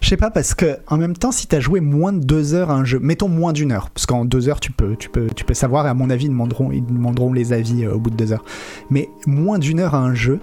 Je 0.02 0.10
sais 0.10 0.18
pas 0.18 0.32
parce 0.32 0.56
que 0.56 0.78
en 0.88 0.98
même 0.98 1.16
temps, 1.16 1.32
si 1.32 1.48
t'as 1.48 1.60
joué 1.60 1.80
moins 1.80 2.14
de 2.14 2.24
deux 2.24 2.54
heures 2.54 2.72
à 2.72 2.74
un 2.74 2.84
jeu, 2.84 3.00
mettons 3.00 3.30
moins 3.30 3.54
d'une 3.54 3.72
heure, 3.72 3.90
parce 3.92 4.06
qu'en 4.06 4.26
deux 4.26 4.50
heures 4.50 4.60
tu 4.60 4.72
peux, 4.72 4.96
tu 4.96 5.10
peux, 5.10 5.28
tu 5.36 5.46
peux 5.46 5.54
savoir. 5.54 5.86
Et 5.86 5.90
à 5.90 5.94
mon 5.94 6.10
avis, 6.10 6.26
ils 6.26 6.30
demanderont, 6.30 7.34
les 7.34 7.54
avis 7.54 7.86
euh, 7.86 7.94
au 7.94 8.00
bout 8.00 8.10
de 8.10 8.16
deux 8.16 8.32
heures. 8.32 8.44
Mais 8.90 9.10
moins 9.28 9.60
d'une 9.60 9.80
heure 9.80 9.96
à 9.96 10.00
un 10.00 10.16
jeu, 10.16 10.40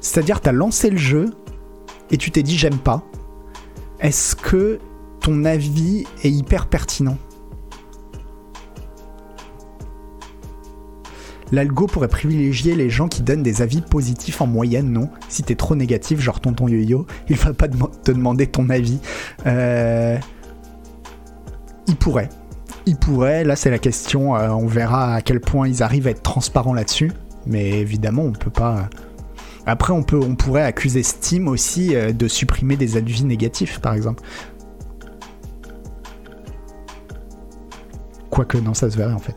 c'est-à-dire 0.00 0.40
t'as 0.40 0.52
lancé 0.52 0.90
le 0.90 0.98
jeu 0.98 1.30
et 2.10 2.18
tu 2.18 2.30
t'es 2.30 2.42
dit 2.42 2.58
j'aime 2.58 2.78
pas 2.78 3.02
est-ce 4.02 4.34
que 4.34 4.80
ton 5.20 5.44
avis 5.44 6.04
est 6.24 6.30
hyper 6.30 6.66
pertinent? 6.66 7.16
L'algo 11.52 11.86
pourrait 11.86 12.08
privilégier 12.08 12.74
les 12.74 12.90
gens 12.90 13.08
qui 13.08 13.22
donnent 13.22 13.42
des 13.42 13.62
avis 13.62 13.82
positifs 13.82 14.40
en 14.40 14.46
moyenne, 14.46 14.90
non? 14.90 15.10
Si 15.28 15.42
t'es 15.42 15.54
trop 15.54 15.76
négatif, 15.76 16.18
genre 16.18 16.40
tonton 16.40 16.66
yo-yo, 16.66 17.06
il 17.28 17.36
va 17.36 17.52
pas 17.52 17.68
te 17.68 18.10
demander 18.10 18.46
ton 18.46 18.70
avis. 18.70 18.98
Euh, 19.46 20.18
il 21.86 21.96
pourrait. 21.96 22.30
Il 22.86 22.96
pourrait, 22.96 23.44
là 23.44 23.54
c'est 23.54 23.70
la 23.70 23.78
question, 23.78 24.34
euh, 24.34 24.48
on 24.48 24.66
verra 24.66 25.14
à 25.14 25.20
quel 25.20 25.40
point 25.40 25.68
ils 25.68 25.82
arrivent 25.82 26.06
à 26.06 26.10
être 26.10 26.22
transparents 26.22 26.74
là-dessus. 26.74 27.12
Mais 27.46 27.70
évidemment, 27.70 28.22
on 28.22 28.32
peut 28.32 28.50
pas 28.50 28.88
après, 29.66 29.92
on, 29.92 30.02
peut, 30.02 30.20
on 30.20 30.34
pourrait 30.34 30.64
accuser 30.64 31.02
Steam 31.02 31.48
aussi 31.48 31.94
euh, 31.94 32.12
de 32.12 32.26
supprimer 32.28 32.76
des 32.76 32.96
avis 32.96 33.24
négatifs, 33.24 33.78
par 33.78 33.94
exemple. 33.94 34.22
Quoique, 38.30 38.58
non, 38.58 38.74
ça 38.74 38.90
se 38.90 38.96
verrait 38.96 39.12
en 39.12 39.18
fait. 39.18 39.36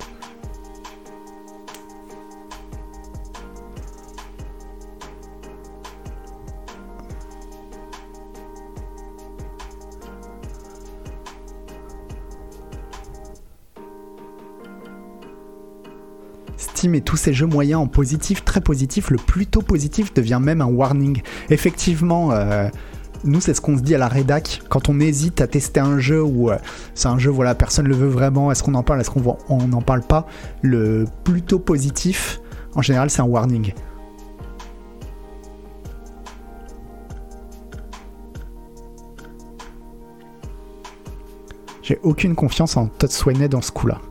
Et 16.94 17.02
tous 17.02 17.18
ces 17.18 17.34
jeux 17.34 17.48
moyens 17.48 17.82
en 17.82 17.88
positif, 17.88 18.46
très 18.46 18.62
positif, 18.62 19.10
le 19.10 19.18
plutôt 19.18 19.62
positif 19.62 20.14
devient 20.14 20.40
même 20.42 20.62
un 20.62 20.68
warning. 20.68 21.22
Effectivement, 21.50 22.32
euh, 22.32 22.70
nous 23.24 23.42
c'est 23.42 23.54
ce 23.54 23.62
qu'on 23.62 23.78
se 23.78 23.82
dit 23.82 23.96
à 23.96 23.98
la 23.98 24.08
rédac 24.08 24.62
quand 24.70 24.90
on 24.90 25.00
hésite 25.00 25.42
à 25.42 25.48
tester 25.48 25.80
un 25.80 25.98
jeu 26.00 26.22
ou 26.22 26.52
euh, 26.52 26.58
c'est 26.94 27.08
un 27.08 27.18
jeu 27.18 27.32
voilà 27.32 27.56
personne 27.56 27.88
le 27.88 27.96
veut 27.96 28.08
vraiment, 28.08 28.52
est-ce 28.52 28.62
qu'on 28.62 28.76
en 28.76 28.84
parle, 28.84 29.02
est-ce 29.02 29.10
qu'on 29.10 29.68
n'en 29.68 29.82
parle 29.82 30.02
pas. 30.02 30.28
Le 30.62 31.06
plutôt 31.24 31.60
positif, 31.60 32.40
en 32.76 32.82
général 32.82 33.10
c'est 33.10 33.22
un 33.22 33.26
warning. 33.26 33.74
J'ai 41.82 42.00
aucune 42.02 42.34
confiance 42.34 42.78
en 42.78 42.88
Todd 42.88 43.12
Sweeney 43.12 43.48
dans 43.48 43.62
ce 43.62 43.72
coup-là. 43.72 44.02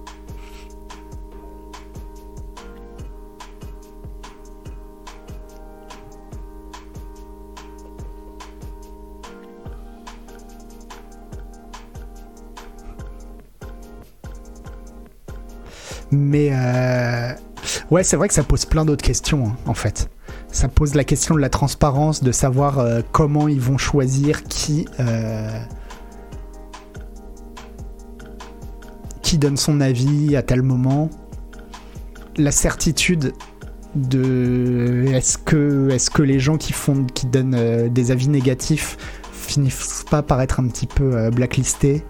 Ouais, 17.95 18.03
c'est 18.03 18.17
vrai 18.17 18.27
que 18.27 18.35
ça 18.35 18.43
pose 18.43 18.65
plein 18.65 18.85
d'autres 18.85 19.05
questions, 19.05 19.47
hein, 19.47 19.57
en 19.67 19.75
fait. 19.75 20.11
Ça 20.51 20.67
pose 20.67 20.95
la 20.95 21.05
question 21.05 21.37
de 21.37 21.41
la 21.41 21.49
transparence, 21.49 22.25
de 22.25 22.33
savoir 22.33 22.81
euh, 22.81 23.03
comment 23.13 23.47
ils 23.47 23.61
vont 23.61 23.79
choisir 23.79 24.43
qui. 24.45 24.87
Euh, 24.99 25.61
qui 29.23 29.39
donne 29.39 29.57
son 29.57 29.81
avis 29.81 30.37
à 30.37 30.43
tel 30.43 30.63
moment. 30.63 31.09
La 32.37 32.51
certitude 32.51 33.33
de 33.95 35.05
est-ce 35.13 35.39
que 35.39 35.89
est-ce 35.91 36.11
que 36.11 36.23
les 36.23 36.41
gens 36.41 36.57
qui 36.57 36.73
font 36.73 37.05
qui 37.05 37.27
donnent 37.27 37.89
des 37.89 38.11
avis 38.11 38.29
négatifs 38.29 38.97
finissent 39.33 40.05
pas 40.11 40.23
par 40.23 40.43
être 40.43 40.59
un 40.59 40.67
petit 40.67 40.89
peu 40.89 41.31
blacklistés 41.31 42.05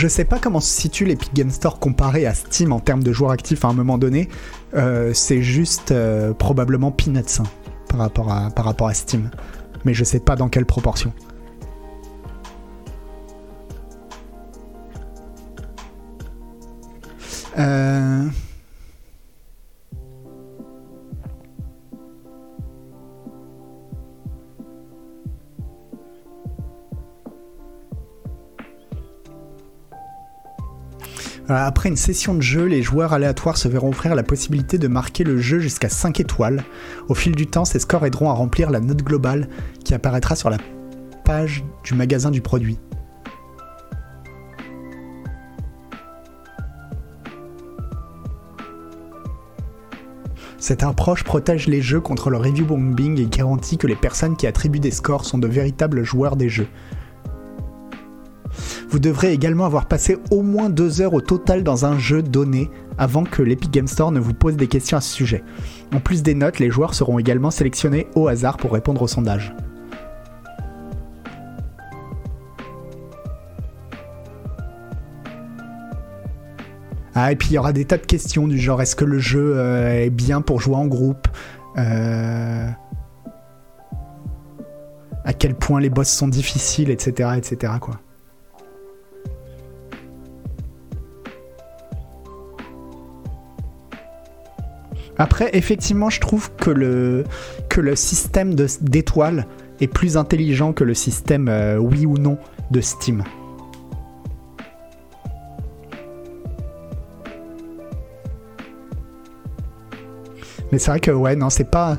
Je 0.00 0.08
sais 0.08 0.24
pas 0.24 0.38
comment 0.38 0.60
se 0.60 0.80
situe 0.80 1.04
l'Epic 1.04 1.34
Game 1.34 1.50
Store 1.50 1.78
comparé 1.78 2.24
à 2.24 2.32
Steam 2.32 2.72
en 2.72 2.80
termes 2.80 3.02
de 3.02 3.12
joueurs 3.12 3.32
actifs 3.32 3.66
à 3.66 3.68
un 3.68 3.74
moment 3.74 3.98
donné. 3.98 4.30
Euh, 4.72 5.12
c'est 5.12 5.42
juste 5.42 5.90
euh, 5.90 6.32
probablement 6.32 6.90
peanuts 6.90 7.20
hein, 7.38 7.42
par, 7.86 7.98
rapport 7.98 8.32
à, 8.32 8.48
par 8.48 8.64
rapport 8.64 8.88
à 8.88 8.94
Steam. 8.94 9.30
Mais 9.84 9.92
je 9.92 10.02
sais 10.02 10.18
pas 10.18 10.36
dans 10.36 10.48
quelle 10.48 10.64
proportion. 10.64 11.12
Après 31.52 31.88
une 31.88 31.96
session 31.96 32.34
de 32.34 32.42
jeu, 32.42 32.66
les 32.66 32.80
joueurs 32.80 33.12
aléatoires 33.12 33.56
se 33.56 33.66
verront 33.66 33.88
offrir 33.88 34.14
la 34.14 34.22
possibilité 34.22 34.78
de 34.78 34.86
marquer 34.86 35.24
le 35.24 35.38
jeu 35.38 35.58
jusqu'à 35.58 35.88
5 35.88 36.20
étoiles. 36.20 36.62
Au 37.08 37.14
fil 37.14 37.34
du 37.34 37.48
temps, 37.48 37.64
ces 37.64 37.80
scores 37.80 38.06
aideront 38.06 38.30
à 38.30 38.34
remplir 38.34 38.70
la 38.70 38.78
note 38.78 39.02
globale 39.02 39.48
qui 39.84 39.92
apparaîtra 39.92 40.36
sur 40.36 40.48
la 40.48 40.58
page 41.24 41.64
du 41.82 41.94
magasin 41.94 42.30
du 42.30 42.40
produit. 42.40 42.78
Cette 50.58 50.84
approche 50.84 51.24
protège 51.24 51.66
les 51.66 51.82
jeux 51.82 52.00
contre 52.00 52.30
le 52.30 52.36
review 52.36 52.64
bombing 52.64 53.18
et 53.18 53.26
garantit 53.26 53.76
que 53.76 53.88
les 53.88 53.96
personnes 53.96 54.36
qui 54.36 54.46
attribuent 54.46 54.78
des 54.78 54.90
scores 54.92 55.24
sont 55.24 55.38
de 55.38 55.48
véritables 55.48 56.04
joueurs 56.04 56.36
des 56.36 56.48
jeux. 56.48 56.68
Vous 58.90 58.98
devrez 58.98 59.32
également 59.32 59.66
avoir 59.66 59.86
passé 59.86 60.18
au 60.32 60.42
moins 60.42 60.68
deux 60.68 61.00
heures 61.00 61.14
au 61.14 61.20
total 61.20 61.62
dans 61.62 61.86
un 61.86 61.96
jeu 61.96 62.22
donné 62.22 62.68
avant 62.98 63.22
que 63.22 63.40
l'Epic 63.40 63.70
Game 63.70 63.86
Store 63.86 64.10
ne 64.10 64.18
vous 64.18 64.34
pose 64.34 64.56
des 64.56 64.66
questions 64.66 64.96
à 64.96 65.00
ce 65.00 65.14
sujet. 65.14 65.44
En 65.94 66.00
plus 66.00 66.24
des 66.24 66.34
notes, 66.34 66.58
les 66.58 66.70
joueurs 66.70 66.94
seront 66.94 67.20
également 67.20 67.52
sélectionnés 67.52 68.08
au 68.16 68.26
hasard 68.26 68.56
pour 68.56 68.72
répondre 68.72 69.00
au 69.00 69.06
sondage. 69.06 69.54
Ah, 77.14 77.30
et 77.30 77.36
puis 77.36 77.50
il 77.50 77.54
y 77.54 77.58
aura 77.58 77.72
des 77.72 77.84
tas 77.84 77.96
de 77.96 78.06
questions 78.06 78.48
du 78.48 78.58
genre 78.58 78.82
est-ce 78.82 78.96
que 78.96 79.04
le 79.04 79.20
jeu 79.20 79.52
euh, 79.56 80.04
est 80.04 80.10
bien 80.10 80.40
pour 80.40 80.60
jouer 80.60 80.74
en 80.76 80.88
groupe? 80.88 81.28
Euh, 81.78 82.68
à 85.24 85.32
quel 85.32 85.54
point 85.54 85.80
les 85.80 85.90
boss 85.90 86.08
sont 86.08 86.26
difficiles, 86.26 86.90
etc. 86.90 87.30
etc. 87.36 87.74
quoi. 87.80 88.00
Après, 95.20 95.50
effectivement, 95.52 96.08
je 96.08 96.18
trouve 96.18 96.50
que 96.52 96.70
le, 96.70 97.24
que 97.68 97.82
le 97.82 97.94
système 97.94 98.54
d'étoiles 98.54 99.46
est 99.82 99.86
plus 99.86 100.16
intelligent 100.16 100.72
que 100.72 100.82
le 100.82 100.94
système 100.94 101.46
euh, 101.50 101.76
oui 101.76 102.06
ou 102.06 102.16
non 102.16 102.38
de 102.70 102.80
Steam. 102.80 103.22
Mais 110.72 110.78
c'est 110.78 110.90
vrai 110.90 111.00
que 111.00 111.10
ouais, 111.10 111.36
non, 111.36 111.50
c'est 111.50 111.70
pas. 111.70 111.98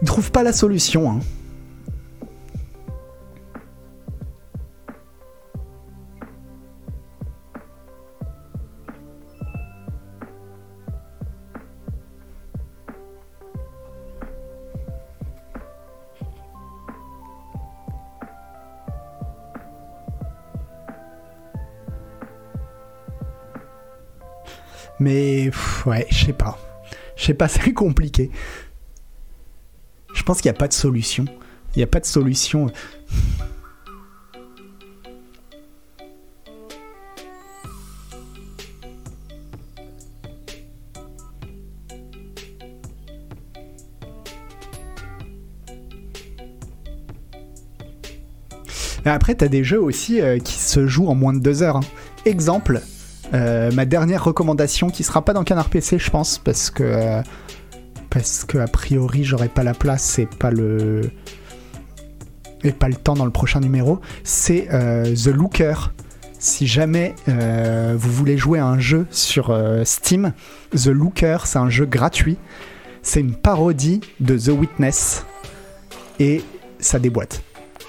Ils 0.00 0.06
trouvent 0.08 0.32
pas 0.32 0.42
la 0.42 0.54
solution. 0.54 1.10
Hein. 1.10 1.20
Mais 24.98 25.50
ouais, 25.84 26.06
je 26.10 26.26
sais 26.26 26.32
pas. 26.32 26.58
Je 27.16 27.24
sais 27.26 27.34
pas, 27.34 27.48
c'est 27.48 27.72
compliqué. 27.72 28.30
Je 30.14 30.22
pense 30.22 30.40
qu'il 30.40 30.50
n'y 30.50 30.56
a 30.56 30.58
pas 30.58 30.68
de 30.68 30.72
solution. 30.72 31.24
Il 31.74 31.78
n'y 31.80 31.82
a 31.82 31.86
pas 31.86 32.00
de 32.00 32.06
solution. 32.06 32.70
Après, 49.04 49.34
t'as 49.36 49.48
des 49.48 49.62
jeux 49.62 49.80
aussi 49.80 50.20
euh, 50.20 50.38
qui 50.38 50.54
se 50.54 50.86
jouent 50.86 51.08
en 51.08 51.14
moins 51.14 51.32
de 51.32 51.38
deux 51.38 51.62
heures. 51.62 51.76
hein. 51.76 51.80
Exemple, 52.24 52.80
euh, 53.34 53.70
ma 53.72 53.84
dernière 53.84 54.24
recommandation 54.24 54.90
qui 54.90 55.02
sera 55.02 55.24
pas 55.24 55.32
dans 55.32 55.44
Canard 55.44 55.68
PC, 55.68 55.98
je 55.98 56.10
pense, 56.10 56.38
parce 56.38 56.70
que 56.70 56.82
euh, 56.82 57.22
parce 58.10 58.44
que 58.44 58.58
a 58.58 58.66
priori 58.66 59.24
j'aurai 59.24 59.48
pas 59.48 59.62
la 59.62 59.74
place 59.74 60.18
et 60.18 60.26
pas 60.26 60.50
le 60.50 61.10
et 62.62 62.72
pas 62.72 62.88
le 62.88 62.94
temps 62.94 63.14
dans 63.14 63.24
le 63.24 63.30
prochain 63.30 63.60
numéro. 63.60 64.00
C'est 64.24 64.68
euh, 64.72 65.14
The 65.14 65.28
Looker. 65.28 65.92
Si 66.38 66.66
jamais 66.66 67.14
vous 67.26 68.12
voulez 68.12 68.36
jouer 68.36 68.58
à 68.58 68.66
un 68.66 68.78
jeu 68.78 69.06
sur 69.10 69.58
Steam, 69.84 70.32
The 70.70 70.88
Looker, 70.88 71.38
c'est 71.44 71.58
un 71.58 71.70
jeu 71.70 71.86
gratuit. 71.86 72.36
C'est 73.02 73.20
une 73.20 73.34
parodie 73.34 74.00
de 74.20 74.36
The 74.36 74.48
Witness 74.48 75.24
et 76.20 76.44
ça 76.78 76.98
déboîte 76.98 77.42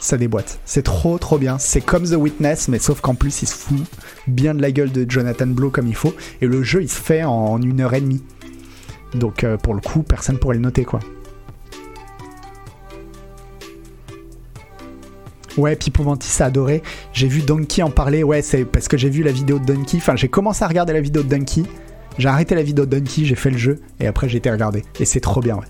ça 0.07 0.17
déboîte. 0.17 0.59
C'est 0.65 0.83
trop 0.83 1.17
trop 1.17 1.37
bien. 1.37 1.57
C'est 1.59 1.81
comme 1.81 2.03
The 2.03 2.15
Witness, 2.15 2.67
mais 2.69 2.79
sauf 2.79 3.01
qu'en 3.01 3.15
plus 3.15 3.41
il 3.41 3.47
se 3.47 3.55
fout 3.55 3.83
bien 4.27 4.55
de 4.55 4.61
la 4.61 4.71
gueule 4.71 4.91
de 4.91 5.05
Jonathan 5.07 5.47
Blow 5.47 5.69
comme 5.69 5.87
il 5.87 5.95
faut. 5.95 6.15
Et 6.41 6.47
le 6.47 6.63
jeu 6.63 6.81
il 6.81 6.89
se 6.89 6.99
fait 6.99 7.23
en 7.23 7.61
une 7.61 7.81
heure 7.81 7.93
et 7.93 8.01
demie. 8.01 8.23
Donc 9.13 9.43
euh, 9.43 9.57
pour 9.57 9.73
le 9.73 9.81
coup, 9.81 10.03
personne 10.03 10.37
pourrait 10.37 10.55
le 10.55 10.61
noter 10.61 10.85
quoi. 10.85 10.99
Ouais, 15.57 15.75
Pipouvantis 15.75 16.41
a 16.41 16.45
adoré. 16.45 16.83
J'ai 17.13 17.27
vu 17.27 17.41
Donkey 17.41 17.81
en 17.81 17.89
parler. 17.89 18.23
Ouais, 18.23 18.43
c'est 18.43 18.63
parce 18.63 18.87
que 18.87 18.95
j'ai 18.95 19.09
vu 19.09 19.23
la 19.23 19.31
vidéo 19.31 19.57
de 19.57 19.65
Donkey. 19.65 19.97
Enfin, 19.97 20.15
j'ai 20.15 20.27
commencé 20.27 20.63
à 20.63 20.67
regarder 20.67 20.93
la 20.93 21.01
vidéo 21.01 21.23
de 21.23 21.29
Donkey. 21.29 21.63
J'ai 22.19 22.29
arrêté 22.29 22.55
la 22.55 22.63
vidéo 22.63 22.85
de 22.85 22.97
Donkey, 22.97 23.25
j'ai 23.25 23.35
fait 23.35 23.51
le 23.51 23.57
jeu 23.57 23.79
et 23.99 24.07
après 24.07 24.27
j'ai 24.27 24.37
été 24.37 24.49
regarder. 24.49 24.83
Et 24.99 25.05
c'est 25.05 25.19
trop 25.19 25.41
bien, 25.41 25.55
ouais 25.55 25.65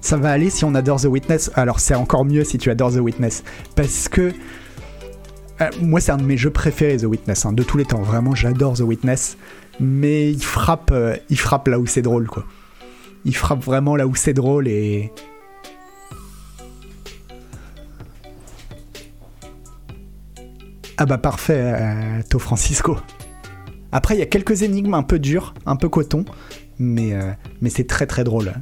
ça 0.00 0.16
va 0.16 0.30
aller 0.30 0.50
si 0.50 0.64
on 0.64 0.74
adore 0.74 1.00
The 1.00 1.06
Witness. 1.06 1.50
Alors 1.54 1.80
c'est 1.80 1.94
encore 1.94 2.24
mieux 2.24 2.44
si 2.44 2.58
tu 2.58 2.70
adores 2.70 2.92
The 2.92 2.98
Witness. 2.98 3.44
Parce 3.74 4.08
que 4.08 4.32
euh, 5.60 5.70
moi 5.80 6.00
c'est 6.00 6.12
un 6.12 6.16
de 6.16 6.22
mes 6.22 6.36
jeux 6.36 6.50
préférés 6.50 6.98
The 6.98 7.04
Witness, 7.04 7.46
hein, 7.46 7.52
de 7.52 7.62
tous 7.62 7.78
les 7.78 7.84
temps. 7.84 8.02
Vraiment 8.02 8.34
j'adore 8.34 8.74
The 8.74 8.80
Witness. 8.80 9.36
Mais 9.80 10.30
il 10.30 10.42
frappe, 10.42 10.90
euh, 10.92 11.16
il 11.30 11.38
frappe 11.38 11.68
là 11.68 11.78
où 11.78 11.86
c'est 11.86 12.02
drôle 12.02 12.26
quoi. 12.28 12.44
Il 13.24 13.34
frappe 13.34 13.62
vraiment 13.62 13.96
là 13.96 14.06
où 14.06 14.14
c'est 14.14 14.32
drôle 14.32 14.68
et... 14.68 15.12
Ah 21.00 21.06
bah 21.06 21.18
parfait, 21.18 21.74
euh, 21.76 22.22
To 22.28 22.40
Francisco. 22.40 22.96
Après 23.92 24.16
il 24.16 24.18
y 24.18 24.22
a 24.22 24.26
quelques 24.26 24.62
énigmes 24.62 24.94
un 24.94 25.04
peu 25.04 25.18
dures, 25.18 25.54
un 25.66 25.76
peu 25.76 25.88
coton. 25.88 26.24
Mais, 26.80 27.12
mais 27.60 27.70
c'est 27.70 27.88
très 27.88 28.06
très 28.06 28.22
drôle. 28.22 28.52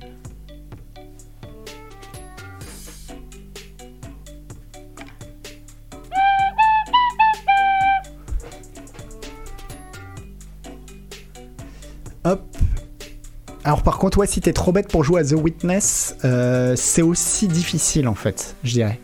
Alors 13.67 13.83
par 13.83 13.99
contre, 13.99 14.19
ouais, 14.19 14.29
si 14.29 14.41
t'es 14.41 14.53
trop 14.53 14.71
bête 14.71 14.87
pour 14.87 15.03
jouer 15.03 15.23
à 15.23 15.25
The 15.25 15.33
Witness, 15.33 16.14
euh, 16.25 16.75
c'est 16.77 17.03
aussi 17.03 17.49
difficile 17.49 18.07
en 18.07 18.14
fait, 18.14 18.55
je 18.62 18.75
dirais. 18.75 19.01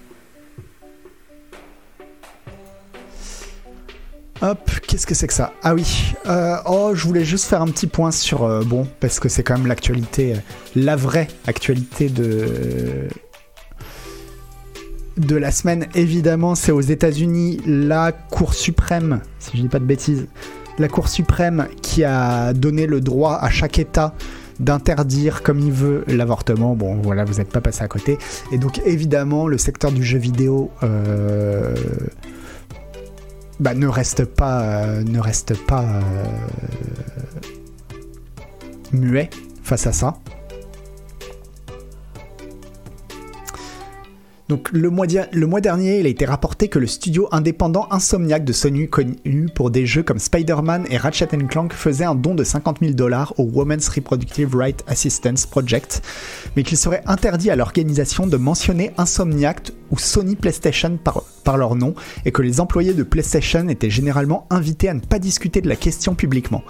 Hop, 4.40 4.70
qu'est-ce 4.86 5.04
que 5.04 5.16
c'est 5.16 5.26
que 5.26 5.32
ça? 5.32 5.52
Ah 5.64 5.74
oui, 5.74 6.14
euh, 6.26 6.54
oh, 6.66 6.92
je 6.94 7.04
voulais 7.08 7.24
juste 7.24 7.46
faire 7.46 7.60
un 7.60 7.66
petit 7.66 7.88
point 7.88 8.12
sur, 8.12 8.44
euh, 8.44 8.62
bon, 8.62 8.86
parce 9.00 9.18
que 9.18 9.28
c'est 9.28 9.42
quand 9.42 9.58
même 9.58 9.66
l'actualité, 9.66 10.36
la 10.76 10.94
vraie 10.94 11.26
actualité 11.48 12.08
de 12.08 13.08
de 15.16 15.34
la 15.34 15.50
semaine. 15.50 15.88
Évidemment, 15.96 16.54
c'est 16.54 16.70
aux 16.70 16.80
États-Unis 16.80 17.60
la 17.66 18.12
Cour 18.12 18.54
suprême, 18.54 19.22
si 19.40 19.56
je 19.56 19.62
dis 19.62 19.68
pas 19.68 19.80
de 19.80 19.86
bêtises, 19.86 20.28
la 20.78 20.86
Cour 20.86 21.08
suprême 21.08 21.66
qui 21.82 22.04
a 22.04 22.52
donné 22.52 22.86
le 22.86 23.00
droit 23.00 23.38
à 23.40 23.50
chaque 23.50 23.80
État 23.80 24.14
d'interdire 24.60 25.42
comme 25.42 25.58
il 25.58 25.72
veut 25.72 26.04
l'avortement. 26.06 26.74
Bon, 26.74 26.96
voilà, 26.96 27.24
vous 27.24 27.34
n'êtes 27.34 27.50
pas 27.50 27.60
passé 27.60 27.82
à 27.82 27.88
côté. 27.88 28.18
Et 28.52 28.58
donc, 28.58 28.80
évidemment, 28.84 29.46
le 29.46 29.58
secteur 29.58 29.92
du 29.92 30.02
jeu 30.02 30.18
vidéo 30.18 30.70
euh, 30.82 31.74
bah, 33.60 33.74
ne 33.74 33.86
reste 33.86 34.24
pas, 34.24 34.62
euh, 34.62 35.02
ne 35.04 35.18
reste 35.18 35.54
pas 35.66 35.82
euh, 35.82 36.00
muet 38.92 39.30
face 39.62 39.86
à 39.86 39.92
ça. 39.92 40.16
Donc 44.52 44.68
le 44.70 44.90
mois, 44.90 45.06
dernier, 45.62 46.00
il 46.00 46.04
a 46.04 46.10
été 46.10 46.26
rapporté 46.26 46.68
que 46.68 46.78
le 46.78 46.86
studio 46.86 47.26
indépendant 47.32 47.88
Insomniac 47.90 48.44
de 48.44 48.52
Sony, 48.52 48.86
connu 48.86 49.46
pour 49.54 49.70
des 49.70 49.86
jeux 49.86 50.02
comme 50.02 50.18
Spider-Man 50.18 50.84
et 50.90 50.98
Ratchet 50.98 51.28
Clank, 51.48 51.72
faisait 51.72 52.04
un 52.04 52.14
don 52.14 52.34
de 52.34 52.44
50 52.44 52.80
000 52.82 52.92
dollars 52.92 53.32
au 53.38 53.44
Women's 53.44 53.88
Reproductive 53.88 54.54
Rights 54.54 54.84
Assistance 54.86 55.46
Project, 55.46 56.02
mais 56.54 56.64
qu'il 56.64 56.76
serait 56.76 57.02
interdit 57.06 57.48
à 57.48 57.56
l'organisation 57.56 58.26
de 58.26 58.36
mentionner 58.36 58.90
Insomniac 58.98 59.72
ou 59.90 59.98
Sony 59.98 60.36
PlayStation 60.36 60.98
par 61.44 61.56
leur 61.56 61.74
nom, 61.74 61.94
et 62.26 62.30
que 62.30 62.42
les 62.42 62.60
employés 62.60 62.92
de 62.92 63.04
PlayStation 63.04 63.66
étaient 63.70 63.88
généralement 63.88 64.46
invités 64.50 64.90
à 64.90 64.94
ne 64.94 65.00
pas 65.00 65.18
discuter 65.18 65.62
de 65.62 65.68
la 65.70 65.76
question 65.76 66.14
publiquement. 66.14 66.62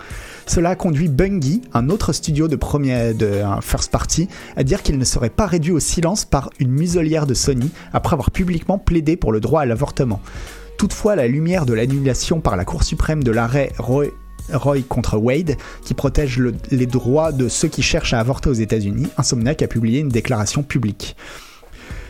Cela 0.47 0.70
a 0.70 0.74
conduit 0.74 1.09
Bungie, 1.09 1.62
un 1.72 1.88
autre 1.88 2.12
studio 2.12 2.49
de, 2.49 2.57
premier, 2.57 3.14
de 3.14 3.43
first 3.62 3.90
party, 3.90 4.28
à 4.57 4.64
dire 4.64 4.82
qu'il 4.82 4.99
ne 4.99 5.05
serait 5.05 5.30
pas 5.30 5.47
réduit 5.47 5.72
au 5.72 5.80
silence 5.80 6.24
par 6.24 6.51
une 6.59 6.70
muselière 6.70 7.26
de 7.26 7.34
Sony 7.34 7.70
après 7.93 8.14
avoir 8.14 8.30
publiquement 8.30 8.78
plaidé 8.78 9.16
pour 9.16 9.32
le 9.32 9.40
droit 9.40 9.62
à 9.62 9.66
l'avortement. 9.66 10.20
Toutefois, 10.78 11.14
la 11.16 11.28
lumière 11.28 11.64
de 11.64 11.74
l'annulation 11.74 12.40
par 12.40 12.57
la 12.57 12.64
Cour 12.64 12.82
suprême 12.82 13.22
de 13.22 13.30
l'arrêt 13.30 13.72
Roy, 13.78 14.07
contre 14.88 15.16
Wade, 15.16 15.57
qui 15.84 15.95
protège 15.95 16.38
le- 16.38 16.55
les 16.72 16.86
droits 16.86 17.30
de 17.30 17.49
ceux 17.49 17.68
qui 17.68 17.80
cherchent 17.82 18.12
à 18.12 18.18
avorter 18.20 18.51
aux 18.51 18.55
États-Unis, 18.55 19.07
Insomniac 19.16 19.62
a 19.62 19.68
publié 19.68 20.01
une 20.01 20.09
déclaration 20.09 20.62
publique. 20.64 21.16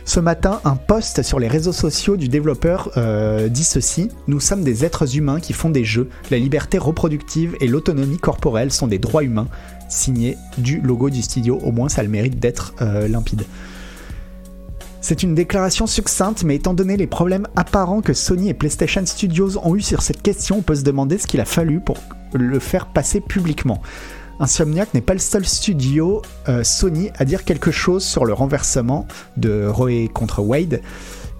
Ce 0.05 0.19
matin, 0.19 0.59
un 0.65 0.75
post 0.75 1.23
sur 1.23 1.39
les 1.39 1.47
réseaux 1.47 1.71
sociaux 1.71 2.17
du 2.17 2.27
développeur 2.27 2.91
euh, 2.97 3.47
dit 3.47 3.63
ceci 3.63 4.09
Nous 4.27 4.41
sommes 4.41 4.63
des 4.63 4.83
êtres 4.83 5.17
humains 5.17 5.39
qui 5.39 5.53
font 5.53 5.69
des 5.69 5.85
jeux. 5.85 6.09
La 6.29 6.37
liberté 6.37 6.77
reproductive 6.77 7.55
et 7.61 7.67
l'autonomie 7.67 8.17
corporelle 8.17 8.71
sont 8.71 8.87
des 8.87 8.99
droits 8.99 9.23
humains. 9.23 9.47
Signé 9.87 10.37
du 10.57 10.81
logo 10.81 11.09
du 11.09 11.21
studio. 11.21 11.57
Au 11.63 11.71
moins, 11.71 11.87
ça 11.87 12.03
le 12.03 12.09
mérite 12.09 12.37
d'être 12.39 12.73
euh, 12.81 13.07
limpide. 13.07 13.43
C'est 14.99 15.23
une 15.23 15.35
déclaration 15.35 15.87
succincte, 15.87 16.43
mais 16.43 16.55
étant 16.55 16.73
donné 16.73 16.97
les 16.97 17.07
problèmes 17.07 17.47
apparents 17.55 18.01
que 18.01 18.13
Sony 18.13 18.49
et 18.49 18.53
PlayStation 18.53 19.05
Studios 19.05 19.57
ont 19.57 19.75
eu 19.75 19.81
sur 19.81 20.01
cette 20.01 20.21
question, 20.21 20.59
on 20.59 20.61
peut 20.61 20.75
se 20.75 20.83
demander 20.83 21.17
ce 21.17 21.27
qu'il 21.27 21.41
a 21.41 21.45
fallu 21.45 21.81
pour 21.81 21.97
le 22.33 22.57
faire 22.59 22.87
passer 22.87 23.19
publiquement. 23.19 23.81
Insomniac 24.43 24.93
n'est 24.93 24.99
pas 24.99 25.13
le 25.13 25.19
seul 25.19 25.45
studio 25.45 26.21
euh, 26.49 26.65
Sony 26.65 27.11
à 27.17 27.23
dire 27.23 27.45
quelque 27.45 27.71
chose 27.71 28.03
sur 28.03 28.25
le 28.25 28.33
renversement 28.33 29.07
de 29.37 29.65
Roe 29.65 30.09
contre 30.13 30.41
Wade. 30.41 30.81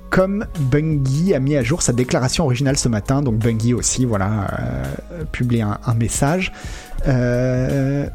Comme 0.10 0.45
Bungie 0.72 1.34
a 1.34 1.39
mis 1.41 1.58
à 1.58 1.64
jour 1.64 1.82
sa 1.82 1.91
déclaration 1.91 2.45
originale 2.45 2.78
ce 2.78 2.88
matin, 2.88 3.22
donc 3.22 3.39
Bungie 3.39 3.74
aussi, 3.74 4.06
voilà, 4.06 4.47
euh, 4.58 5.26
publie 5.34 5.62
un, 5.62 5.78
message. 5.95 6.54
Euh, 7.08 8.08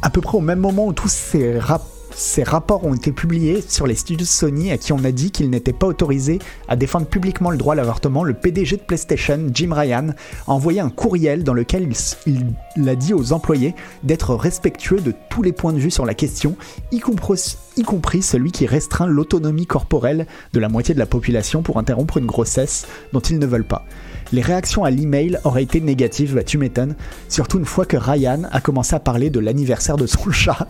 à 0.00 0.10
peu 0.10 0.20
près 0.20 0.38
au 0.38 0.42
même 0.42 0.60
moment 0.60 0.86
où 0.86 0.92
tous 0.92 1.08
ces, 1.08 1.58
rap- 1.58 1.82
ces 2.16 2.42
rapports 2.42 2.84
ont 2.84 2.94
été 2.94 3.12
publiés 3.12 3.62
sur 3.66 3.86
les 3.86 3.94
studios 3.94 4.26
Sony 4.26 4.70
à 4.70 4.78
qui 4.78 4.92
on 4.92 5.04
a 5.04 5.12
dit 5.12 5.30
qu'ils 5.30 5.50
n'étaient 5.50 5.72
pas 5.72 5.86
autorisés 5.86 6.38
à 6.68 6.76
défendre 6.76 7.06
publiquement 7.06 7.50
le 7.50 7.56
droit 7.56 7.74
à 7.74 7.76
l'avortement, 7.76 8.24
le 8.24 8.34
PDG 8.34 8.76
de 8.76 8.82
PlayStation, 8.82 9.40
Jim 9.52 9.72
Ryan, 9.72 10.08
a 10.46 10.52
envoyé 10.52 10.80
un 10.80 10.90
courriel 10.90 11.44
dans 11.44 11.54
lequel 11.54 11.88
il, 12.26 12.88
a 12.88 12.94
dit 12.94 13.14
aux 13.14 13.32
employés 13.32 13.74
d'être 14.02 14.34
respectueux 14.34 15.00
de 15.00 15.12
tous 15.28 15.42
les 15.42 15.52
points 15.52 15.72
de 15.72 15.78
vue 15.78 15.90
sur 15.90 16.06
la 16.06 16.14
question, 16.14 16.56
y 16.92 17.00
compris, 17.00 17.56
y 17.76 17.82
compris 17.82 18.22
celui 18.22 18.52
qui 18.52 18.66
restreint 18.66 19.06
l'autonomie 19.06 19.66
corporelle 19.66 20.26
de 20.52 20.60
la 20.60 20.68
moitié 20.68 20.94
de 20.94 21.00
la 21.00 21.06
population 21.06 21.62
pour 21.62 21.78
interrompre 21.78 22.18
une 22.18 22.26
grossesse 22.26 22.86
dont 23.12 23.20
ils 23.20 23.38
ne 23.38 23.46
veulent 23.46 23.66
pas. 23.66 23.84
Les 24.32 24.42
réactions 24.42 24.84
à 24.84 24.90
l'email 24.90 25.38
auraient 25.44 25.62
été 25.62 25.80
négatives, 25.80 26.34
bah, 26.34 26.44
tu 26.44 26.58
m'étonnes, 26.58 26.96
surtout 27.28 27.58
une 27.58 27.64
fois 27.64 27.86
que 27.86 27.96
Ryan 27.96 28.42
a 28.50 28.60
commencé 28.60 28.94
à 28.94 29.00
parler 29.00 29.30
de 29.30 29.40
l'anniversaire 29.40 29.96
de 29.96 30.06
son 30.06 30.30
chat. 30.30 30.66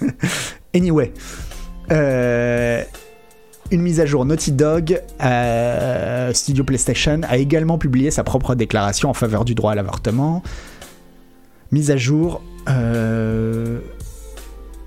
anyway. 0.74 1.12
Euh, 1.90 2.82
une 3.70 3.82
mise 3.82 4.00
à 4.00 4.06
jour 4.06 4.24
Naughty 4.24 4.52
Dog, 4.52 5.00
euh, 5.22 6.32
Studio 6.32 6.64
PlayStation, 6.64 7.20
a 7.28 7.36
également 7.38 7.78
publié 7.78 8.10
sa 8.10 8.24
propre 8.24 8.54
déclaration 8.54 9.10
en 9.10 9.14
faveur 9.14 9.44
du 9.44 9.54
droit 9.54 9.72
à 9.72 9.74
l'avortement. 9.74 10.42
Mise 11.70 11.90
à 11.90 11.96
jour, 11.96 12.42
euh, 12.68 13.80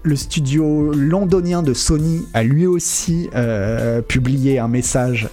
le 0.03 0.15
studio 0.15 0.93
londonien 0.93 1.63
de 1.63 1.73
Sony 1.73 2.21
a 2.33 2.43
lui 2.43 2.67
aussi 2.67 3.29
publié 4.07 4.59
un 4.59 4.67
message 4.67 5.29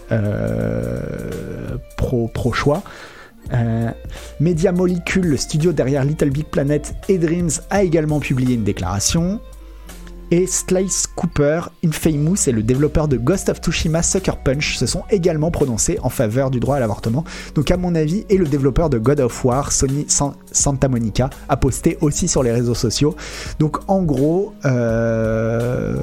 pro, 1.98 2.28
pro 2.28 2.52
choix. 2.52 2.82
Euh, 3.52 3.90
Media 4.40 4.72
Molecule, 4.72 5.26
le 5.26 5.36
studio 5.36 5.72
derrière 5.72 6.04
Little 6.04 6.30
Big 6.30 6.46
Planet 6.46 6.94
et 7.08 7.18
Dreams, 7.18 7.50
a 7.70 7.82
également 7.82 8.20
publié 8.20 8.54
une 8.54 8.64
déclaration. 8.64 9.40
Et 10.32 10.46
Slice 10.46 11.06
Cooper, 11.14 11.60
Infamous 11.84 12.36
et 12.48 12.52
le 12.52 12.62
développeur 12.62 13.06
de 13.06 13.18
Ghost 13.18 13.50
of 13.50 13.58
Tsushima 13.58 14.02
Sucker 14.02 14.32
Punch 14.42 14.78
se 14.78 14.86
sont 14.86 15.02
également 15.10 15.50
prononcés 15.50 15.98
en 16.02 16.08
faveur 16.08 16.50
du 16.50 16.58
droit 16.58 16.76
à 16.76 16.80
l'avortement. 16.80 17.22
Donc 17.54 17.70
à 17.70 17.76
mon 17.76 17.94
avis, 17.94 18.24
et 18.30 18.38
le 18.38 18.46
développeur 18.46 18.88
de 18.88 18.96
God 18.96 19.20
of 19.20 19.44
War, 19.44 19.70
Sony 19.70 20.06
San- 20.08 20.34
Santa 20.50 20.88
Monica, 20.88 21.28
a 21.50 21.58
posté 21.58 21.98
aussi 22.00 22.28
sur 22.28 22.42
les 22.42 22.50
réseaux 22.50 22.74
sociaux. 22.74 23.14
Donc 23.58 23.80
en 23.88 24.02
gros, 24.02 24.54
euh, 24.64 25.96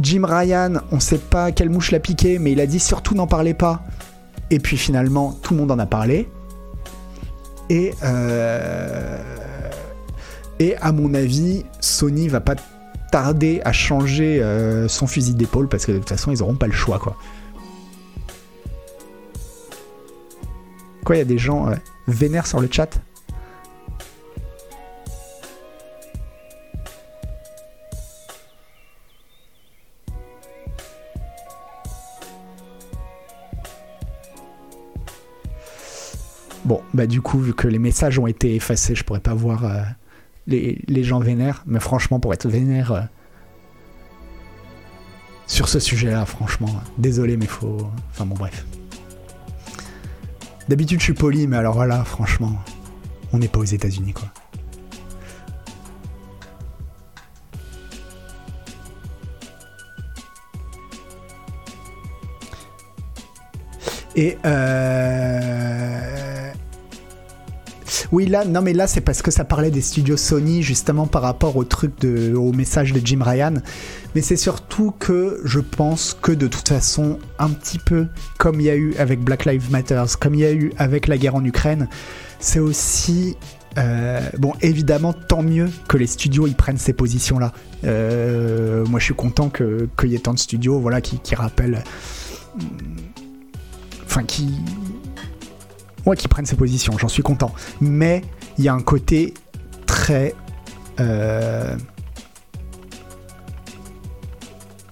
Jim 0.00 0.22
Ryan, 0.24 0.74
on 0.92 1.00
sait 1.00 1.18
pas 1.18 1.50
quelle 1.50 1.70
mouche 1.70 1.90
l'a 1.90 1.98
piqué, 1.98 2.38
mais 2.38 2.52
il 2.52 2.60
a 2.60 2.66
dit 2.66 2.78
surtout 2.78 3.16
n'en 3.16 3.26
parlez 3.26 3.54
pas. 3.54 3.82
Et 4.50 4.60
puis 4.60 4.76
finalement, 4.76 5.36
tout 5.42 5.54
le 5.54 5.60
monde 5.60 5.72
en 5.72 5.78
a 5.80 5.86
parlé. 5.86 6.28
Et, 7.68 7.94
euh, 8.04 9.18
et 10.58 10.76
à 10.76 10.92
mon 10.92 11.14
avis, 11.14 11.64
Sony 11.80 12.28
va 12.28 12.40
pas 12.40 12.56
tarder 13.10 13.60
à 13.64 13.72
changer 13.72 14.42
euh, 14.42 14.88
son 14.88 15.06
fusil 15.06 15.34
d'épaule 15.34 15.68
parce 15.68 15.86
que 15.86 15.92
de 15.92 15.98
toute 15.98 16.08
façon, 16.08 16.30
ils 16.30 16.42
auront 16.42 16.56
pas 16.56 16.66
le 16.66 16.72
choix, 16.72 16.98
quoi. 16.98 17.16
Quoi, 21.04 21.16
il 21.16 21.18
y 21.20 21.22
a 21.22 21.24
des 21.24 21.38
gens 21.38 21.68
euh, 21.68 21.74
vénères 22.06 22.46
sur 22.46 22.60
le 22.60 22.68
chat? 22.70 23.00
Bon, 36.64 36.82
bah 36.92 37.06
du 37.06 37.22
coup, 37.22 37.38
vu 37.38 37.54
que 37.54 37.66
les 37.66 37.78
messages 37.78 38.18
ont 38.18 38.26
été 38.26 38.54
effacés, 38.54 38.94
je 38.94 39.02
pourrais 39.02 39.20
pas 39.20 39.32
voir 39.32 39.64
euh, 39.64 39.80
les, 40.48 41.04
gens 41.04 41.20
vénères. 41.20 41.62
Mais 41.66 41.80
franchement, 41.80 42.20
pour 42.20 42.32
être 42.32 42.48
vénère 42.48 42.92
euh, 42.92 43.00
sur 45.46 45.68
ce 45.68 45.78
sujet-là, 45.78 46.24
franchement, 46.26 46.74
désolé, 46.96 47.36
mais 47.36 47.46
faut. 47.46 47.88
Enfin 48.10 48.26
bon, 48.26 48.34
bref. 48.34 48.66
D'habitude, 50.68 50.98
je 50.98 51.04
suis 51.04 51.14
poli, 51.14 51.46
mais 51.46 51.56
alors 51.56 51.84
là, 51.86 52.04
franchement, 52.04 52.52
on 53.32 53.38
n'est 53.38 53.48
pas 53.48 53.60
aux 53.60 53.64
États-Unis, 53.64 54.12
quoi. 54.12 54.28
Et 64.16 64.36
euh... 64.44 66.27
oui 68.12 68.26
là 68.26 68.44
non 68.44 68.62
mais 68.62 68.72
là 68.72 68.86
c'est 68.86 69.00
parce 69.00 69.22
que 69.22 69.30
ça 69.30 69.44
parlait 69.44 69.70
des 69.70 69.80
studios 69.80 70.16
Sony 70.16 70.62
justement 70.62 71.06
par 71.06 71.22
rapport 71.22 71.56
au 71.56 71.64
truc 71.64 71.98
de 72.00 72.34
au 72.34 72.52
message 72.52 72.92
de 72.92 73.00
Jim 73.04 73.20
Ryan 73.22 73.54
mais 74.14 74.22
c'est 74.22 74.36
surtout 74.36 74.92
que 74.98 75.40
je 75.44 75.60
pense 75.60 76.16
que 76.20 76.32
de 76.32 76.46
toute 76.46 76.68
façon 76.68 77.18
un 77.38 77.50
petit 77.50 77.78
peu 77.78 78.06
comme 78.38 78.60
il 78.60 78.66
y 78.66 78.70
a 78.70 78.76
eu 78.76 78.94
avec 78.98 79.20
Black 79.20 79.44
Lives 79.44 79.70
Matter 79.70 80.02
comme 80.20 80.34
il 80.34 80.40
y 80.40 80.46
a 80.46 80.52
eu 80.52 80.72
avec 80.78 81.06
la 81.08 81.18
guerre 81.18 81.34
en 81.34 81.44
Ukraine 81.44 81.88
c'est 82.40 82.60
aussi 82.60 83.36
euh, 83.76 84.20
bon, 84.38 84.54
évidemment, 84.60 85.12
tant 85.12 85.42
mieux 85.42 85.70
que 85.88 85.96
les 85.96 86.06
studios 86.06 86.46
ils 86.46 86.54
prennent 86.54 86.78
ces 86.78 86.92
positions-là. 86.92 87.52
Euh, 87.84 88.84
moi, 88.86 88.98
je 88.98 89.04
suis 89.04 89.14
content 89.14 89.50
qu'il 89.50 90.10
y 90.10 90.14
ait 90.14 90.20
tant 90.20 90.34
de 90.34 90.38
studios, 90.38 90.78
voilà, 90.80 91.00
qui, 91.00 91.18
qui 91.18 91.34
rappellent, 91.34 91.84
enfin, 94.04 94.24
qui, 94.24 94.48
qui 96.16 96.28
prennent 96.28 96.46
ces 96.46 96.56
positions. 96.56 96.96
J'en 96.98 97.08
suis 97.08 97.22
content. 97.22 97.52
Mais 97.80 98.22
il 98.58 98.64
y 98.64 98.68
a 98.68 98.74
un 98.74 98.80
côté 98.80 99.34
très, 99.86 100.34
euh, 101.00 101.76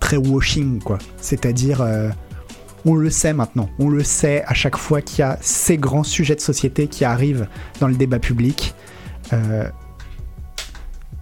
très 0.00 0.16
washing, 0.16 0.80
quoi. 0.80 0.98
C'est-à-dire. 1.18 1.80
euh, 1.80 2.10
on 2.88 2.94
le 2.94 3.10
sait 3.10 3.32
maintenant, 3.32 3.68
on 3.80 3.88
le 3.88 4.04
sait 4.04 4.44
à 4.46 4.54
chaque 4.54 4.76
fois 4.76 5.00
qu'il 5.02 5.18
y 5.18 5.22
a 5.22 5.36
ces 5.40 5.76
grands 5.76 6.04
sujets 6.04 6.36
de 6.36 6.40
société 6.40 6.86
qui 6.86 7.04
arrivent 7.04 7.48
dans 7.80 7.88
le 7.88 7.96
débat 7.96 8.20
public. 8.20 8.74
euh, 9.32 9.68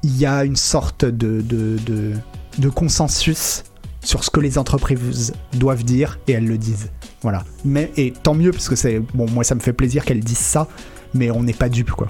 il 0.02 0.14
y 0.18 0.26
a 0.26 0.44
une 0.44 0.56
sorte 0.56 1.06
de, 1.06 1.40
de- 1.40 2.12
de 2.58 2.68
consensus 2.68 3.64
sur 4.04 4.22
ce 4.22 4.30
que 4.30 4.38
les 4.40 4.58
entreprises 4.58 5.32
doivent 5.54 5.82
dire 5.82 6.18
et 6.28 6.32
elles 6.32 6.46
le 6.46 6.58
disent. 6.58 6.90
Voilà. 7.22 7.44
Mais, 7.64 7.90
et 7.96 8.12
tant 8.12 8.34
mieux, 8.34 8.52
parce 8.52 8.68
que 8.68 8.76
c'est. 8.76 9.00
Bon, 9.00 9.28
moi 9.30 9.42
ça 9.44 9.54
me 9.54 9.60
fait 9.60 9.72
plaisir 9.72 10.04
qu'elles 10.04 10.22
disent 10.22 10.38
ça, 10.38 10.68
mais 11.14 11.30
on 11.30 11.42
n'est 11.42 11.52
pas 11.54 11.68
dupe 11.68 11.90
quoi. 11.90 12.08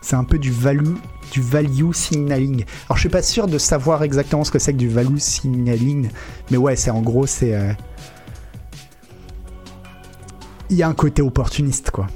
C'est 0.00 0.16
un 0.16 0.24
peu 0.24 0.38
du 0.38 0.50
value, 0.50 0.94
du 1.32 1.40
value 1.40 1.92
signaling. 1.92 2.64
Alors 2.86 2.96
je 2.96 3.00
suis 3.00 3.08
pas 3.08 3.22
sûr 3.22 3.46
de 3.48 3.58
savoir 3.58 4.02
exactement 4.02 4.44
ce 4.44 4.50
que 4.50 4.58
c'est 4.58 4.72
que 4.72 4.78
du 4.78 4.88
value 4.88 5.16
signaling, 5.18 6.10
mais 6.50 6.56
ouais, 6.56 6.76
c'est 6.76 6.90
en 6.90 7.00
gros 7.02 7.26
c'est. 7.26 7.54
euh, 7.54 7.72
Il 10.70 10.76
y 10.76 10.82
a 10.82 10.88
un 10.88 10.94
côté 10.94 11.22
opportuniste 11.22 11.90
quoi. 11.90 12.06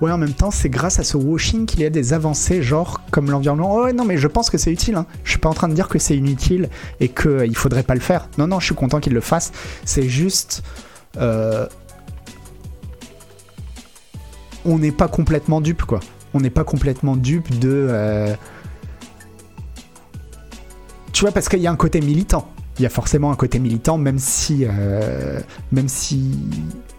Ouais, 0.00 0.12
en 0.12 0.18
même 0.18 0.32
temps, 0.32 0.52
c'est 0.52 0.68
grâce 0.68 1.00
à 1.00 1.04
ce 1.04 1.16
washing 1.16 1.66
qu'il 1.66 1.80
y 1.80 1.84
a 1.84 1.90
des 1.90 2.12
avancées, 2.12 2.62
genre 2.62 3.00
comme 3.10 3.30
l'environnement. 3.30 3.74
Oh, 3.74 3.84
ouais, 3.84 3.92
non, 3.92 4.04
mais 4.04 4.16
je 4.16 4.28
pense 4.28 4.48
que 4.48 4.56
c'est 4.56 4.70
utile. 4.72 4.94
Hein. 4.94 5.06
Je 5.24 5.30
suis 5.30 5.40
pas 5.40 5.48
en 5.48 5.54
train 5.54 5.68
de 5.68 5.74
dire 5.74 5.88
que 5.88 5.98
c'est 5.98 6.16
inutile 6.16 6.68
et 7.00 7.08
qu'il 7.08 7.56
faudrait 7.56 7.82
pas 7.82 7.94
le 7.94 8.00
faire. 8.00 8.28
Non, 8.38 8.46
non, 8.46 8.60
je 8.60 8.66
suis 8.66 8.74
content 8.76 9.00
qu'il 9.00 9.12
le 9.12 9.20
fasse. 9.20 9.50
C'est 9.84 10.08
juste. 10.08 10.62
euh, 11.16 11.66
On 14.64 14.78
n'est 14.78 14.92
pas 14.92 15.08
complètement 15.08 15.60
dupe, 15.60 15.82
quoi. 15.82 15.98
On 16.32 16.40
n'est 16.40 16.50
pas 16.50 16.62
complètement 16.64 17.16
dupe 17.16 17.58
de. 17.58 17.68
euh, 17.90 18.34
Tu 21.12 21.22
vois, 21.22 21.32
parce 21.32 21.48
qu'il 21.48 21.58
y 21.60 21.66
a 21.66 21.72
un 21.72 21.76
côté 21.76 22.00
militant. 22.00 22.48
Il 22.78 22.82
y 22.82 22.86
a 22.86 22.90
forcément 22.90 23.32
un 23.32 23.36
côté 23.36 23.58
militant, 23.58 23.98
même 23.98 24.18
si. 24.20 24.64
euh, 24.64 25.40
Même 25.72 25.88
si. 25.88 26.38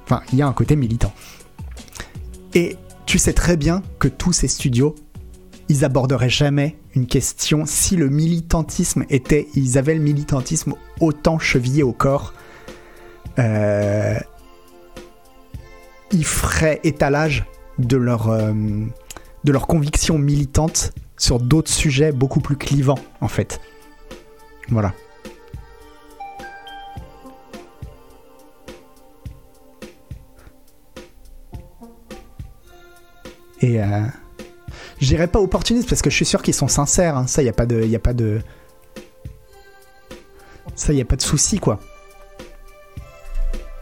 Enfin, 0.04 0.22
il 0.34 0.40
y 0.40 0.42
a 0.42 0.48
un 0.48 0.54
côté 0.54 0.76
militant. 0.76 1.14
Et 2.56 2.76
tu 3.10 3.18
sais 3.18 3.34
très 3.34 3.58
bien 3.58 3.82
que 3.98 4.08
tous 4.08 4.34
ces 4.34 4.48
studios, 4.48 4.94
ils 5.68 5.84
aborderaient 5.84 6.30
jamais 6.30 6.78
une 6.94 7.08
question 7.08 7.66
si 7.66 7.96
le 7.96 8.08
militantisme 8.08 9.04
était, 9.10 9.48
ils 9.56 9.80
avaient 9.80 9.96
le 9.96 10.00
militantisme 10.00 10.76
autant 11.00 11.40
chevillé 11.40 11.82
au 11.82 11.92
corps. 11.92 12.36
Euh, 13.40 14.20
ils 16.12 16.24
feraient 16.24 16.82
étalage 16.84 17.46
de 17.80 17.98
leur, 17.98 18.30
euh, 18.30 18.54
de 19.44 19.54
sur 21.18 21.40
d'autres 21.40 21.72
sujets 21.72 22.12
beaucoup 22.12 22.42
plus 22.42 22.58
clivants, 22.58 23.00
en 23.22 23.28
fait. 23.28 23.60
Voilà. 24.68 24.94
Et 33.62 33.82
euh, 33.82 34.02
je 35.02 35.08
dirais 35.08 35.28
pas 35.28 35.40
opportuniste 35.40 35.90
parce 35.90 36.02
que 36.02 36.10
je 36.10 36.16
suis 36.16 36.26
sûr 36.26 36.42
qu'ils 36.42 36.54
sont 36.54 36.68
sincères. 36.68 37.18
hein. 37.18 37.28
Ça, 37.28 37.44
y 37.44 37.50
a 37.50 37.54
pas 37.54 37.66
de, 37.66 37.84
y 37.84 37.96
a 37.96 38.00
pas 38.00 38.14
de, 38.14 38.42
ça, 40.76 40.94
y 40.94 41.02
a 41.02 41.06
pas 41.06 41.16
de 41.16 41.22
souci 41.22 41.60
quoi. 41.60 41.80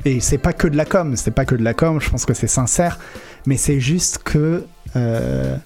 Et 0.05 0.19
c'est 0.19 0.37
pas 0.37 0.53
que 0.53 0.67
de 0.67 0.77
la 0.77 0.85
com, 0.85 1.15
c'est 1.15 1.31
pas 1.31 1.45
que 1.45 1.55
de 1.55 1.63
la 1.63 1.73
com. 1.73 1.99
Je 1.99 2.09
pense 2.09 2.25
que 2.25 2.33
c'est 2.33 2.47
sincère, 2.47 2.99
mais 3.45 3.57
c'est 3.57 3.79
juste 3.79 4.19
que. 4.23 4.63
euh, 4.95 5.57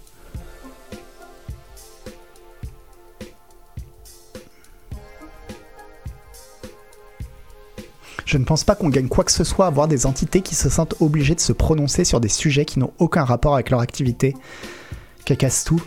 Je 8.26 8.38
ne 8.38 8.46
pense 8.46 8.64
pas 8.64 8.76
qu'on 8.76 8.90
gagne 8.90 9.08
quoi 9.08 9.24
que 9.24 9.32
ce 9.32 9.44
soit 9.44 9.68
à 9.68 9.70
voir 9.70 9.88
des 9.88 10.06
entités 10.06 10.42
qui 10.42 10.56
se 10.56 10.70
sentent 10.70 10.96
obligées 11.00 11.36
de 11.36 11.40
se 11.40 11.54
prononcer 11.54 12.04
sur 12.04 12.20
des 12.20 12.30
sujets 12.30 12.66
qui 12.66 12.80
n'ont 12.80 12.94
aucun 13.00 13.24
rapport 13.24 13.56
avec 13.56 13.70
leur 13.70 13.80
activité. 13.80 14.36
Cacasse 15.26 15.64
tout. 15.64 15.82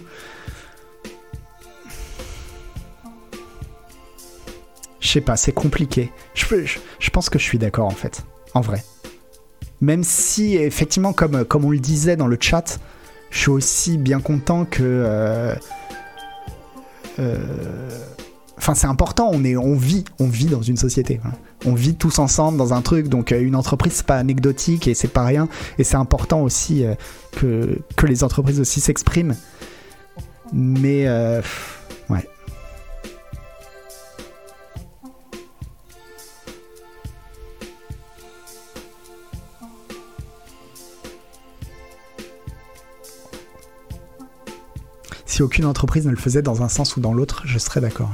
Je 5.01 5.09
sais 5.09 5.21
pas, 5.21 5.37
c'est 5.37 5.53
compliqué. 5.53 6.11
Je, 6.35 7.11
pense 7.11 7.29
que 7.29 7.39
je 7.39 7.45
suis 7.45 7.59
d'accord 7.59 7.87
en 7.87 7.91
fait, 7.91 8.25
en 8.55 8.61
vrai. 8.61 8.83
Même 9.81 10.03
si, 10.03 10.57
effectivement, 10.57 11.13
comme, 11.13 11.45
comme 11.45 11.65
on 11.65 11.71
le 11.71 11.79
disait 11.79 12.17
dans 12.17 12.27
le 12.27 12.39
chat, 12.41 12.79
je 13.31 13.39
suis 13.39 13.51
aussi 13.51 13.99
bien 13.99 14.21
content 14.21 14.65
que. 14.65 14.83
euh, 14.83 15.55
euh, 17.19 17.39
Enfin, 18.65 18.75
c'est 18.75 18.87
important, 18.87 19.29
on, 19.31 19.45
est, 19.45 19.59
on 19.59 19.77
vit, 19.77 20.05
on 20.19 20.27
vit 20.27 20.47
dans 20.47 20.63
une 20.63 20.79
société. 20.79 21.21
voilà. 21.21 21.37
On 21.67 21.75
vit 21.75 21.97
tous 21.97 22.19
ensemble 22.19 22.57
dans 22.57 22.73
un 22.73 22.81
truc, 22.81 23.09
donc 23.09 23.31
euh, 23.31 23.43
une 23.43 23.57
entreprise, 23.57 23.93
c'est 23.93 24.07
pas 24.07 24.17
anecdotique 24.17 24.89
et 24.89 24.95
c'est 24.95 25.09
pas 25.09 25.23
rien. 25.23 25.51
Et 25.77 25.85
c'est 25.85 25.99
important 25.99 26.41
aussi 26.41 26.83
euh, 26.83 26.95
que, 27.33 27.79
que 27.95 28.07
les 28.07 28.25
entreprises 28.25 28.61
aussi 28.61 28.81
s'expriment. 28.81 29.37
Mais, 30.55 31.07
euh, 31.07 31.43
Si 45.35 45.43
aucune 45.43 45.65
entreprise 45.65 46.07
ne 46.07 46.13
le 46.13 46.17
faisait 46.17 46.43
dans 46.43 46.63
un 46.63 46.69
sens 46.69 46.97
ou 46.97 47.01
dans 47.01 47.13
l'autre, 47.13 47.43
je 47.45 47.59
serais 47.59 47.81
d'accord. 47.81 48.09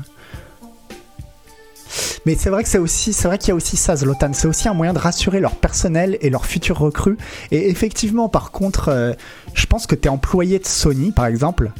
Mais 2.24 2.34
c'est 2.34 2.48
vrai 2.48 2.62
que 2.62 2.68
c'est 2.70 2.78
aussi, 2.78 3.12
c'est 3.12 3.28
vrai 3.28 3.36
qu'il 3.36 3.50
y 3.50 3.52
a 3.52 3.54
aussi 3.54 3.76
ça, 3.76 3.94
Zlotan. 3.94 4.30
C'est 4.32 4.48
aussi 4.48 4.68
un 4.68 4.72
moyen 4.72 4.94
de 4.94 4.98
rassurer 4.98 5.38
leur 5.38 5.54
personnel 5.54 6.16
et 6.22 6.30
leurs 6.30 6.46
futurs 6.46 6.78
recrues. 6.78 7.18
Et 7.50 7.68
effectivement, 7.68 8.30
par 8.30 8.52
contre, 8.52 8.88
euh, 8.88 9.12
je 9.52 9.66
pense 9.66 9.86
que 9.86 9.94
t'es 9.94 10.08
employé 10.08 10.60
de 10.60 10.66
Sony, 10.66 11.12
par 11.12 11.26
exemple. 11.26 11.72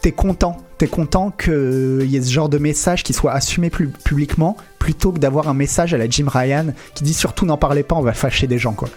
T'es 0.00 0.12
content, 0.12 0.56
t'es 0.78 0.86
content 0.86 1.30
qu'il 1.30 2.06
y 2.06 2.16
ait 2.16 2.22
ce 2.22 2.32
genre 2.32 2.48
de 2.48 2.56
message 2.56 3.02
qui 3.02 3.12
soit 3.12 3.32
assumé 3.32 3.68
plus 3.68 3.88
publiquement, 3.88 4.56
plutôt 4.78 5.12
que 5.12 5.18
d'avoir 5.18 5.48
un 5.48 5.54
message 5.54 5.92
à 5.92 5.98
la 5.98 6.08
Jim 6.08 6.28
Ryan 6.28 6.68
qui 6.94 7.04
dit 7.04 7.12
surtout 7.12 7.44
n'en 7.44 7.58
parlez 7.58 7.82
pas, 7.82 7.94
on 7.94 8.00
va 8.00 8.14
fâcher 8.14 8.46
des 8.46 8.58
gens, 8.58 8.72
quoi. 8.72 8.88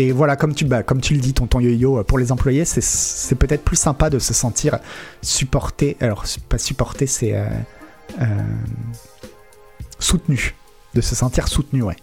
Et 0.00 0.12
voilà, 0.12 0.36
comme 0.36 0.54
tu, 0.54 0.64
bah, 0.64 0.84
comme 0.84 1.00
tu 1.00 1.12
le 1.12 1.18
dis, 1.20 1.34
tonton 1.34 1.58
yo-yo, 1.58 2.04
pour 2.04 2.18
les 2.18 2.30
employés, 2.30 2.64
c'est- 2.64 3.34
peut-être 3.34 3.64
plus 3.64 3.74
sympa 3.76 4.10
de 4.10 4.20
se 4.20 4.32
sentir 4.32 4.78
supporté. 5.22 5.96
Alors, 5.98 6.24
pas 6.48 6.56
supporté, 6.56 7.08
c'est 7.08 7.34
euh, 7.34 7.44
euh, 8.20 8.24
soutenu. 9.98 10.54
De 10.94 11.00
se 11.00 11.14
sentir 11.16 11.48
soutenu, 11.48 11.82
ouais. 11.82 11.96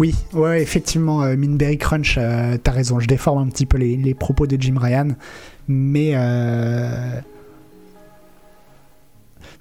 Oui, 0.00 0.14
ouais, 0.32 0.62
effectivement, 0.62 1.22
euh, 1.24 1.36
Minberry 1.36 1.76
Crunch, 1.76 2.16
euh, 2.16 2.56
t'as 2.56 2.70
raison, 2.70 3.00
je 3.00 3.06
déforme 3.06 3.46
un 3.46 3.50
petit 3.50 3.66
peu 3.66 3.76
les, 3.76 4.14
propos 4.14 4.46
de 4.46 4.56
Jim 4.58 4.78
Ryan, 4.78 5.08
mais 5.68 6.12
euh, 6.14 7.20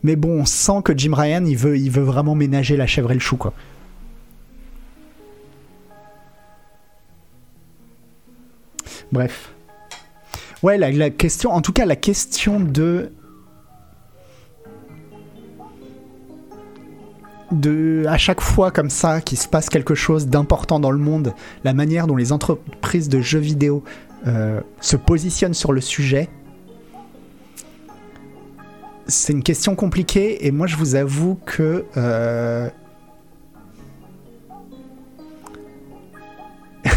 mais 0.01 0.15
bon, 0.15 0.39
on 0.39 0.45
sent 0.45 0.81
que 0.85 0.97
Jim 0.97 1.13
Ryan, 1.13 1.43
il 1.43 1.57
veut, 1.57 1.77
il 1.77 1.91
veut 1.91 2.03
vraiment 2.03 2.35
ménager 2.35 2.77
la 2.77 2.87
chèvre 2.87 3.11
et 3.11 3.15
le 3.15 3.19
chou, 3.19 3.35
quoi. 3.35 3.53
Bref. 9.11 9.51
Ouais, 10.63 10.77
la 10.77 11.09
question, 11.09 11.51
en 11.51 11.59
tout 11.61 11.73
cas, 11.73 11.85
la 11.85 11.97
question 11.97 12.61
de 12.61 13.11
de 17.51 18.05
à 18.07 18.17
chaque 18.17 18.41
fois 18.41 18.71
comme 18.71 18.89
ça 18.89 19.21
qu'il 19.21 19.37
se 19.37 19.47
passe 19.47 19.69
quelque 19.69 19.95
chose 19.95 20.27
d'important 20.27 20.79
dans 20.79 20.91
le 20.91 20.97
monde, 20.99 21.33
la 21.63 21.73
manière 21.73 22.05
dont 22.07 22.15
les 22.15 22.31
entreprises 22.31 23.09
de 23.09 23.21
jeux 23.21 23.39
vidéo 23.39 23.83
euh, 24.27 24.61
se 24.81 24.95
positionnent 24.97 25.53
sur 25.53 25.71
le 25.71 25.81
sujet, 25.81 26.29
c'est 29.07 29.33
une 29.33 29.43
question 29.43 29.75
compliquée 29.75 30.45
et 30.45 30.51
moi 30.51 30.67
je 30.67 30.75
vous 30.75 30.95
avoue 30.95 31.39
que 31.45 31.85
euh, 31.97 32.69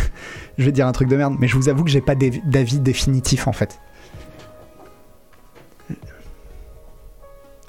je 0.58 0.64
vais 0.64 0.72
dire 0.72 0.86
un 0.86 0.92
truc 0.92 1.08
de 1.08 1.16
merde, 1.16 1.36
mais 1.38 1.48
je 1.48 1.56
vous 1.56 1.68
avoue 1.68 1.84
que 1.84 1.90
j'ai 1.90 2.00
pas 2.00 2.14
d'av- 2.14 2.40
d'avis 2.44 2.78
définitif 2.80 3.48
en 3.48 3.52
fait. 3.52 3.80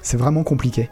C'est 0.02 0.18
vraiment 0.18 0.44
compliqué. 0.44 0.90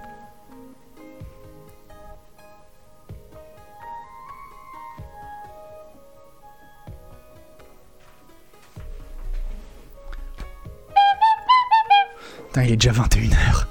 Déjà 12.82 13.00
21h. 13.00 13.66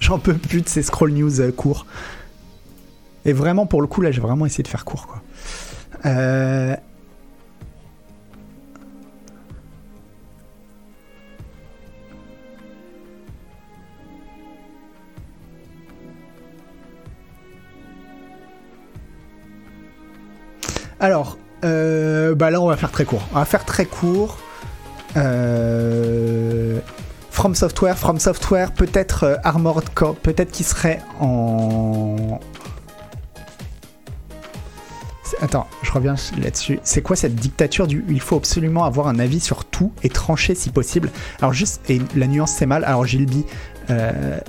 J'en 0.00 0.18
peux 0.18 0.34
plus 0.34 0.60
de 0.60 0.68
ces 0.68 0.82
scroll 0.82 1.12
news 1.12 1.40
euh, 1.40 1.50
courts. 1.50 1.86
Et 3.24 3.32
vraiment, 3.32 3.64
pour 3.64 3.80
le 3.80 3.86
coup, 3.86 4.02
là, 4.02 4.10
j'ai 4.10 4.20
vraiment 4.20 4.44
essayé 4.44 4.62
de 4.62 4.68
faire 4.68 4.84
court, 4.84 5.06
quoi. 5.06 5.22
Euh... 6.04 6.76
Alors, 21.00 21.38
euh, 21.64 22.34
bah 22.34 22.50
là, 22.50 22.60
on 22.60 22.68
va 22.68 22.76
faire 22.76 22.90
très 22.90 23.06
court. 23.06 23.26
On 23.32 23.38
va 23.38 23.46
faire 23.46 23.64
très 23.64 23.86
court. 23.86 24.38
From 27.44 27.54
Software, 27.54 27.98
From 27.98 28.18
Software, 28.18 28.72
peut-être 28.72 29.24
euh, 29.24 29.36
Armored 29.44 29.90
Core, 29.90 30.16
peut-être 30.16 30.50
qu'il 30.50 30.64
serait 30.64 31.02
en. 31.20 32.40
attends, 35.42 35.66
je 35.82 35.92
reviens 35.92 36.14
là-dessus. 36.42 36.80
C'est 36.84 37.02
quoi 37.02 37.16
cette 37.16 37.34
dictature 37.34 37.86
du 37.86 38.02
il 38.08 38.22
faut 38.22 38.36
absolument 38.36 38.84
avoir 38.84 39.08
un 39.08 39.18
avis 39.18 39.40
sur 39.40 39.66
tout 39.66 39.92
et 40.02 40.08
trancher 40.08 40.54
si 40.54 40.70
possible? 40.70 41.10
Alors 41.40 41.52
juste, 41.52 41.82
et 41.90 42.00
la 42.16 42.28
nuance 42.28 42.50
c'est 42.50 42.64
mal, 42.64 42.82
alors 42.82 43.04
Gilby, 43.04 43.44
euh, 43.90 44.40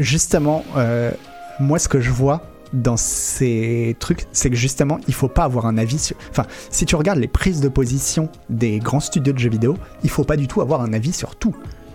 justement, 0.00 0.64
euh, 0.76 1.12
moi 1.60 1.78
ce 1.78 1.86
que 1.86 2.00
je 2.00 2.10
vois 2.10 2.42
dans 2.72 2.96
ces 2.96 3.94
trucs, 4.00 4.26
c'est 4.32 4.50
que 4.50 4.56
justement, 4.56 4.98
il 5.06 5.14
faut 5.14 5.28
pas 5.28 5.44
avoir 5.44 5.66
un 5.66 5.78
avis 5.78 6.00
sur... 6.00 6.16
Enfin, 6.30 6.46
si 6.70 6.84
tu 6.84 6.96
regardes 6.96 7.20
les 7.20 7.28
prises 7.28 7.60
de 7.60 7.68
position 7.68 8.28
des 8.50 8.80
grands 8.80 8.98
studios 8.98 9.32
de 9.32 9.38
jeux 9.38 9.50
vidéo, 9.50 9.78
il 10.02 10.10
faut 10.10 10.24
pas 10.24 10.36
du 10.36 10.48
tout 10.48 10.62
avoir 10.62 10.80
un 10.80 10.92
avis 10.92 11.12
sur 11.12 11.36
tout. 11.36 11.54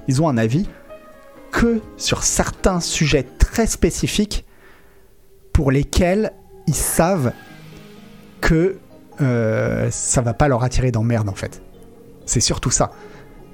Ils 0.09 0.23
ont 0.23 0.27
un 0.27 0.37
avis 0.39 0.67
que 1.51 1.81
sur 1.97 2.23
certains 2.23 2.79
sujets 2.79 3.21
très 3.37 3.67
spécifiques 3.67 4.43
pour 5.53 5.69
lesquels 5.71 6.31
ils 6.65 6.73
savent 6.73 7.31
que 8.41 8.77
euh, 9.21 9.87
ça 9.91 10.21
va 10.21 10.33
pas 10.33 10.47
leur 10.47 10.63
attirer 10.63 10.89
d'emmerde 10.91 11.29
en 11.29 11.35
fait. 11.35 11.61
C'est 12.25 12.39
surtout 12.39 12.71
ça. 12.71 12.89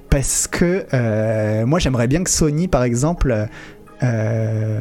Parce 0.08 0.46
que 0.48 0.86
euh, 0.94 1.66
moi 1.66 1.78
j'aimerais 1.78 2.06
bien 2.08 2.24
que 2.24 2.30
Sony 2.30 2.68
par 2.68 2.84
exemple... 2.84 3.48
euh, 4.02 4.80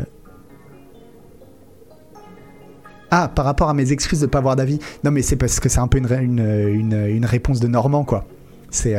Ah, 3.11 3.28
par 3.28 3.43
rapport 3.43 3.69
à 3.69 3.73
mes 3.73 3.91
excuses 3.91 4.21
de 4.21 4.28
pas 4.28 4.38
avoir 4.39 4.55
d'avis. 4.55 4.80
Non 5.03 5.11
mais 5.11 5.21
c'est 5.21 5.36
parce 5.36 5.59
que 5.59 5.67
c'est 5.67 5.80
un 5.80 5.88
peu 5.88 5.97
une, 5.97 6.07
une, 6.11 6.39
une- 6.69 7.05
une 7.07 7.26
réponse 7.26 7.59
de 7.59 7.67
Normand 7.67 8.05
quoi. 8.05 8.26
C'est... 8.71 8.95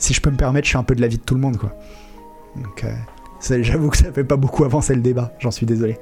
Si 0.00 0.14
je 0.14 0.20
peux 0.20 0.30
me 0.30 0.36
permettre, 0.36 0.64
je 0.64 0.70
suis 0.70 0.78
un 0.78 0.82
peu 0.82 0.96
de 0.96 1.00
l'avis 1.00 1.18
de 1.18 1.22
tout 1.22 1.34
le 1.34 1.40
monde 1.40 1.58
quoi. 1.58 1.72
Donc 2.56 2.84
euh, 2.84 3.62
j'avoue 3.62 3.90
que 3.90 3.96
ça 3.96 4.10
fait 4.10 4.24
pas 4.24 4.36
beaucoup 4.36 4.64
avancer 4.64 4.94
le 4.94 5.02
débat, 5.02 5.32
j'en 5.38 5.50
suis 5.52 5.66
désolé. 5.66 5.98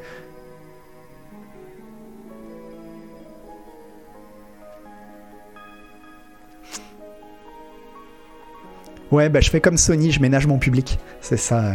Ouais, 9.11 9.29
bah 9.29 9.41
je 9.41 9.51
fais 9.51 9.61
comme 9.61 9.77
Sony, 9.77 10.13
je 10.13 10.21
ménage 10.21 10.47
mon 10.47 10.59
public. 10.59 10.99
C'est 11.21 11.37
ça, 11.37 11.59
euh, 11.59 11.73